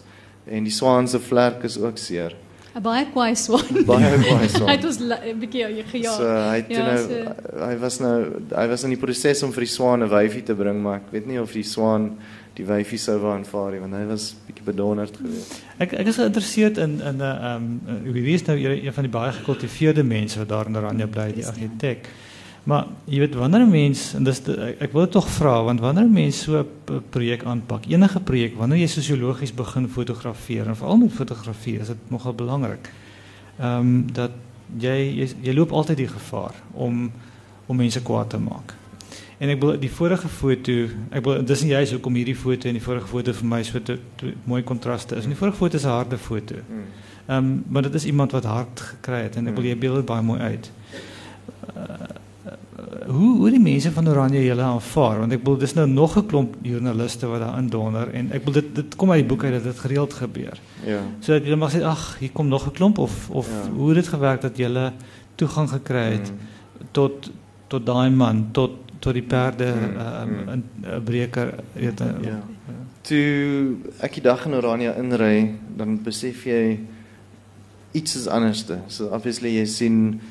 en 0.50 0.64
die 0.64 0.74
swaan 0.74 1.08
se 1.08 1.20
vlerk 1.20 1.64
is 1.64 1.78
ook 1.80 1.98
seer. 1.98 2.36
'n 2.78 2.82
baie 2.86 3.06
kwaai 3.10 3.36
swaan. 3.36 3.84
Baie 3.92 4.18
kwaai 4.22 4.50
swaan. 4.50 4.70
hy 4.70 4.76
het 4.76 4.86
ons 4.86 5.00
'n 5.02 5.40
bietjie 5.42 5.84
gejaag. 5.92 6.18
So 6.18 6.26
hy 6.28 6.58
het 6.62 6.70
ja, 6.70 6.86
nou 6.86 6.98
so. 6.98 7.64
hy 7.66 7.76
was 7.82 8.00
nou 8.00 8.18
hy 8.54 8.68
was 8.68 8.84
in 8.84 8.94
die 8.94 9.02
proses 9.02 9.44
om 9.44 9.54
vir 9.56 9.66
die 9.66 9.74
swaan 9.74 10.04
'n 10.04 10.12
wyfie 10.12 10.44
te 10.44 10.56
bring, 10.56 10.82
maar 10.82 11.02
ek 11.02 11.10
weet 11.12 11.26
nie 11.28 11.42
of 11.42 11.52
die 11.52 11.66
swaan 11.66 12.12
die 12.58 12.66
wyfie 12.66 12.98
sou 12.98 13.18
wou 13.22 13.34
aanvaar 13.34 13.72
nie, 13.72 13.82
want 13.82 13.94
hy 13.94 14.06
was 14.10 14.36
bietjie 14.48 14.66
bedonderd 14.66 15.18
geweest. 15.18 15.58
Ek 15.78 15.94
ek 15.94 16.08
is 16.08 16.18
geïnteresseerd 16.18 16.78
in 16.78 17.02
in 17.02 17.18
'n 17.18 17.22
ehm 17.22 17.68
um, 17.90 18.14
wie 18.14 18.34
is 18.34 18.46
nou 18.46 18.58
een 18.58 18.94
van 18.94 19.04
die 19.04 19.14
baie 19.14 19.32
gekultiveerde 19.32 20.04
mense 20.04 20.40
wat 20.40 20.50
daar 20.50 20.68
in 20.68 20.78
Oranje 20.78 21.08
bly, 21.08 21.34
die 21.34 21.46
argitek. 21.46 22.06
Ja. 22.06 22.27
Maar 22.68 22.88
jy 23.08 23.20
weet 23.24 23.36
wanneer 23.36 23.62
'n 23.64 23.70
mens 23.70 24.14
en 24.14 24.24
dis 24.24 24.42
ek 24.80 24.92
wil 24.92 25.08
tog 25.08 25.28
vra 25.30 25.64
want 25.64 25.80
wanneer 25.80 26.04
'n 26.04 26.12
mens 26.12 26.42
so 26.42 26.60
'n 26.60 27.02
projek 27.10 27.44
aanpak, 27.44 27.86
enige 27.86 28.20
projek, 28.20 28.58
wanneer 28.58 28.78
jy 28.78 28.88
sosiologies 28.88 29.54
begin 29.54 29.88
fotografeer 29.90 30.68
en 30.68 30.76
veral 30.76 30.98
met 30.98 31.12
fotografie, 31.12 31.80
is 31.80 31.88
dit 31.88 32.10
nogal 32.10 32.34
belangrik. 32.34 32.92
Ehm 33.60 33.80
um, 33.80 34.12
dat 34.14 34.32
jy, 34.78 35.16
jy 35.16 35.28
jy 35.42 35.54
loop 35.54 35.72
altyd 35.72 35.98
die 35.98 36.08
gevaar 36.08 36.56
om 36.74 37.12
om 37.66 37.78
mense 37.78 38.02
kwaad 38.02 38.30
te 38.30 38.38
maak. 38.38 38.76
En 39.38 39.50
ek 39.50 39.62
wil 39.62 39.80
die 39.80 39.92
vorige 39.92 40.28
foto, 40.28 40.72
ek 41.10 41.24
wil 41.24 41.44
dis 41.46 41.62
nie 41.62 41.72
juist 41.72 41.92
hoekom 41.92 42.14
hierdie 42.14 42.36
foto 42.36 42.68
en 42.68 42.74
die 42.74 42.84
vorige 42.84 43.08
foto 43.08 43.34
vir 43.34 43.48
my 43.48 43.64
so 43.64 43.80
te, 43.80 44.00
te, 44.16 44.34
mooi 44.44 44.64
kontraste 44.64 45.16
is. 45.16 45.24
En 45.24 45.30
die 45.30 45.38
vorige 45.38 45.58
foto 45.58 45.76
is 45.76 45.86
'n 45.86 45.90
harde 45.90 46.18
foto. 46.18 46.56
Hmm. 46.68 46.84
Ehm 47.28 47.38
um, 47.38 47.64
maar 47.70 47.82
dit 47.82 47.94
is 47.94 48.06
iemand 48.06 48.32
wat 48.32 48.44
hard 48.44 48.80
gekry 48.80 49.22
het 49.22 49.36
en 49.36 49.48
ek 49.48 49.54
wil 49.56 49.64
hmm. 49.64 49.72
jy 49.72 49.78
beeld 49.78 50.06
baie 50.06 50.22
mooi 50.22 50.40
uit. 50.40 50.72
Uh, 51.78 52.17
hoe 53.08 53.38
hoe 53.38 53.50
die 53.52 53.60
mense 53.60 53.92
van 53.92 54.08
Oranje 54.10 54.44
julle 54.44 54.64
aanvaar 54.64 55.20
want 55.20 55.34
ek 55.36 55.42
bedoel 55.44 55.60
dis 55.64 55.74
nou 55.76 55.88
nog 55.90 56.18
'n 56.18 56.26
klomp 56.26 56.56
joernaliste 56.62 57.28
wat 57.28 57.40
daar 57.40 57.58
indonder 57.60 58.10
en 58.14 58.32
ek 58.32 58.46
bedoel 58.46 58.62
dit 58.62 58.76
dit 58.76 58.96
kom 58.96 59.12
uit 59.12 59.20
die 59.20 59.30
boek 59.30 59.44
uit 59.44 59.54
dat 59.54 59.64
dit 59.64 59.80
gereeld 59.80 60.14
gebeur. 60.14 60.60
Ja. 60.86 61.02
So 61.20 61.34
dat 61.34 61.44
julle 61.44 61.56
mag 61.56 61.74
sê 61.74 61.84
ag 61.84 62.18
hier 62.20 62.32
kom 62.32 62.48
nog 62.48 62.68
'n 62.68 62.72
klomp 62.72 62.98
of 62.98 63.30
of 63.30 63.48
ja. 63.48 63.72
hoe 63.72 63.88
het 63.88 63.96
dit 63.96 64.08
gewerk 64.08 64.42
dat 64.42 64.58
julle 64.58 64.94
toegang 65.36 65.70
gekry 65.70 66.12
het 66.12 66.32
mm. 66.32 66.88
tot 66.92 67.32
tot 67.68 67.86
daai 67.86 68.10
man 68.10 68.50
tot 68.52 68.72
tot 69.00 69.14
die 69.14 69.24
perde 69.24 69.74
mm. 69.74 69.98
uh, 69.98 70.22
um, 70.22 70.30
mm. 70.30 70.50
'n 70.50 70.64
uh, 70.86 71.00
breker 71.04 71.54
weet 71.74 72.02
uh, 72.02 72.08
ja. 72.22 72.40
Toe 73.02 73.76
ek 74.00 74.14
die 74.14 74.24
dag 74.24 74.46
in 74.46 74.54
Oranje 74.54 74.96
inry 74.98 75.56
dan 75.76 76.04
besef 76.04 76.46
jy 76.46 76.80
iets 77.92 78.16
is 78.16 78.28
anderste. 78.28 78.80
So 78.88 79.08
obviously 79.08 79.56
jy 79.58 79.66
sien 79.66 80.22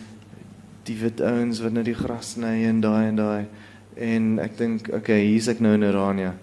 die 0.87 0.97
wit 1.01 1.21
ouens 1.21 1.61
wat 1.65 1.75
nou 1.75 1.85
die 1.87 1.97
gras 1.97 2.35
sny 2.37 2.65
en 2.69 2.81
daai 2.85 3.09
en 3.11 3.21
daai 3.21 3.47
en 3.97 4.33
ek 4.45 4.57
dink 4.59 4.89
okay 4.95 5.23
hier's 5.25 5.49
ek 5.49 5.63
nou 5.65 5.75
in 5.77 5.87
Orania. 5.89 6.35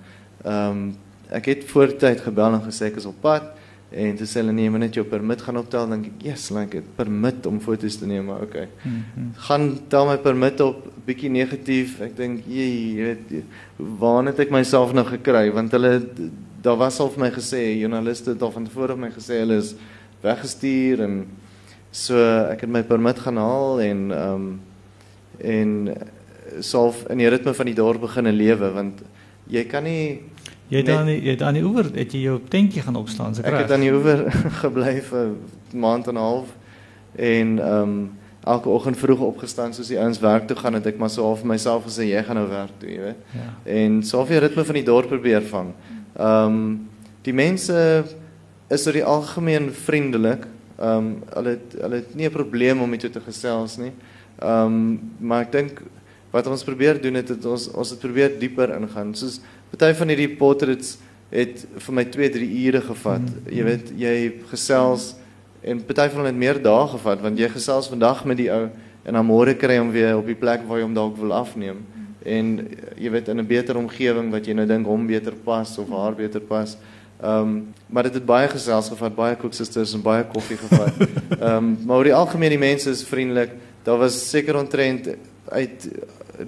Ehm 0.43 0.69
um, 0.69 0.85
ek 1.33 1.47
het 1.49 1.63
voortyd 1.65 2.19
gebel 2.21 2.59
en 2.59 2.61
gesê 2.61 2.91
ek 2.91 2.99
is 3.01 3.07
op 3.09 3.15
pad 3.23 3.47
en 3.89 4.17
toe 4.17 4.25
sê 4.29 4.41
hulle 4.41 4.53
nee, 4.53 4.69
maar 4.69 4.83
net 4.83 4.97
jou 4.97 5.05
permit 5.07 5.41
gaan 5.41 5.57
optel 5.57 5.87
dink 5.89 6.09
ek 6.09 6.25
yes, 6.27 6.49
like 6.53 6.77
it 6.77 6.89
permit 6.97 7.45
om 7.49 7.59
foto's 7.61 7.95
te 7.97 8.09
neem, 8.09 8.25
maar 8.29 8.43
okay. 8.45 8.67
Mm 8.83 8.91
-hmm. 9.15 9.31
Gaan 9.47 9.65
tel 9.89 10.05
my 10.09 10.17
permit 10.17 10.61
op 10.61 10.87
bietjie 11.05 11.29
negatief. 11.29 11.99
Ek 12.01 12.17
dink 12.17 12.45
jy 12.47 12.69
weet 12.97 13.43
waar 13.77 14.25
het 14.25 14.39
ek 14.39 14.51
myself 14.51 14.93
nou 14.93 15.05
gekry 15.05 15.51
want 15.51 15.71
hulle 15.71 16.01
daar 16.61 16.77
was 16.77 16.99
al 16.99 17.09
vir 17.11 17.19
my 17.19 17.31
gesê 17.31 17.61
joernaliste 17.79 18.29
het 18.29 18.41
al 18.41 18.51
van 18.51 18.65
tevore 18.65 18.95
vir 18.95 19.01
my 19.01 19.11
gesê 19.11 19.39
hulle 19.43 19.57
is 19.57 19.75
weggestuur 20.21 21.01
en 21.01 21.25
So 21.93 22.17
ek 22.49 22.65
het 22.65 22.71
my 22.73 22.83
permit 22.89 23.19
gaan 23.21 23.37
haal 23.41 23.81
en 23.81 24.05
ehm 24.11 24.35
um, 24.35 24.61
en 25.43 25.71
self 26.61 27.03
in 27.09 27.17
die 27.17 27.27
ritme 27.27 27.53
van 27.57 27.65
die 27.65 27.75
dorp 27.75 28.03
begin 28.05 28.29
lewe 28.29 28.69
want 28.71 29.01
jy 29.49 29.63
kan 29.65 29.83
nie 29.83 30.21
jy 30.69 30.83
het 30.83 30.85
dan 30.85 31.09
jy 31.09 31.33
het 31.33 31.41
aan 31.41 31.57
die 31.57 31.63
oewer 31.65 31.89
het 31.95 32.13
jy 32.13 32.21
jou 32.27 32.35
tentjie 32.49 32.83
gaan 32.85 32.95
opslaan 32.95 33.33
seker 33.35 33.57
ek 33.57 33.65
het 33.65 33.73
aan 33.73 33.85
die 33.85 33.91
oewer 33.91 34.27
gebly 34.61 34.99
vir 35.09 35.33
'n 35.73 35.79
maand 35.85 36.07
en 36.07 36.13
'n 36.13 36.21
half 36.21 36.53
en 37.15 37.59
ehm 37.59 37.81
um, 37.81 38.11
elke 38.43 38.69
oggend 38.69 38.97
vroeg 38.97 39.19
opgestaan 39.19 39.73
soos 39.73 39.87
die 39.87 39.99
ouens 39.99 40.19
werk 40.19 40.47
toe 40.47 40.57
gaan 40.59 40.75
het 40.75 40.87
ek 40.91 40.97
maar 40.99 41.11
so 41.11 41.23
half 41.23 41.43
myself 41.47 41.85
gesê 41.87 42.09
jy 42.09 42.23
gaan 42.27 42.39
nou 42.41 42.47
werk 42.49 42.73
toe, 42.79 42.89
jy 42.91 42.99
weet. 42.99 43.21
Ja. 43.31 43.49
En 43.71 44.01
so 44.03 44.19
half 44.19 44.33
die 44.33 44.41
ritme 44.43 44.65
van 44.67 44.79
die 44.79 44.87
dorp 44.87 45.07
probeer 45.11 45.45
vang. 45.51 45.71
Ehm 46.17 46.57
um, 46.57 46.65
die 47.23 47.33
mense 47.33 48.03
is 48.67 48.87
oor 48.87 48.97
die 48.97 49.05
algemeen 49.07 49.69
vriendelik. 49.71 50.47
Ehm 50.77 50.97
um, 50.97 51.09
hulle 51.29 51.49
het, 51.49 51.75
hulle 51.81 51.95
het 52.01 52.15
nie 52.15 52.27
'n 52.27 52.31
probleem 52.31 52.81
om 52.81 52.89
met 52.89 53.01
jou 53.01 53.11
te 53.11 53.21
gesels 53.21 53.77
nie. 53.77 53.91
Ehm 54.41 54.65
um, 54.65 55.01
maar 55.19 55.41
ek 55.41 55.51
dink 55.51 55.81
wat 56.31 56.47
ons 56.47 56.63
probeer 56.63 57.01
doen 57.01 57.13
het, 57.13 57.29
het 57.29 57.45
ons 57.45 57.71
ons 57.71 57.89
het 57.89 57.99
probeer 57.99 58.39
dieper 58.39 58.69
ingaan. 58.79 59.15
Soos 59.15 59.39
party 59.69 59.93
van 59.93 60.07
hierdie 60.07 60.35
portraits 60.35 60.97
het 61.29 61.65
vir 61.77 61.93
my 61.93 62.05
2, 62.05 62.29
3 62.29 62.65
ure 62.65 62.81
gevat. 62.81 63.21
Mm. 63.21 63.53
Jy 63.53 63.63
weet, 63.63 63.91
jy 63.97 64.33
gesels 64.49 65.15
en 65.61 65.85
party 65.85 66.09
van 66.09 66.17
hulle 66.17 66.33
het 66.33 66.37
meer 66.37 66.61
dae 66.61 66.87
gevat 66.87 67.21
want 67.21 67.39
jy 67.39 67.49
gesels 67.49 67.89
vandag 67.89 68.25
met 68.25 68.37
die 68.37 68.51
ou 68.51 68.69
en 69.05 69.13
dan 69.13 69.25
môre 69.25 69.53
kry 69.53 69.77
hom 69.77 69.91
weer 69.91 70.17
op 70.17 70.25
die 70.25 70.35
plek 70.35 70.65
waar 70.67 70.77
jy 70.77 70.83
hom 70.83 70.93
dalk 70.93 71.17
wil 71.17 71.33
afneem. 71.33 71.85
En 72.25 72.67
jy 72.97 73.11
weet 73.11 73.27
in 73.27 73.39
'n 73.39 73.47
beter 73.47 73.77
omgewing 73.77 74.31
wat 74.31 74.47
jy 74.47 74.53
nou 74.53 74.65
dink 74.65 74.85
hom 74.87 75.07
beter 75.07 75.33
pas 75.33 75.77
of 75.77 75.89
haar 75.89 76.15
beter 76.15 76.41
pas. 76.41 76.73
Ehm 76.73 76.92
um, 77.23 77.73
maar 77.87 78.03
dit 78.03 78.13
het 78.13 78.25
baie 78.25 78.47
gesels 78.47 78.89
gevat, 78.89 79.15
baie 79.15 79.35
koeksusters 79.35 79.93
en 79.93 80.01
baie 80.01 80.23
koffie 80.23 80.57
gevat. 80.57 80.97
Ehm 81.39 81.55
um, 81.55 81.77
maar 81.85 81.97
oor 81.97 82.03
die 82.09 82.15
algemeen 82.15 82.49
die 82.49 82.59
mense 82.59 82.89
is 82.89 83.03
vriendelik. 83.07 83.51
Daar 83.83 83.97
was 83.97 84.29
seker 84.29 84.57
ontrent 84.57 85.07
uit 85.49 85.87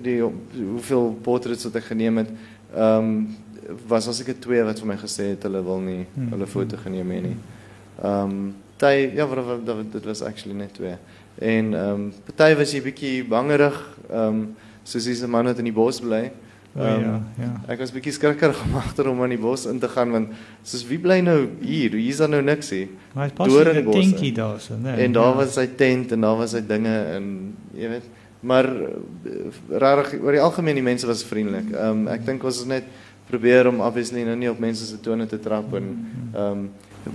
die 0.02 0.22
hoeveel 0.56 1.18
portraits 1.22 1.64
wat 1.64 1.76
ek 1.76 1.90
geneem 1.94 2.18
het. 2.18 2.30
Ehm 2.76 3.10
um, 3.10 3.36
was 3.88 4.08
as 4.08 4.20
ek 4.22 4.36
twee 4.40 4.62
wat 4.64 4.80
vir 4.80 4.88
my 4.88 4.96
gesê 5.02 5.32
het 5.32 5.44
hulle 5.48 5.64
wil 5.66 5.80
nie 5.82 6.06
Hmm. 6.14 6.30
hulle 6.30 6.48
foto 6.48 6.78
geneem 6.78 7.12
hê 7.12 7.22
nie. 7.22 7.38
Ehm 8.04 8.30
um, 8.30 8.56
party 8.78 9.16
ja, 9.16 9.26
wat, 9.28 9.92
dit 9.92 10.06
was 10.06 10.22
actually 10.22 10.56
net 10.58 10.74
twee. 10.74 10.98
En 11.40 11.74
ehm 11.74 11.90
um, 11.92 12.14
party 12.26 12.56
was 12.56 12.72
jy 12.74 12.82
bietjie 12.82 13.24
bangerig, 13.24 13.78
ehm 14.10 14.28
um, 14.28 14.56
soos 14.84 15.08
'n 15.08 15.30
man 15.30 15.46
wat 15.46 15.58
in 15.58 15.66
die 15.66 15.74
bos 15.74 16.00
bly. 16.00 16.32
O, 16.76 16.84
Ehm, 16.84 17.02
ja, 17.02 17.22
ja. 17.40 17.52
Ek 17.72 17.80
was 17.80 17.94
bietjie 17.96 18.12
skrikkerig 18.12 18.58
om 18.66 18.74
agter 18.84 19.08
hom 19.08 19.22
in 19.24 19.32
die 19.38 19.40
bos 19.40 19.64
in 19.72 19.78
te 19.80 19.88
gaan 19.88 20.12
want 20.12 20.34
soos 20.68 20.84
wie 20.90 20.98
bly 21.00 21.22
nou 21.24 21.38
hier? 21.62 21.96
Hier's 21.96 22.20
daar 22.20 22.34
nou 22.34 22.42
niks 22.44 22.74
hier. 22.76 22.90
Maar 23.14 23.30
hy's 23.30 23.36
pas 23.38 23.54
in 23.54 23.80
'n 23.80 23.92
tentjie 23.92 24.32
daar 24.36 24.60
so, 24.60 24.76
né? 24.76 24.98
En 25.00 25.16
daar 25.16 25.32
ja. 25.32 25.38
was 25.40 25.54
sy 25.56 25.68
tent 25.68 26.12
en 26.12 26.22
daar 26.22 26.36
was 26.36 26.52
sy 26.52 26.62
dinge 26.68 26.96
en 27.16 27.56
jy 27.72 27.90
weet, 27.90 28.10
maar 28.42 28.68
eh, 28.68 29.56
regtig 29.70 30.20
oor 30.20 30.36
die 30.36 30.42
algemeen 30.42 30.76
die 30.76 30.84
mense 30.84 31.08
was 31.08 31.24
vriendelik. 31.24 31.72
Ehm 31.72 32.04
um, 32.04 32.08
ek 32.12 32.26
dink 32.26 32.44
ons 32.44 32.60
is 32.60 32.68
net 32.68 32.84
probeer 33.30 33.72
om 33.72 33.80
obviously 33.80 34.26
nou 34.28 34.36
nie 34.36 34.52
op 34.52 34.60
mense 34.60 34.86
se 34.86 35.00
tone 35.00 35.26
te 35.28 35.40
trap 35.40 35.74
en 35.74 35.88
ehm 36.34 36.52
um, 36.52 36.70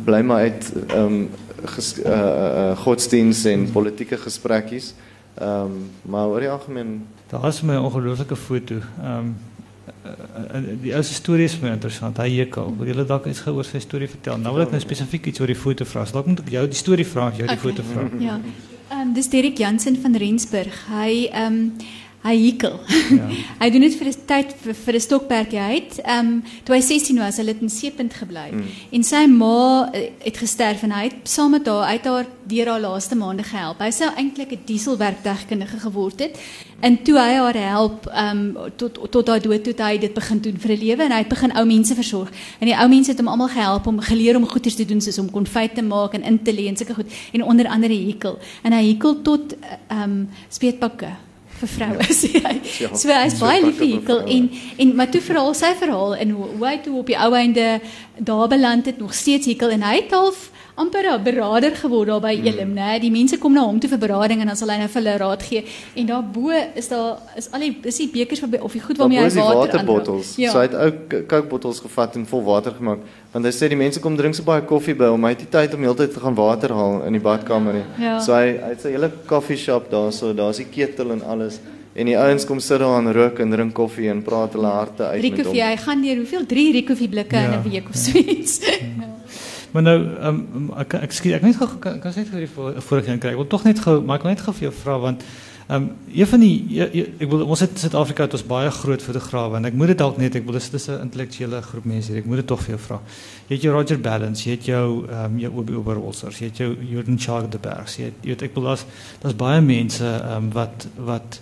bly 0.09 0.23
maar 0.23 0.49
uit 0.49 0.73
ehm 0.89 1.05
um, 1.05 1.29
ges, 1.77 1.99
uh, 1.99 2.09
uh, 2.09 2.77
godsdiens 2.81 3.45
en 3.45 3.69
politieke 3.73 4.17
gesprekkies. 4.17 4.95
Ehm 5.37 5.69
um, 5.69 5.91
maar 6.09 6.33
oor 6.33 6.41
die 6.41 6.51
algemeen 6.51 7.03
Daar 7.31 7.47
is 7.47 7.63
my 7.63 7.77
ongelooflike 7.77 8.37
foto. 8.37 8.81
Ehm 9.05 9.19
um, 9.19 9.37
die 10.83 10.95
ou 10.97 11.03
se 11.03 11.15
storie 11.15 11.45
is 11.45 11.57
my 11.61 11.73
interessant. 11.75 12.19
Hy 12.19 12.29
hekel. 12.41 12.73
Wil 12.79 12.93
julle 12.93 13.05
dalk 13.09 13.27
iets 13.31 13.41
gehoor 13.45 13.65
sy 13.69 13.81
storie 13.83 14.09
vertel? 14.09 14.39
Nou 14.41 14.55
wil 14.57 14.67
ek 14.67 14.75
nou 14.75 14.81
spesifiek 14.83 15.27
iets 15.31 15.41
oor 15.41 15.51
die 15.53 15.59
foto 15.59 15.85
vra. 15.89 16.05
Dalk 16.13 16.27
moet 16.31 16.43
ek 16.45 16.53
jou 16.57 16.67
die 16.71 16.79
storie 16.81 17.07
vra 17.07 17.31
jy 17.31 17.47
die 17.47 17.49
Okay. 17.51 17.57
foto 17.65 17.83
vra. 17.93 18.09
Ja. 18.21 18.39
Ehm 18.91 19.01
um, 19.09 19.13
dis 19.15 19.29
Derek 19.31 19.59
Jansen 19.59 19.97
van 20.03 20.17
Rensburg. 20.19 20.75
Hy 20.91 21.29
ehm 21.31 21.47
um, 21.47 21.73
hy 22.21 22.35
hekel. 22.37 22.77
Ja. 23.11 23.29
hy 23.63 23.69
doen 23.73 23.87
dit 23.87 23.95
vir 23.97 24.09
'n 24.11 24.25
tyd 24.29 24.53
vir, 24.63 24.75
vir 24.77 24.95
'n 24.95 25.01
stokperdjie 25.01 25.61
uit. 25.61 25.93
Ehm 26.05 26.27
um, 26.27 26.43
toe 26.65 26.75
hy 26.75 26.81
16 26.85 27.19
was, 27.19 27.37
hulle 27.41 27.55
het 27.55 27.63
in 27.65 27.73
Seepunt 27.73 28.15
gebly. 28.15 28.49
Mm. 28.53 28.67
En 28.93 29.03
sy 29.05 29.25
ma 29.27 29.89
eh, 29.93 30.11
het 30.25 30.37
gesterf 30.37 30.83
en 30.83 30.93
hy 30.93 31.05
het 31.09 31.25
saam 31.25 31.51
met 31.51 31.67
haar 31.67 31.97
uit 31.97 32.05
haar 32.05 32.27
deur 32.45 32.69
haar 32.69 32.81
laaste 32.81 33.17
maande 33.17 33.43
gehelp. 33.43 33.81
Hy 33.81 33.91
sou 33.91 34.11
eintlik 34.17 34.53
'n 34.53 34.67
dieselwerktuigkundige 34.67 35.79
geword 35.81 36.21
het. 36.21 36.37
En 36.81 37.03
toe 37.03 37.17
hy 37.17 37.33
haar 37.41 37.57
help 37.57 38.07
ehm 38.07 38.57
um, 38.57 38.73
tot 38.77 39.01
tot 39.11 39.29
haar 39.29 39.41
dood 39.41 39.65
toe 39.65 39.75
hy 39.79 39.99
dit 39.99 40.15
begin 40.15 40.41
doen 40.41 40.59
vir 40.59 40.71
'n 40.77 40.79
lewe 40.85 41.03
en 41.03 41.13
hy 41.13 41.19
het 41.25 41.29
begin 41.29 41.57
ou 41.57 41.65
mense 41.65 41.95
versorg. 41.95 42.29
En 42.61 42.67
die 42.67 42.77
ou 42.77 42.89
mense 42.89 43.11
het 43.11 43.19
hom 43.19 43.29
almal 43.29 43.49
gehelp 43.49 43.87
om 43.87 44.01
geleer 44.01 44.37
om 44.37 44.47
goeders 44.47 44.77
te 44.77 44.85
doen 44.85 45.01
soos 45.01 45.19
om 45.19 45.31
konfyt 45.31 45.75
te 45.75 45.83
maak 45.83 46.15
en 46.15 46.23
in 46.23 46.43
te 46.43 46.53
lê 46.53 46.69
en 46.69 46.77
sulke 46.77 46.95
goed 46.95 47.13
en 47.33 47.45
onder 47.45 47.67
andere 47.67 47.95
hekel. 47.95 48.39
En 48.63 48.73
hy 48.73 48.93
hekel 48.93 49.23
tot 49.23 49.57
ehm 49.89 50.03
um, 50.03 50.29
speetpakke 50.49 51.30
vir 51.61 51.71
vroue 51.77 52.07
sê 52.23 52.31
hy. 52.45 52.55
Ja, 52.81 52.91
So 52.95 53.09
hy's 53.15 53.39
baie 53.41 53.61
lief 53.65 53.79
vir 53.79 53.89
vroue. 54.05 54.31
en 54.37 54.51
en 54.79 54.95
maar 54.97 55.11
toe 55.13 55.21
verhaal 55.25 55.55
sy 55.55 55.73
verhaal 55.81 56.17
en 56.17 56.31
hoe, 56.37 56.49
hy 56.67 56.77
toe 56.85 56.99
op 57.03 57.07
die 57.13 57.19
ou 57.19 57.31
einde 57.37 57.67
daar 58.19 58.49
beland 58.49 58.87
het 58.91 58.99
nog 58.99 59.15
steeds 59.15 59.47
hekel 59.51 59.71
en 59.77 59.83
hy 59.87 59.95
het 60.03 60.11
half 60.17 60.49
amper 60.77 61.05
'n 61.19 61.23
beraader 61.25 61.75
geword 61.77 62.07
daar 62.09 62.21
by 62.21 62.41
Elim, 62.45 62.75
né? 62.75 62.99
Die 63.01 63.11
mense 63.11 63.39
kom 63.39 63.53
na 63.53 63.61
hom 63.65 63.79
toe 63.81 63.89
vir 63.91 63.99
berading 63.99 64.41
en 64.41 64.47
dan 64.47 64.57
sal 64.57 64.69
hy 64.69 64.77
nou 64.79 64.89
vir 64.89 65.03
hulle 65.03 65.17
raad 65.19 65.43
gee. 65.43 65.65
En 65.97 66.07
daarbo 66.07 66.51
is 66.75 66.89
daar 66.89 67.17
is 67.37 67.49
al 67.53 67.61
die 67.61 67.77
is 67.85 67.97
die 67.97 68.09
bekers 68.13 68.41
waarby 68.41 68.59
of 68.63 68.73
die 68.73 68.81
goed 68.81 68.97
waarmee 68.99 69.19
hy 69.19 69.29
water 69.29 69.55
waterbottels. 69.59 70.37
aanraak. 70.39 70.53
So 70.53 70.59
hy 70.59 70.63
het 70.67 70.75
ou 70.75 70.91
k- 71.09 71.27
Coke-bottels 71.29 71.81
gevat 71.81 72.17
en 72.17 72.27
vol 72.27 72.43
water 72.45 72.73
gemaak. 72.73 72.99
Want 73.33 73.45
hy 73.45 73.51
sê 73.53 73.69
die 73.69 73.77
mense 73.77 74.01
kom 74.01 74.17
drink 74.17 74.35
so 74.35 74.43
baie 74.43 74.63
koffie 74.63 74.95
by 74.95 75.05
hom. 75.07 75.23
Hy 75.25 75.29
het 75.31 75.39
nie 75.39 75.49
tyd 75.51 75.75
om 75.75 75.83
heeltyd 75.83 76.13
te 76.15 76.21
gaan 76.21 76.35
water 76.35 76.71
haal 76.73 77.03
in 77.07 77.13
die 77.13 77.21
badkamer 77.23 77.73
nie. 77.75 77.85
Ja. 77.99 78.19
So 78.21 78.33
hy 78.35 78.59
hy 78.59 78.69
het 78.71 78.81
sy 78.81 78.91
hele 78.91 79.11
koffie 79.27 79.57
shop 79.57 79.91
daar, 79.91 80.13
so 80.13 80.33
daar's 80.33 80.57
die 80.57 80.67
ketel 80.67 81.11
en 81.13 81.23
alles. 81.23 81.61
En 81.95 82.07
die 82.07 82.17
ouens 82.19 82.45
kom 82.47 82.61
sit 82.61 82.79
daar 82.79 82.99
en 82.99 83.13
rook 83.13 83.39
en 83.41 83.51
drink 83.51 83.73
koffie 83.75 84.09
en 84.11 84.23
praat 84.23 84.53
hulle 84.53 84.67
harte 84.67 85.03
uit 85.05 85.23
met 85.23 85.31
hom. 85.31 85.37
Rikoffie, 85.39 85.63
hy 85.63 85.77
gaan 85.77 86.03
deur 86.03 86.17
hoeveel 86.17 86.47
3 86.47 86.73
Rikoffie 86.73 87.09
blikke 87.09 87.37
in 87.37 87.51
Ja. 87.51 87.59
'n 87.65 87.71
week 87.71 87.89
of 87.89 87.97
so 88.05 88.19
iets. 88.19 88.61
Maar 89.73 89.83
nou 89.83 89.99
um, 90.29 90.73
ek 90.79 90.95
ek 90.95 91.13
skiet 91.13 91.33
ek 91.39 91.43
net 91.47 91.57
gou 91.61 91.69
kan 91.79 92.01
kan 92.01 92.13
sê 92.13 92.25
vir 92.27 92.41
die 92.47 92.51
voor- 92.55 92.81
vorige 92.83 93.11
een 93.13 93.19
kry. 93.23 93.31
Ek 93.31 93.37
wil 93.37 93.47
tog 93.47 93.65
net 93.65 93.79
gou 93.79 94.01
maar 94.03 94.17
ek 94.19 94.23
wil 94.27 94.33
net 94.35 94.41
gou 94.41 94.55
vir 94.55 94.69
jou 94.71 94.73
vra 94.83 94.99
want 94.99 95.23
ehm 95.71 95.83
um, 95.83 95.91
een 96.11 96.27
van 96.27 96.41
die 96.43 96.55
jy, 96.69 96.87
jy, 96.93 97.03
ek 97.23 97.29
wil 97.31 97.45
ons 97.47 97.61
het 97.63 97.79
Suid-Afrika 97.79 98.25
het 98.27 98.33
ons 98.35 98.43
baie 98.47 98.71
groot 98.75 99.03
fotograwe 99.03 99.57
en 99.57 99.65
ek 99.69 99.75
moet 99.79 99.93
dit 99.93 99.99
dalk 99.99 100.17
net 100.19 100.35
ek 100.35 100.45
wil 100.49 100.57
dis 100.59 100.71
dis 100.71 100.89
'n 100.91 101.01
intellektuele 101.05 101.61
groep 101.63 101.85
mense 101.85 102.11
hier. 102.11 102.19
Ek 102.19 102.27
moet 102.27 102.37
dit 102.43 102.47
tog 102.47 102.61
vir 102.65 102.75
jou 102.75 102.79
vra. 102.89 102.99
Jy 103.49 103.55
het 103.55 103.63
jou 103.63 103.75
Roger 103.77 104.01
Balance, 104.01 104.49
jy 104.49 104.57
het 104.57 104.65
jou 104.67 105.07
ehm 105.07 105.25
um, 105.25 105.39
jou 105.39 105.53
Obi 105.55 105.75
Oberholzer, 105.75 106.33
jy 106.41 106.47
het 106.51 106.57
jou 106.57 106.75
Jordan 106.91 107.19
Charles 107.19 107.51
de 107.51 107.59
Berg. 107.59 107.97
Jy 107.97 108.05
het, 108.05 108.15
jy 108.23 108.29
weet 108.29 108.43
ek 108.43 108.55
wil 108.55 108.65
daar's 108.65 108.85
daar's 109.23 109.37
baie 109.37 109.61
mense 109.61 110.05
ehm 110.05 110.37
um, 110.37 110.51
wat 110.53 110.89
wat 110.97 111.41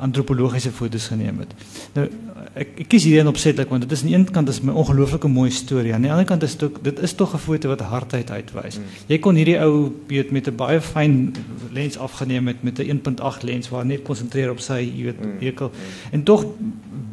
antropologiese 0.00 0.72
foto's 0.72 1.06
geneem 1.12 1.38
het. 1.38 1.54
Nou 1.94 2.06
ek, 2.54 2.72
ek 2.82 2.86
kies 2.90 3.04
hierdie 3.06 3.20
een 3.20 3.30
opsetlik 3.30 3.70
want 3.70 3.84
dit 3.84 3.92
is 3.92 4.02
aan 4.02 4.10
die 4.10 4.16
een 4.16 4.26
kant 4.32 4.48
is 4.48 4.60
my 4.64 4.72
ongelooflike 4.72 5.28
mooi 5.28 5.50
storie. 5.54 5.92
Aan 5.94 6.06
die 6.06 6.12
ander 6.12 6.26
kant 6.28 6.42
is 6.42 6.56
dit 6.56 6.68
ook 6.68 6.82
dit 6.84 6.98
is 6.98 7.14
tog 7.14 7.34
'n 7.34 7.38
foto 7.38 7.68
wat 7.68 7.80
hardheid 7.80 8.30
uitwys. 8.30 8.78
Mm. 8.78 8.84
Jy 9.06 9.18
kon 9.18 9.34
hierdie 9.34 9.58
ou 9.60 9.92
weet 10.08 10.30
met 10.30 10.48
'n 10.48 10.56
baie 10.56 10.80
fyn 10.80 11.34
lens 11.72 11.98
afgeneem 11.98 12.46
het 12.46 12.62
met 12.62 12.78
'n 12.78 12.88
1.8 12.88 13.42
lens 13.42 13.68
waar 13.68 13.86
net 13.86 14.02
konsentreer 14.02 14.50
op 14.50 14.60
sy 14.60 14.80
jy 14.96 15.04
weet 15.04 15.20
Mm. 15.20 15.70
en 16.10 16.22
tog 16.22 16.44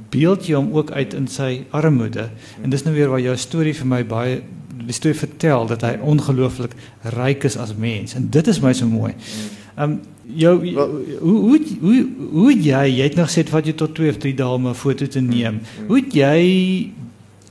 beeld 0.10 0.46
jy 0.48 0.56
hom 0.56 0.74
ook 0.74 0.92
uit 0.92 1.14
in 1.14 1.28
sy 1.28 1.66
armoede. 1.70 2.30
En 2.62 2.70
dis 2.70 2.84
nou 2.84 2.96
weer 2.96 3.10
waar 3.10 3.22
jou 3.22 3.38
storie 3.38 3.76
vir 3.76 3.88
my 3.88 4.06
baie 4.06 4.42
die 4.88 4.94
storie 4.94 5.18
vertel 5.18 5.68
dat 5.68 5.82
hy 5.82 5.98
ongelooflik 6.02 6.72
ryk 7.02 7.44
is 7.44 7.58
as 7.58 7.76
mens 7.76 8.16
en 8.16 8.30
dit 8.30 8.48
is 8.48 8.60
my 8.60 8.74
so 8.74 8.88
mooi. 8.88 9.14
Ehm 9.78 9.92
um, 9.92 10.00
jou 10.36 10.74
Wel- 10.74 10.92
hoe 11.20 11.38
hoe 11.40 11.60
hoe 11.82 12.06
hoe 12.32 12.54
jy 12.62 12.86
jy 12.98 13.04
het 13.04 13.16
nog 13.16 13.30
gesê 13.30 13.50
wat 13.52 13.66
jy 13.66 13.74
tot 13.74 13.96
2 13.96 14.10
of 14.10 14.18
3 14.18 14.34
dae 14.36 14.48
om 14.54 14.68
'n 14.68 14.74
foto 14.74 15.08
te 15.08 15.20
neem. 15.22 15.54
Mm. 15.54 15.88
Hoe 15.88 15.98
het 16.02 16.14
jy 16.14 16.92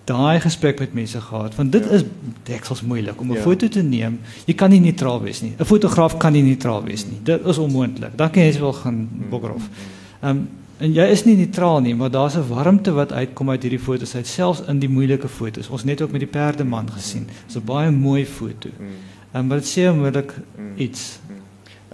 daai 0.05 0.41
gesprek 0.41 0.79
met 0.79 0.95
mense 0.95 1.21
gehad? 1.21 1.55
Want 1.55 1.73
dit 1.73 1.85
Ja. 1.85 1.91
is 1.91 2.05
deksels 2.43 2.83
moeilik 2.83 3.21
om 3.21 3.31
'n 3.31 3.35
Ja. 3.35 3.41
foto 3.41 3.69
te 3.69 3.83
neem. 3.83 4.19
Jy 4.47 4.55
kan 4.55 4.71
nie 4.71 4.81
neutraal 4.81 5.23
wees 5.23 5.41
nie. 5.43 5.53
'n 5.59 5.65
Fotograaf 5.65 6.17
kan 6.17 6.33
nie 6.33 6.43
neutraal 6.43 6.83
wees 6.85 7.07
nie. 7.07 7.19
Dit 7.23 7.47
is 7.47 7.59
onmoontlik. 7.59 8.17
Dan 8.17 8.31
kan 8.31 8.43
jy 8.43 8.59
wel 8.59 8.73
gaan 8.73 9.09
bokkerof. 9.31 9.69
Ehm 10.23 10.31
um, 10.37 10.49
en 10.79 10.93
jy 10.93 11.07
is 11.11 11.25
nie 11.25 11.37
neutraal 11.37 11.81
nie, 11.81 11.95
maar 11.95 12.11
daar's 12.11 12.35
'n 12.37 12.49
warmte 12.49 12.93
wat 12.93 13.13
uitkom 13.13 13.51
uit 13.51 13.63
hierdie 13.63 13.79
foto's 13.81 14.15
uit 14.15 14.27
selfs 14.27 14.63
in 14.69 14.79
die 14.79 14.89
moeilike 14.89 15.29
foto's. 15.29 15.69
Ons 15.69 15.85
net 15.85 16.03
ook 16.03 16.11
met 16.11 16.21
die 16.21 16.29
perdeman 16.31 16.91
gesien. 16.91 17.27
Dis 17.47 17.57
'n 17.57 17.65
baie 17.65 17.91
mooi 17.91 18.27
foto. 18.27 18.69
Mm. 18.79 18.87
Ehm 19.33 19.41
um, 19.43 19.47
maar 19.47 19.59
dit 19.59 19.67
sê 19.79 19.89
onmiddellik 19.91 20.35
Mm. 20.59 20.65
iets. 20.81 21.19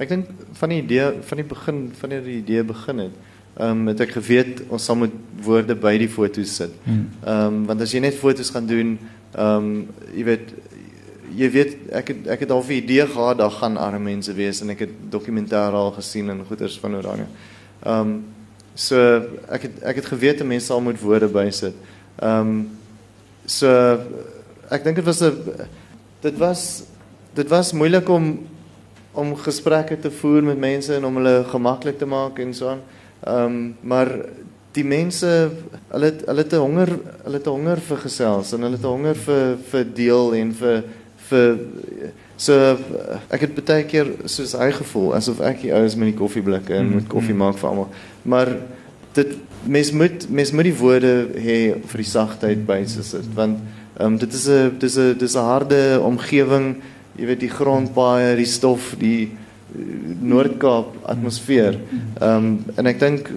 Ek 0.00 0.08
dink 0.08 0.28
van 0.56 0.72
die 0.72 0.80
idee 0.82 1.10
van 1.28 1.40
die 1.42 1.46
begin 1.48 1.80
wanneer 2.00 2.22
die 2.24 2.38
idee 2.40 2.64
begin 2.64 2.98
het, 2.98 3.16
ehm 3.58 3.82
um, 3.82 3.86
het 3.92 4.00
ek 4.00 4.14
geweet 4.16 4.62
ons 4.72 4.84
sal 4.84 4.96
moet 4.96 5.16
woorde 5.44 5.74
by 5.76 5.98
die 6.00 6.08
foto's 6.08 6.54
sit. 6.56 6.72
Hmm. 6.84 7.08
Ehm 7.20 7.46
um, 7.46 7.64
want 7.68 7.84
as 7.84 7.92
jy 7.92 8.00
net 8.00 8.16
foto's 8.16 8.50
gaan 8.54 8.66
doen, 8.66 8.98
ehm 9.34 9.56
um, 9.56 9.72
jy 10.16 10.24
weet 10.30 10.54
jy 11.36 11.48
weet 11.52 11.74
ek 12.00 12.12
het 12.12 12.30
ek 12.36 12.44
het 12.46 12.50
al 12.50 12.64
'n 12.64 12.72
idee 12.72 13.06
gehad 13.06 13.38
daar 13.38 13.50
gaan 13.50 13.76
arme 13.76 13.98
mense 13.98 14.32
wees 14.32 14.60
en 14.60 14.70
ek 14.70 14.78
het 14.86 14.94
dokumentêr 15.10 15.72
al 15.72 15.92
gesien 15.92 16.30
en 16.30 16.44
goeters 16.48 16.78
van 16.78 16.94
Oranje. 16.94 17.26
Ehm 17.84 18.00
um, 18.00 18.24
so 18.74 18.96
ek 19.48 19.62
het 19.62 19.82
ek 19.82 19.96
het 19.96 20.06
geweet 20.06 20.40
'n 20.40 20.46
mens 20.46 20.66
sal 20.66 20.80
moet 20.80 21.00
woorde 21.00 21.28
bysit. 21.28 21.74
Ehm 22.16 22.40
um, 22.40 22.68
so 23.46 23.68
ek 24.70 24.84
dink 24.84 24.96
dit 24.96 25.04
was 25.04 25.20
'n 25.20 25.36
dit 26.20 26.38
was 26.38 26.82
dit 27.34 27.48
was 27.48 27.72
moeilik 27.72 28.08
om 28.08 28.38
om 29.12 29.36
gesprekke 29.36 29.98
te 30.00 30.10
voer 30.10 30.42
met 30.42 30.58
mense 30.58 30.94
en 30.94 31.04
om 31.04 31.16
hulle 31.16 31.44
gemaklik 31.44 31.98
te 31.98 32.06
maak 32.06 32.38
en 32.38 32.54
so 32.54 32.68
aan. 32.68 32.82
Ehm 33.26 33.44
um, 33.44 33.76
maar 33.80 34.10
die 34.72 34.84
mense 34.84 35.28
hulle 35.88 36.12
hulle 36.26 36.44
'n 36.44 36.56
honger 36.56 36.90
hulle 37.24 37.38
'n 37.38 37.48
honger 37.48 37.80
vir 37.80 37.96
gesels 37.96 38.52
en 38.52 38.62
hulle 38.62 38.78
'n 38.78 38.92
honger 38.94 39.14
vir 39.14 39.56
vir 39.70 39.84
deel 39.94 40.34
en 40.34 40.52
vir 40.52 40.84
vir 41.28 41.58
So 42.42 42.54
ek 43.30 43.44
het 43.44 43.54
baie 43.54 43.84
keer 43.86 44.08
soos 44.26 44.56
hy 44.58 44.72
gevoel 44.74 45.12
asof 45.14 45.40
ek 45.46 45.60
die 45.62 45.74
ouens 45.76 45.94
met 45.94 46.10
die 46.10 46.18
koffieblikke 46.18 46.74
en 46.74 46.94
met 46.96 47.10
koffie 47.10 47.36
maak 47.38 47.58
vir 47.60 47.68
almal. 47.68 47.90
Maar 48.24 48.48
dit 49.14 49.36
mens 49.62 49.92
moet 49.92 50.26
mens 50.30 50.50
moet 50.50 50.66
die 50.66 50.78
woorde 50.80 51.12
hê 51.38 51.58
vir 51.86 52.02
die 52.02 52.08
sagtheid 52.08 52.64
by 52.66 52.80
dit 52.82 53.28
want 53.36 53.60
ehm 54.00 54.06
um, 54.06 54.18
dit 54.18 54.32
is 54.34 54.48
'n 54.48 54.78
dis 54.78 54.96
'n 54.98 55.18
dis 55.18 55.36
'n 55.36 55.46
harde 55.52 56.00
omgewing. 56.02 56.82
Jy 57.18 57.28
weet 57.28 57.40
die 57.44 57.52
grondpaaie, 57.52 58.36
die 58.38 58.48
stof, 58.48 58.94
die 59.00 59.30
Noord-Kaap 60.22 61.00
atmosfeer. 61.14 61.80
Ehm 62.20 62.36
um, 62.36 62.54
en 62.76 62.92
ek 62.92 63.00
dink 63.00 63.32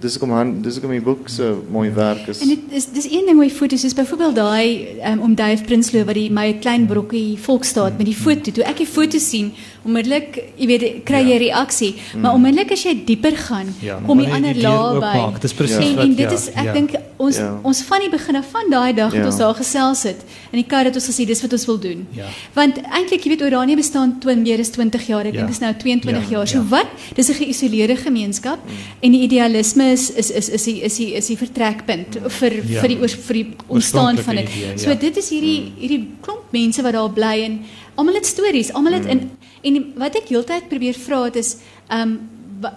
dis 0.00 0.16
kom 0.20 0.32
aan 0.32 0.52
dis 0.64 0.78
kom 0.80 0.92
my 0.92 1.00
boek 1.04 1.28
so 1.28 1.58
mooi 1.72 1.88
werk 1.94 2.28
is. 2.32 2.40
En 2.44 2.52
dit 2.52 2.76
is 2.78 2.86
dis 2.94 3.08
een 3.10 3.26
ding 3.28 3.38
met 3.38 3.52
foto's 3.52 3.84
is 3.84 3.96
byvoorbeeld 3.96 4.36
daai 4.38 5.00
um, 5.10 5.20
om 5.26 5.34
Dave 5.36 5.64
Prinsloo 5.64 6.06
wat 6.08 6.16
die 6.18 6.30
my 6.32 6.46
klein 6.64 6.86
brokkie 6.90 7.36
volksstaat 7.44 7.98
met 8.00 8.08
die 8.08 8.16
foto. 8.16 8.54
Toe 8.54 8.64
ek 8.68 8.80
die 8.84 8.88
foto 8.88 9.20
sien, 9.20 9.52
onmiddellik, 9.84 10.38
jy 10.56 10.68
weet, 10.70 10.86
kry 11.08 11.20
jy 11.26 11.36
ja. 11.36 11.42
reaksie, 11.44 11.92
mm. 11.96 12.24
maar 12.24 12.38
onmiddellik 12.38 12.72
as 12.76 12.86
jy 12.86 12.94
dieper 13.06 13.36
gaan, 13.46 13.72
ja, 13.84 13.98
kom 14.06 14.22
jy 14.22 14.30
ander 14.38 14.62
lae 14.64 15.02
by. 15.04 15.16
Dis 15.44 15.56
presies 15.56 15.90
en, 15.90 15.98
wat 16.00 16.06
en 16.06 16.16
dit 16.22 16.26
ja, 16.28 16.38
is 16.38 16.48
ek 16.54 16.70
ja. 16.70 16.76
dink 16.78 16.96
ons 17.26 17.40
ja. 17.40 17.50
ons 17.62 17.82
van 17.90 18.04
die 18.04 18.10
begin 18.12 18.40
af 18.40 18.50
van 18.54 18.70
daai 18.70 18.94
dag 18.96 19.12
ja. 19.12 19.18
het 19.18 19.26
ons 19.30 19.40
daar 19.42 19.54
gesels 19.58 20.02
het 20.08 20.24
in 20.52 20.62
die 20.62 20.68
kar 20.70 20.88
het 20.88 20.96
ons 20.96 21.08
gesê 21.10 21.26
dis 21.28 21.42
wat 21.44 21.52
ons 21.52 21.66
wil 21.66 21.78
doen. 21.78 22.06
Ja. 22.16 22.28
Want 22.56 22.80
eintlik 22.84 23.24
jy 23.26 23.34
weet 23.34 23.42
Oranje 23.44 23.76
bestaan 23.76 24.18
20 24.22 24.54
meer 24.54 24.62
as 24.62 24.70
20 24.74 25.06
jaar. 25.06 25.26
Ek 25.26 25.34
ja. 25.34 25.42
dink 25.42 25.50
dit 25.50 25.56
is 25.56 25.62
nou 25.62 25.72
22 25.82 26.30
ja. 26.30 26.38
jaar. 26.38 26.50
So 26.50 26.60
ja. 26.60 26.64
wat? 26.70 26.90
Dis 27.16 27.30
'n 27.30 27.38
geïsoleerde 27.42 27.96
gemeenskap 27.96 28.60
mm. 28.64 28.82
en 29.00 29.16
die 29.16 29.22
idealisme 29.26 29.90
is 29.92 30.10
is 30.10 30.30
is 30.30 30.48
is 30.48 30.64
die 30.64 30.80
is 30.82 30.96
die 30.96 31.10
is 31.14 31.26
die 31.26 31.36
vertrekpunt 31.36 32.20
mm. 32.20 32.30
vir 32.38 32.52
ja. 32.62 32.80
vir 32.80 32.88
die 32.88 32.98
oor, 33.00 33.08
vir 33.28 33.34
die 33.40 33.46
ontstaan 33.66 34.18
van 34.18 34.36
dit. 34.36 34.52
Ja. 34.60 34.76
So 34.76 34.94
dit 34.94 35.16
is 35.16 35.30
hierdie 35.30 35.60
mm. 35.60 35.80
hierdie 35.80 36.02
klomp 36.20 36.52
mense 36.52 36.82
wat 36.82 36.92
daar 36.92 37.10
bly 37.10 37.36
en 37.48 37.58
almal 37.94 38.14
het 38.14 38.26
stories, 38.26 38.72
almal 38.72 39.00
het 39.00 39.04
mm. 39.04 39.10
in 39.10 39.30
en 39.64 39.92
wat 39.96 40.16
ek 40.20 40.28
heeltyd 40.28 40.68
probeer 40.68 40.94
vra 40.94 41.24
het 41.24 41.36
is 41.40 41.56
ehm 41.88 42.00
um, 42.00 42.14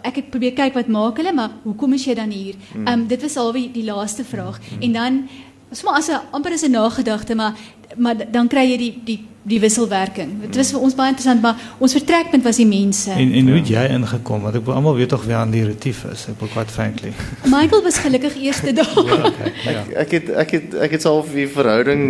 ek 0.04 0.16
het 0.22 0.30
probeer 0.30 0.54
kyk 0.54 0.74
wat 0.74 0.88
maak 0.88 1.18
hulle 1.18 1.34
maar 1.34 1.50
hoekom 1.64 1.94
is 1.94 2.06
jy 2.06 2.16
dan 2.16 2.32
hier? 2.32 2.56
Ehm 2.76 2.88
um, 2.94 3.08
dit 3.08 3.22
was 3.22 3.38
al 3.38 3.52
die, 3.52 3.72
die 3.72 3.84
laaste 3.84 4.24
vraag 4.24 4.60
mm. 4.60 4.82
en 4.82 4.94
dan 4.94 5.28
sommer 5.72 6.00
as 6.00 6.10
'n 6.10 6.22
amper 6.32 6.54
as 6.54 6.64
'n 6.64 6.72
nagedagte 6.72 7.36
maar 7.36 7.54
maar 7.96 8.16
dan 8.32 8.48
kry 8.48 8.66
jy 8.72 8.78
die 8.78 8.94
die 9.06 9.20
die 9.48 9.60
wisselwerking. 9.64 10.42
Dit 10.42 10.58
was 10.60 10.74
vir 10.76 10.82
ons 10.84 10.96
baie 10.98 11.14
interessant, 11.14 11.42
maar 11.42 11.56
ons 11.80 11.94
vertrekpunt 11.96 12.44
was 12.44 12.58
die 12.60 12.68
mense. 12.68 13.12
En 13.12 13.32
en 13.32 13.48
hoe 13.48 13.60
het 13.62 13.70
jy 13.72 13.84
ingekom? 13.96 14.42
Want 14.42 14.56
ek 14.60 14.66
wil 14.68 14.76
almal 14.76 14.98
weet 14.98 15.10
tog 15.14 15.24
wie 15.24 15.36
aan 15.36 15.54
die 15.54 15.64
retief 15.64 16.04
is. 16.12 16.26
Ek 16.28 16.40
wil 16.40 16.52
quite 16.52 16.74
frankly. 16.74 17.14
Michael 17.56 17.84
was 17.84 17.98
gelukkig 18.04 18.36
eerste 18.44 18.74
dag. 18.74 18.92
ja, 18.96 19.22
okay, 19.30 19.54
ja. 19.76 19.86
Ek 19.88 19.94
ek 20.04 20.12
het 20.12 20.30
ek 20.44 20.52
het 20.52 20.76
ek 20.88 20.98
het 20.98 21.02
self 21.08 21.32
die 21.32 21.48
verhouding 21.48 22.04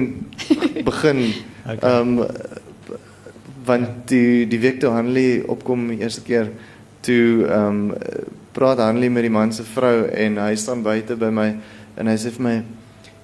begin. 0.87 1.27
Ehm 1.67 1.75
okay. 1.75 1.99
um, 1.99 2.25
want 3.67 4.07
die 4.07 4.47
die 4.47 4.59
week 4.63 4.79
toe 4.79 4.93
Hanley 4.95 5.43
opkom 5.45 5.89
die 5.91 5.99
eerste 5.99 6.23
keer 6.25 6.49
toe 7.07 7.47
ehm 7.47 7.91
um, 7.91 7.93
praat 8.57 8.81
Hanley 8.81 9.09
met 9.13 9.21
die 9.27 9.33
man 9.33 9.51
se 9.53 9.63
vrou 9.63 10.07
en 10.09 10.39
hy 10.41 10.55
staan 10.57 10.81
buite 10.85 11.15
by 11.19 11.29
my 11.29 11.47
en 12.01 12.09
hy 12.09 12.15
sê 12.17 12.31
vir 12.33 12.45
my 12.47 12.55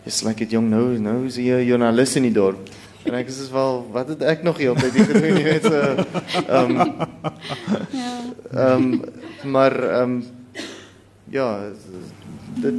jy's 0.06 0.22
like 0.28 0.46
'n 0.46 0.50
jong 0.56 0.70
nou 0.70 0.86
nou 1.02 1.26
is 1.26 1.38
jy 1.42 1.58
'n 1.58 1.68
joernalis 1.68 2.16
in 2.16 2.28
die 2.30 2.36
dorp. 2.36 2.70
En 3.04 3.16
ek 3.20 3.30
sê 3.30 3.50
wel 3.52 3.88
wat 3.92 4.08
het 4.14 4.22
ek 4.22 4.44
nog 4.44 4.58
hier 4.58 4.72
op 4.72 4.80
dit 4.80 4.94
gedoen 4.94 5.38
jy 5.40 5.44
weet 5.44 5.66
so 5.66 5.80
ehm 6.48 6.72
um, 6.72 6.76
ja. 7.92 8.12
Ehm 8.54 8.84
um, 8.84 9.02
maar 9.44 9.74
ehm 9.74 10.02
um, 10.02 10.24
ja 11.30 11.48
dit 12.62 12.76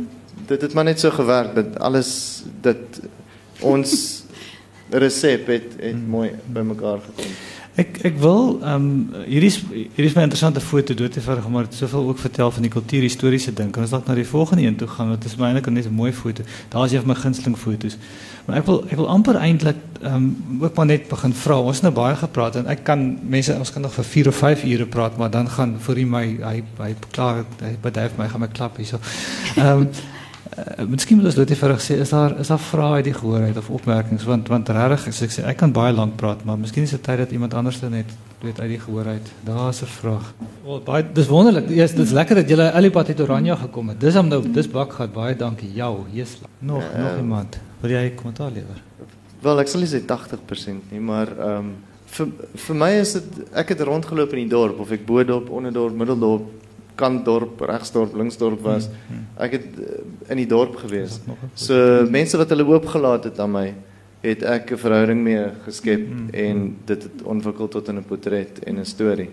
dit 0.46 0.60
het 0.60 0.74
maar 0.74 0.84
net 0.84 1.00
so 1.00 1.10
gewerk 1.10 1.54
dat 1.54 1.78
alles 1.78 2.44
dit 2.60 3.00
ons 3.60 4.22
resep 4.90 5.46
het 5.46 5.76
het 5.80 6.06
mooi 6.08 6.30
bymekaar 6.46 7.00
gekom. 7.00 7.32
Ek 7.74 7.96
ek 8.06 8.18
wil 8.22 8.60
ehm 8.62 8.84
um, 8.86 9.22
hierdie 9.26 9.48
is 9.50 9.56
hierdie 9.66 10.06
is 10.06 10.14
my 10.14 10.22
interessante 10.22 10.60
foto 10.62 10.94
dood 10.94 11.16
eenvoudig 11.18 11.48
maar 11.50 11.64
dit 11.66 11.74
soveel 11.74 12.06
ook 12.12 12.20
vertel 12.22 12.52
van 12.54 12.62
die 12.62 12.70
kultuurhistoriese 12.70 13.50
ding. 13.52 13.72
Kan 13.74 13.82
ons 13.82 13.90
dalk 13.90 14.06
na 14.06 14.14
die 14.14 14.26
volgende 14.26 14.62
een 14.62 14.76
toe 14.78 14.86
gaan 14.88 15.10
want 15.10 15.22
dit 15.22 15.32
is 15.32 15.36
my 15.40 15.48
eintlik 15.48 15.72
net 15.74 15.88
'n 15.90 15.94
mooi 15.94 16.12
foto. 16.12 16.46
Daar 16.68 16.84
is 16.84 16.92
een 16.92 17.02
van 17.02 17.08
my 17.08 17.18
gunsteling 17.18 17.58
foto's. 17.58 17.98
Maar 18.46 18.56
ek 18.56 18.66
wil 18.66 18.84
ek 18.86 18.96
wil 18.96 19.08
amper 19.08 19.34
ehm 19.34 20.14
um, 20.14 20.36
ook 20.60 20.74
maar 20.74 20.86
net 20.86 21.08
begin 21.08 21.34
vra. 21.34 21.58
Ons 21.58 21.82
het 21.82 21.82
nou 21.82 21.94
baie 21.94 22.16
gepraat 22.16 22.56
en 22.56 22.66
ek 22.66 22.84
kan 22.84 23.18
mense 23.22 23.58
ons 23.58 23.72
kan 23.72 23.82
nog 23.82 23.92
vir 23.92 24.04
4 24.04 24.28
of 24.28 24.36
5 24.36 24.64
ure 24.64 24.86
praat 24.86 25.16
maar 25.16 25.30
dan 25.30 25.48
gaan 25.48 25.76
vir 25.78 26.06
my 26.06 26.26
hy 26.26 26.62
hy 26.78 26.94
klaar 27.10 27.44
hy 27.60 27.76
beduif 27.82 28.12
my 28.16 28.28
gaan 28.28 28.40
my 28.40 28.48
klap 28.48 28.76
hierso. 28.76 28.98
Ehm 29.56 29.80
um, 29.80 29.88
Uh, 30.54 30.84
miskien 30.86 31.18
moet 31.18 31.26
ons 31.26 31.34
dit 31.34 31.52
vir 31.58 31.72
sê 31.82 31.96
is 31.98 32.10
daar 32.14 32.38
is 32.38 32.50
daar 32.52 32.60
vrae 32.62 33.00
uit 33.00 33.08
die 33.08 33.14
gehoorheid 33.14 33.56
of 33.58 33.70
opmerkings 33.70 34.24
want 34.24 34.48
want 34.48 34.68
regtig 34.68 35.08
as 35.08 35.22
ek 35.26 35.32
sê 35.34 35.42
ek 35.50 35.58
kan 35.58 35.72
baie 35.74 35.92
lank 35.92 36.14
praat 36.20 36.44
maar 36.44 36.58
miskien 36.58 36.86
is 36.86 36.94
dit 36.94 37.02
tyd 37.02 37.18
dat 37.18 37.32
iemand 37.34 37.54
anders 37.54 37.80
dit 37.80 37.90
net 37.90 38.12
weet 38.44 38.60
uit 38.60 38.68
die 38.74 38.80
gehoorheid 38.80 39.30
daar's 39.44 39.82
'n 39.82 39.86
vraag. 39.86 40.34
Wel 40.64 40.80
baie 40.80 41.04
dis 41.12 41.26
wonderlik. 41.26 41.68
Ja, 41.68 41.86
dis 41.86 42.10
lekker 42.10 42.34
dat 42.34 42.48
julle 42.48 42.72
Alipad 42.72 43.06
het 43.06 43.20
Oranje 43.20 43.56
gekom 43.56 43.88
het. 43.88 44.00
Dis 44.00 44.16
om 44.16 44.28
nou 44.28 44.50
dis 44.52 44.68
bak 44.70 44.92
gehad. 44.92 45.12
Baie 45.12 45.36
dankie. 45.36 45.72
Jou, 45.72 46.04
Jesus. 46.12 46.40
Nog 46.58 46.82
uh, 46.82 47.02
nog 47.02 47.16
iemand. 47.16 47.58
Wil 47.80 47.90
jy 47.90 48.10
kommentaar 48.10 48.50
lewer? 48.50 48.82
Wel 49.40 49.60
ek 49.60 49.68
sal 49.68 49.80
nie 49.80 49.88
sê 49.88 50.00
80% 50.00 50.90
nie, 50.90 51.00
maar 51.00 51.28
ehm 51.38 51.58
um, 51.58 51.74
vir 52.14 52.28
vir 52.66 52.76
my 52.76 52.90
is 53.00 53.12
dit 53.12 53.40
ek 53.52 53.68
het 53.68 53.80
rondgeloop 53.80 54.32
in 54.32 54.44
die 54.44 54.48
dorp 54.48 54.78
of 54.78 54.90
ek 54.90 55.06
Boedorp, 55.06 55.50
Onderdorp, 55.50 55.96
Middeldorp 55.96 56.46
Kantdorp, 56.94 57.60
Regsdorp, 57.60 58.14
Linksdorp 58.14 58.60
was. 58.62 58.88
Hmm. 59.08 59.24
Ek 59.46 59.58
het 59.58 59.66
uh, 59.80 60.02
in 60.30 60.42
die 60.42 60.48
dorp 60.50 60.76
gewees. 60.84 61.18
So 61.58 62.06
mense 62.10 62.38
wat 62.40 62.52
hulle 62.54 62.66
oopgelaat 62.68 63.30
het 63.30 63.40
aan 63.42 63.52
my 63.54 63.66
het 64.24 64.42
ek 64.42 64.70
'n 64.72 64.78
verhouding 64.78 65.20
mee 65.22 65.44
geskep 65.64 66.00
mm, 66.00 66.20
mm, 66.22 66.28
en 66.30 66.76
dit 66.84 67.02
het 67.02 67.22
ontwikkel 67.22 67.68
tot 67.68 67.88
'n 67.88 68.04
portret 68.06 68.58
en 68.64 68.78
'n 68.80 68.84
storie. 68.84 69.30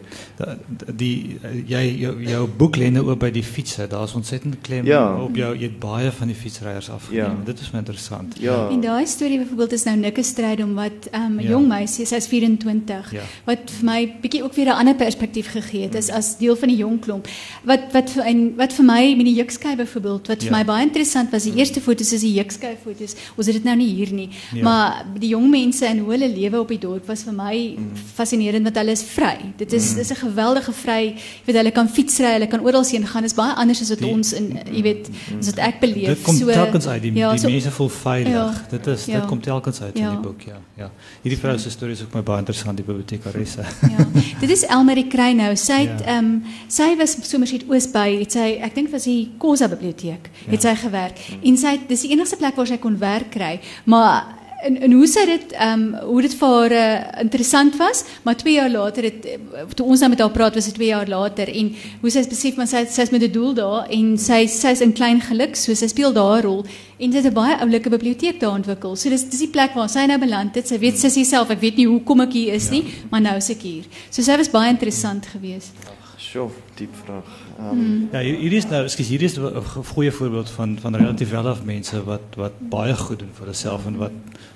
Die 0.96 1.40
jy 1.66 1.96
jou, 2.00 2.24
jou 2.24 2.48
boek 2.58 2.78
lê 2.78 2.92
nou 2.92 3.06
oop 3.10 3.20
by 3.20 3.32
die 3.32 3.44
fietser. 3.44 3.90
Daar's 3.90 4.14
ontsettend 4.14 4.56
klem 4.62 4.86
ja. 4.86 5.16
op 5.24 5.36
jou 5.36 5.56
jy 5.56 5.64
het 5.64 5.80
baie 5.80 6.12
van 6.12 6.28
die 6.28 6.36
fietsryers 6.36 6.90
afgeneem. 6.90 7.38
Ja. 7.40 7.46
Dit 7.46 7.60
is 7.60 7.72
interessant. 7.74 8.36
Ja. 8.40 8.70
En 8.70 8.82
daai 8.82 9.06
storie 9.06 9.40
byvoorbeeld 9.40 9.72
is 9.72 9.84
nou 9.84 9.98
nikke 9.98 10.24
stryd 10.24 10.64
om 10.64 10.74
wat 10.74 11.08
'n 11.12 11.16
um, 11.16 11.40
ja. 11.40 11.50
jong 11.50 11.68
meisie, 11.68 12.06
sy's 12.06 12.28
24, 12.28 13.12
ja. 13.12 13.22
wat 13.46 13.72
vir 13.78 13.86
my 13.86 14.14
bietjie 14.22 14.44
ook 14.44 14.54
weer 14.54 14.66
'n 14.66 14.80
ander 14.82 14.96
perspektief 14.96 15.52
gegee 15.52 15.82
het, 15.82 15.96
is 15.96 16.10
mm. 16.10 16.16
as 16.16 16.38
deel 16.38 16.56
van 16.56 16.68
die 16.68 16.78
jong 16.78 17.00
klomp. 17.00 17.28
Wat 17.64 17.92
wat 17.92 18.18
en 18.26 18.56
wat 18.56 18.74
vir 18.74 18.86
my 18.86 19.16
met 19.16 19.26
die 19.26 19.36
jukskei 19.36 19.76
byvoorbeeld, 19.76 20.28
wat 20.28 20.42
ja. 20.42 20.48
vir 20.48 20.58
my 20.58 20.66
baie 20.66 20.86
interessant 20.86 21.32
was, 21.32 21.44
die 21.44 21.56
eerste 21.56 21.82
foto's 21.82 22.14
is 22.14 22.22
die 22.22 22.34
jukskei 22.34 22.76
foto's. 22.84 23.16
Ons 23.36 23.46
het 23.46 23.56
dit 23.56 23.64
nou 23.64 23.76
nie 23.76 23.94
hier 23.94 24.14
nie. 24.14 24.30
Ja. 24.54 24.64
Maar 24.64 24.81
maar 24.82 25.06
die 25.20 25.32
jong 25.32 25.48
mense 25.52 25.86
en 25.86 26.02
hoe 26.02 26.12
hulle 26.16 26.30
lewe 26.32 26.60
op 26.60 26.72
die 26.74 26.80
dorp 26.82 27.08
was 27.10 27.24
vir 27.28 27.36
my 27.36 27.56
mm. 27.78 28.06
fascinerend 28.18 28.68
want 28.68 28.80
hulle 28.82 28.96
is 28.98 29.04
vry. 29.06 29.36
Dit 29.60 29.74
is 29.78 29.92
mm. 29.92 30.02
dis 30.02 30.12
'n 30.14 30.20
geweldige 30.22 30.74
vry. 30.82 31.02
Jy 31.16 31.46
weet 31.46 31.60
hulle 31.62 31.74
kan 31.76 31.90
fietsry, 31.90 32.32
hulle 32.38 32.48
kan 32.48 32.64
oral 32.66 32.86
heen 32.92 33.06
gaan. 33.08 33.22
Dit 33.22 33.32
is 33.32 33.38
baie 33.38 33.54
anders 33.64 33.82
as 33.82 33.90
wat 33.94 34.02
die, 34.04 34.12
ons 34.12 34.34
in 34.34 34.48
jy 34.66 34.82
weet 34.82 35.10
as 35.40 35.52
wat 35.52 35.62
ek 35.70 35.80
beleef. 35.84 36.16
Dit 36.16 36.22
kom 36.28 36.38
so, 36.38 36.52
telkens 36.52 36.88
uit 36.88 37.02
die, 37.02 37.14
ja, 37.20 37.32
die 37.36 37.44
so, 37.44 37.54
mense 37.54 37.72
voel 37.78 37.92
veilig. 37.98 38.34
Ja, 38.34 38.48
dit 38.76 38.88
is 38.88 39.06
ja, 39.06 39.20
dit 39.20 39.30
kom 39.30 39.42
telkens 39.42 39.82
uit 39.82 39.98
ja. 39.98 40.10
in 40.10 40.16
die 40.16 40.28
boek, 40.28 40.42
ja. 40.50 40.60
Ja. 40.78 40.90
Hierdie 41.22 41.40
vrou 41.40 41.58
se 41.60 41.70
storie 41.70 41.96
is 41.98 42.02
ook 42.02 42.14
my 42.18 42.24
baie 42.26 42.44
interessant 42.44 42.78
die 42.82 42.86
bibliotekaresse. 42.86 43.66
ja. 43.96 44.08
Dit 44.42 44.50
is 44.50 44.66
Elmarie 44.66 45.08
Kruinhou. 45.08 45.56
Sy 45.56 45.82
het 45.86 46.06
ja. 46.06 46.18
ehm 46.18 46.34
ja. 46.34 46.42
um, 46.42 46.44
sy 46.68 46.92
was 46.98 47.18
Somerset 47.30 47.68
Oosby. 47.70 48.08
Het 48.24 48.38
sy 48.40 48.48
ek 48.68 48.76
dink 48.76 48.92
was 48.94 49.08
die 49.10 49.32
Kosa 49.42 49.70
biblioteek. 49.72 50.30
Het 50.48 50.58
ja. 50.58 50.70
sy 50.70 50.76
gewerk. 50.86 51.20
Mm. 51.30 51.48
En 51.52 51.58
sy 51.66 51.78
dis 51.88 52.06
die 52.08 52.14
enigste 52.16 52.40
plek 52.42 52.58
waar 52.58 52.70
sy 52.70 52.80
kon 52.82 52.98
werk 53.02 53.32
kry. 53.36 53.58
Maar 53.86 54.41
en 54.64 54.78
en 54.82 54.92
hoe 54.92 55.08
sy 55.08 55.26
dit 55.26 55.54
ehm 55.58 55.82
um, 55.82 55.96
hoe 56.10 56.22
dit 56.22 56.34
vir 56.40 56.54
haar 56.56 56.76
uh, 56.78 57.22
interessant 57.24 57.78
was, 57.78 58.04
maar 58.24 58.38
2 58.38 58.54
jaar 58.54 58.70
later 58.70 59.04
het 59.04 59.28
toe 59.76 59.86
ons 59.86 60.04
met 60.08 60.20
haar 60.20 60.32
praat 60.32 60.56
was 60.56 60.70
dit 60.70 60.78
2 60.80 60.88
jaar 60.88 61.08
later 61.08 61.50
en 61.50 61.74
hoe 62.02 62.12
sy 62.14 62.24
besef 62.30 62.58
maar 62.60 62.68
sy 62.68 62.86
sy's 62.86 63.12
met 63.12 63.24
'n 63.24 63.32
doel 63.32 63.54
daar 63.54 63.90
en 63.90 64.18
sy 64.18 64.46
sy's 64.48 64.82
in 64.82 64.94
klein 64.94 65.22
geluk, 65.22 65.56
so 65.56 65.74
sy 65.74 65.88
speel 65.88 66.14
daar 66.14 66.42
'n 66.42 66.46
rol 66.46 66.66
en 67.00 67.12
sy 67.12 67.18
het 67.18 67.32
'n 67.32 67.34
baie 67.34 67.60
oulike 67.60 67.90
biblioteek 67.90 68.40
daar 68.40 68.58
ontwikkel. 68.60 68.96
So 68.96 69.10
dis 69.10 69.30
dis 69.30 69.40
die 69.40 69.54
plek 69.56 69.74
waar 69.74 69.90
sy 69.90 70.06
nou 70.06 70.20
beland 70.20 70.56
het. 70.56 70.68
Sy 70.68 70.78
weet 70.78 71.00
sy 71.00 71.24
self, 71.24 71.50
ek 71.50 71.62
weet 71.62 71.78
nie 71.78 71.88
hoe 71.88 72.02
kom 72.04 72.22
ek 72.22 72.34
hier 72.34 72.54
is 72.54 72.70
nie, 72.70 72.84
maar 73.10 73.22
nou 73.22 73.36
is 73.38 73.50
ek 73.50 73.62
hier. 73.62 73.84
So 74.10 74.22
sy 74.22 74.38
was 74.38 74.50
baie 74.50 74.70
interessant 74.70 75.26
geweest. 75.26 76.01
Sjoe, 76.32 76.48
diep 76.80 76.94
vraag. 77.04 77.28
Um, 77.60 77.70
hmm. 77.70 78.08
Ja, 78.12 78.20
hier 78.24 78.54
is 78.56 78.66
nou, 78.70 78.86
skus 78.88 79.10
hier 79.12 79.22
is 79.22 79.34
'n 79.36 79.64
goeie 79.94 80.12
voorbeeld 80.12 80.50
van 80.50 80.78
van 80.80 80.96
relatief 80.96 81.30
welaf 81.30 81.64
mense 81.64 82.04
wat 82.04 82.36
wat 82.36 82.54
baie 82.70 82.96
goed 82.96 83.20
doen 83.20 83.34
vir 83.34 83.46
hulself 83.46 83.86
en 83.86 83.98
wat 83.98 84.12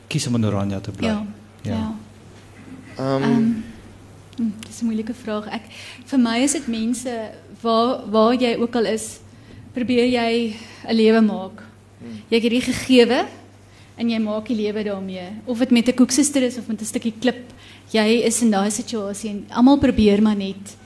kies 0.07 0.27
om 0.27 0.35
in 0.35 0.45
Oranje 0.45 0.81
te 0.81 0.91
bly? 0.91 1.07
Ja. 1.07 1.25
Ja. 1.61 1.95
Ehm 2.97 3.23
um, 3.23 3.63
um, 4.39 4.53
Dis 4.67 4.81
'n 4.81 4.85
moeilike 4.85 5.13
vraag. 5.13 5.47
Ek 5.51 5.67
vir 6.05 6.19
my 6.19 6.37
is 6.43 6.51
dit 6.51 6.67
mense 6.67 7.11
waar 7.61 8.09
waar 8.09 8.33
jy 8.33 8.55
ook 8.55 8.75
al 8.75 8.85
is, 8.85 9.19
probeer 9.73 10.07
jy 10.07 10.55
'n 10.87 10.95
lewe 10.95 11.21
maak. 11.21 11.59
Hmm. 11.99 12.23
Jy 12.29 12.35
het 12.35 12.43
hierdie 12.43 12.71
gegewe 12.71 13.25
en 13.95 14.09
jy 14.09 14.19
maak 14.19 14.47
die 14.47 14.61
lewe 14.63 14.83
daarmee. 14.83 15.27
Of 15.45 15.59
dit 15.59 15.71
met 15.71 15.87
'n 15.87 15.95
koeksuster 15.95 16.41
is 16.41 16.57
of 16.57 16.67
met 16.67 16.81
'n 16.81 16.85
stukkie 16.85 17.13
klip. 17.19 17.51
Jy 17.91 18.23
is 18.23 18.41
in 18.41 18.51
daai 18.51 18.71
situasie 18.71 19.29
en 19.29 19.45
almal 19.49 19.77
probeer 19.77 20.21
maar 20.21 20.35
net 20.37 20.77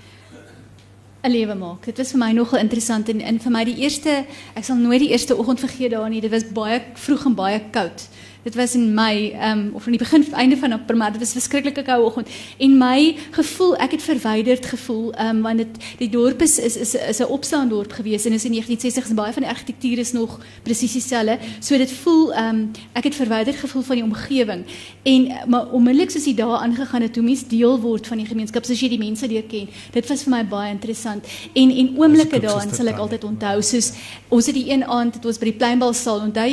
'n 1.23 1.31
lewe 1.31 1.55
maak. 1.55 1.85
Dit 1.85 1.97
was 1.97 2.11
vir 2.11 2.19
my 2.19 2.31
nogal 2.31 2.59
interessant 2.59 3.09
en 3.09 3.21
en 3.21 3.39
vir 3.39 3.51
my 3.51 3.63
die 3.63 3.77
eerste 3.83 4.25
ek 4.55 4.63
sal 4.63 4.75
nooit 4.75 4.99
die 4.99 5.11
eerste 5.11 5.35
oggend 5.35 5.59
vergeet 5.59 5.91
daar 5.91 6.09
nie. 6.09 6.21
Dit 6.21 6.31
was 6.31 6.47
baie 6.47 6.81
vroeg 6.93 7.25
en 7.25 7.35
baie 7.35 7.61
koud 7.71 8.07
Dit 8.43 8.55
was 8.55 8.73
in 8.73 8.93
Mei, 8.93 9.35
um, 9.51 9.71
of 9.73 9.85
in 9.85 9.91
die 9.91 9.99
begin 9.99 10.33
einde 10.33 10.57
van 10.57 10.71
April, 10.71 10.97
maar 10.97 11.11
dit 11.11 11.19
was 11.19 11.31
verskriklike 11.31 11.81
koue 11.83 12.05
oggend. 12.05 12.29
En 12.57 12.77
my 12.77 13.15
gevoel, 13.35 13.73
ek 13.83 13.97
het 13.97 14.03
verwyderd 14.03 14.65
gevoel, 14.65 15.09
um, 15.19 15.41
want 15.43 15.59
dit 15.59 15.81
die 15.99 16.09
dorp 16.09 16.41
is 16.41 16.55
is 16.59 16.77
is, 16.77 16.93
is 16.95 17.19
'n 17.19 17.27
opstaandorp 17.27 17.91
gewees 17.91 18.25
en 18.25 18.33
is 18.33 18.45
in 18.45 18.53
1960s 18.55 19.09
en 19.09 19.15
baie 19.15 19.33
van 19.33 19.43
die 19.43 19.51
argitektuur 19.51 19.97
is 19.97 20.11
nog 20.11 20.39
presies 20.63 20.91
dieselfde. 20.91 21.37
So 21.59 21.77
dit 21.77 21.91
voel 21.91 22.35
um, 22.35 22.71
ek 22.93 23.03
het 23.03 23.15
verwyderd 23.15 23.55
gevoel 23.55 23.81
van 23.81 23.95
die 23.95 24.03
omgewing. 24.03 24.63
En 25.03 25.27
maar 25.47 25.67
onmiddellik 25.71 26.09
soos 26.09 26.23
die 26.23 26.35
dae 26.35 26.57
aangegaan 26.57 27.01
het, 27.01 27.15
hoe 27.15 27.23
mens 27.23 27.47
deel 27.47 27.79
word 27.79 28.07
van 28.07 28.17
die 28.17 28.27
gemeenskap, 28.27 28.65
soos 28.65 28.79
jy 28.79 28.89
die 28.89 29.03
mense 29.03 29.27
leer 29.27 29.43
ken. 29.43 29.67
Dit 29.91 30.07
was 30.07 30.23
vir 30.23 30.31
my 30.31 30.45
baie 30.47 30.71
interessant. 30.71 31.27
En 31.53 31.71
en 31.71 31.97
oomblikke 31.97 32.39
daarin 32.39 32.73
sal 32.73 32.87
ek 32.87 32.97
altyd 32.97 33.23
onthou. 33.23 33.61
Soos 33.61 33.91
ons 34.29 34.45
het 34.45 34.55
die 34.55 34.71
een 34.71 34.85
aand 34.85 35.13
het 35.13 35.25
ons 35.25 35.37
by 35.37 35.51
die 35.51 35.59
pleinbalsaal 35.59 36.19
onthou 36.19 36.49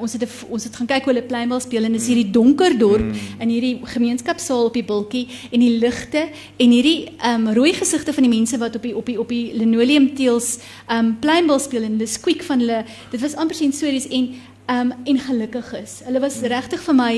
ons 0.00 0.12
het 0.12 0.24
ons 0.48 0.64
het 0.64 0.76
gaan 0.76 0.88
kyk 0.90 1.04
hoe 1.04 1.12
hulle 1.12 1.25
pleinbal 1.28 1.60
speel 1.60 1.86
en 1.88 1.96
dis 1.96 2.08
hierdie 2.10 2.30
donker 2.34 2.76
dorp 2.78 3.04
mm. 3.04 3.40
in 3.44 3.52
hierdie 3.54 3.74
gemeenskapsaal 3.94 4.68
op 4.70 4.76
die 4.78 4.84
bultjie 4.86 5.26
en 5.50 5.62
die 5.64 5.72
ligte 5.82 6.26
en 6.56 6.74
hierdie 6.74 7.12
um, 7.26 7.48
rooi 7.56 7.72
gesigte 7.76 8.14
van 8.16 8.26
die 8.26 8.32
mense 8.32 8.58
wat 8.62 8.76
op 8.78 8.86
die 8.86 8.94
op 8.96 9.06
die 9.06 9.18
op 9.20 9.32
die 9.32 9.54
linoleum 9.56 10.12
teels 10.18 10.56
um 10.92 11.14
pleinbal 11.22 11.60
speel 11.62 11.86
en 11.86 11.98
die 12.00 12.10
squeak 12.10 12.44
van 12.46 12.62
hulle 12.64 12.84
dit 13.12 13.20
was 13.22 13.36
amper 13.36 13.58
sensories 13.58 14.08
en 14.08 14.34
um 14.66 14.92
en 15.06 15.18
gelukkig 15.18 15.72
is. 15.78 16.00
Hulle 16.04 16.20
was 16.20 16.40
mm. 16.40 16.48
regtig 16.50 16.82
vir 16.82 16.96
my 16.98 17.12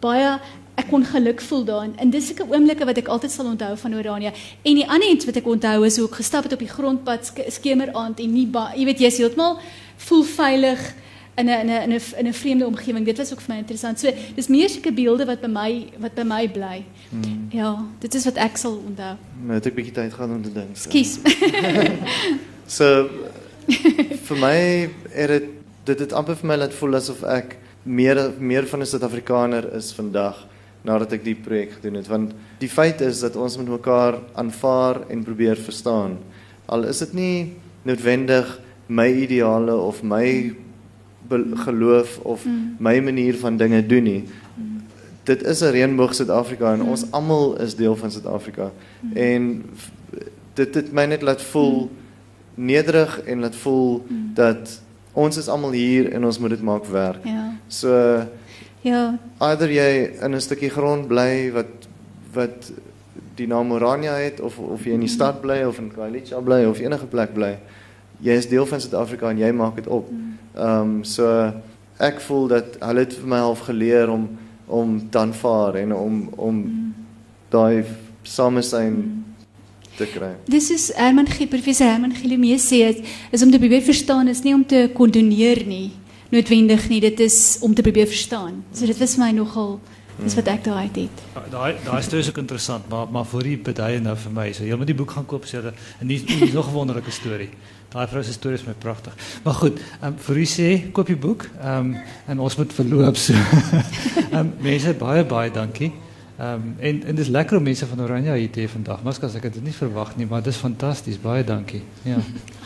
baie 0.00 0.36
ek 0.74 0.88
kon 0.90 1.04
geluk 1.06 1.40
voel 1.40 1.62
daarin. 1.64 1.92
En 2.02 2.10
dis 2.10 2.26
sulke 2.26 2.46
oomblikke 2.50 2.86
wat 2.88 2.98
ek 2.98 3.08
altyd 3.12 3.30
sal 3.30 3.46
onthou 3.46 3.76
van 3.78 3.94
Orania. 3.94 4.32
En 4.66 4.80
die 4.80 4.86
ander 4.88 5.10
iets 5.10 5.28
wat 5.28 5.38
ek 5.38 5.46
onthou 5.46 5.84
is 5.86 5.98
hoe 6.00 6.08
ek 6.08 6.18
gestap 6.18 6.48
het 6.48 6.56
op 6.56 6.64
die 6.64 6.70
grondpad 6.70 7.30
skemeraand 7.58 8.22
en 8.24 8.34
nie 8.34 8.48
jy 8.50 8.88
weet 8.88 9.04
jy's 9.06 9.20
heeltemal 9.22 9.60
voel 10.08 10.24
veilig 10.26 10.82
in 11.36 11.46
'n 11.46 11.48
in 11.48 11.68
'n 11.68 11.82
in 11.82 11.92
'n 11.92 12.00
in 12.18 12.26
'n 12.26 12.32
vreemde 12.32 12.66
omgewing. 12.66 13.04
Dit 13.04 13.16
was 13.16 13.32
ook 13.32 13.40
vir 13.40 13.54
my 13.54 13.60
interessant. 13.60 14.00
So, 14.00 14.12
dis 14.34 14.48
meer 14.48 14.68
sulke 14.68 14.92
beelde 14.92 15.24
wat 15.24 15.40
by 15.40 15.48
my 15.48 15.90
wat 15.98 16.14
by 16.14 16.22
my 16.22 16.48
bly. 16.48 16.84
Hmm. 17.10 17.46
Ja, 17.50 17.84
dit 17.98 18.14
is 18.14 18.24
wat 18.24 18.36
ek 18.36 18.56
sal 18.56 18.82
onthou. 18.86 19.16
Maar 19.46 19.54
het 19.54 19.66
ek 19.66 19.74
bietjie 19.74 19.92
tyd 19.92 20.12
gehad 20.12 20.30
om 20.30 20.42
te 20.42 20.52
dink. 20.52 20.76
Skus. 20.76 21.18
so 22.76 23.08
vir 24.28 24.36
my 24.36 24.88
het 25.10 25.28
dit 25.28 25.44
dit 25.84 25.98
het 25.98 26.12
amper 26.12 26.36
vir 26.36 26.46
my 26.46 26.56
laat 26.56 26.74
voel 26.74 26.94
asof 26.94 27.22
ek 27.22 27.56
meer 27.82 28.32
meer 28.38 28.66
van 28.66 28.80
'n 28.80 28.86
Suid-Afrikaner 28.86 29.74
is 29.74 29.92
vandag 29.92 30.46
nadat 30.84 31.12
ek 31.12 31.24
die 31.24 31.34
projek 31.34 31.72
gedoen 31.72 31.94
het 31.94 32.08
want 32.08 32.32
die 32.60 32.68
feit 32.68 33.00
is 33.00 33.20
dat 33.20 33.36
ons 33.36 33.56
met 33.56 33.68
mekaar 33.68 34.20
aanvaar 34.34 35.08
en 35.08 35.24
probeer 35.24 35.56
verstaan. 35.56 36.18
Al 36.66 36.84
is 36.84 36.98
dit 36.98 37.12
nie 37.12 37.52
noodwendig 37.82 38.60
my 38.86 39.08
ideale 39.08 39.76
of 39.76 40.02
my 40.02 40.54
geloof 41.54 42.18
of 42.18 42.44
mm. 42.44 42.76
my 42.78 43.00
manier 43.00 43.36
van 43.36 43.56
dinge 43.56 43.86
doen 43.86 44.02
nie. 44.02 44.24
Mm. 44.54 44.82
Dit 45.22 45.42
is 45.42 45.60
'n 45.60 45.70
reënboog 45.70 46.14
Suid-Afrika 46.14 46.72
en 46.72 46.80
mm. 46.80 46.88
ons 46.88 47.10
almal 47.10 47.60
is 47.60 47.74
deel 47.74 47.96
van 47.96 48.10
Suid-Afrika. 48.10 48.70
Mm. 49.00 49.16
En 49.16 49.64
dit 50.54 50.74
het 50.74 50.92
my 50.92 51.04
net 51.04 51.22
laat 51.22 51.42
voel 51.42 51.80
mm. 51.82 52.64
nederig 52.64 53.20
en 53.20 53.40
laat 53.40 53.56
voel 53.56 54.04
mm. 54.08 54.30
dat 54.34 54.80
ons 55.12 55.36
is 55.36 55.48
almal 55.48 55.70
hier 55.70 56.12
en 56.12 56.24
ons 56.24 56.38
moet 56.38 56.50
dit 56.50 56.62
maak 56.62 56.84
werk. 56.84 57.24
Ja. 57.24 57.54
So 57.66 58.22
ja. 58.80 59.18
Either 59.38 59.70
jy 59.70 60.10
in 60.20 60.34
'n 60.34 60.40
stukkie 60.40 60.70
grond 60.70 61.08
bly 61.08 61.52
wat 61.52 61.88
wat 62.32 62.72
die 63.34 63.46
naam 63.46 63.72
Orania 63.72 64.12
het 64.12 64.40
of 64.40 64.58
of 64.58 64.84
jy 64.84 64.92
in 64.92 65.00
die 65.00 65.08
mm. 65.08 65.14
stad 65.14 65.40
bly 65.40 65.62
of 65.62 65.78
in 65.78 65.92
Khayelitsha 65.92 66.40
bly 66.40 66.64
of 66.64 66.80
enige 66.80 67.06
plek 67.06 67.32
bly. 67.34 67.58
Jy 68.20 68.32
is 68.32 68.48
deel 68.48 68.66
van 68.66 68.80
Suid-Afrika 68.80 69.30
en 69.30 69.38
jy 69.38 69.50
maak 69.52 69.76
dit 69.76 69.86
op. 69.86 70.08
Ehm 70.54 70.80
um, 70.80 71.04
so 71.04 71.52
ek 71.98 72.20
voel 72.20 72.48
dat 72.48 72.76
hulle 72.80 73.04
het 73.04 73.14
vir 73.14 73.28
my 73.28 73.38
half 73.38 73.66
geleer 73.68 74.10
om 74.10 74.28
om 74.66 74.96
dan 75.10 75.34
vaar 75.34 75.74
en 75.74 75.94
om 75.94 76.28
om 76.36 76.62
daai 77.48 77.84
samesyn 78.22 79.24
te 79.96 80.06
kry. 80.10 80.32
Dis 80.50 80.70
is 80.70 80.90
Herman 80.96 81.28
Giel, 81.30 81.48
professor 81.48 81.86
Herman 81.86 82.14
Giel 82.14 82.58
sê 82.58 82.82
het, 82.88 83.02
is 83.30 83.42
om 83.42 83.50
te 83.50 83.58
probeer 83.58 83.82
verstaan 83.82 84.28
is 84.28 84.42
nie 84.42 84.54
om 84.54 84.64
te 84.66 84.88
kondoneer 84.94 85.64
nie, 85.66 85.92
noodwendig 86.30 86.88
nie, 86.88 87.00
dit 87.00 87.20
is 87.20 87.58
om 87.62 87.74
te 87.74 87.82
probeer 87.82 88.06
verstaan. 88.06 88.64
So 88.72 88.86
dit 88.86 88.98
was 88.98 89.16
my 89.16 89.30
nogal 89.30 89.78
dis 90.22 90.34
wat 90.38 90.48
ek 90.48 90.64
daai 90.64 90.86
het. 90.86 90.98
het. 91.04 91.22
Daai 91.50 91.74
daai 91.84 92.02
storie 92.02 92.22
is 92.22 92.30
ook 92.30 92.42
interessant, 92.42 92.88
maar 92.90 93.10
maar 93.10 93.26
vir 93.26 93.48
die 93.50 93.56
beduie 93.58 94.00
nou 94.02 94.16
vir 94.16 94.34
my, 94.34 94.50
so 94.52 94.66
jy 94.66 94.78
moet 94.78 94.90
die 94.90 94.98
boek 94.98 95.14
gaan 95.16 95.26
koop 95.26 95.46
sê 95.50 95.62
en 95.62 96.08
dis 96.08 96.24
nog 96.54 96.68
'n 96.68 96.74
wonderlike 96.74 97.10
storie. 97.10 97.50
Daai 97.94 98.08
vrou 98.10 98.22
se 98.26 98.32
storie 98.34 98.58
is 98.58 98.64
my 98.66 98.74
pragtig. 98.78 99.14
Maar 99.44 99.54
goed, 99.54 99.78
ehm 100.00 100.08
um, 100.08 100.14
vir 100.26 100.38
u 100.42 100.46
sê 100.50 100.70
koop 100.92 101.06
die 101.06 101.16
boek. 101.16 101.46
Ehm 101.60 101.92
um, 101.92 102.00
en 102.26 102.40
ons 102.42 102.56
moet 102.56 102.72
verloop 102.74 103.16
so. 103.16 103.34
Ehm 103.38 104.38
um, 104.40 104.50
mense 104.58 104.94
baie 104.98 105.22
baie 105.24 105.50
dankie. 105.50 105.92
Ehm 106.38 106.54
um, 106.54 106.74
en 106.78 107.04
en 107.06 107.14
dis 107.14 107.28
lekker 107.28 107.56
om 107.56 107.62
mense 107.62 107.86
van 107.86 108.02
Oranje 108.02 108.34
hier 108.34 108.50
te 108.50 108.64
hê 108.64 108.68
vandag. 108.68 109.02
Maskas 109.06 109.38
ek 109.38 109.46
het 109.46 109.54
dit 109.60 109.64
nie 109.64 109.76
verwag 109.76 110.16
nie, 110.16 110.26
maar 110.26 110.42
dis 110.42 110.58
fantasties. 110.58 111.20
Baie 111.22 111.44
dankie. 111.44 111.82
Ja. 112.02 112.18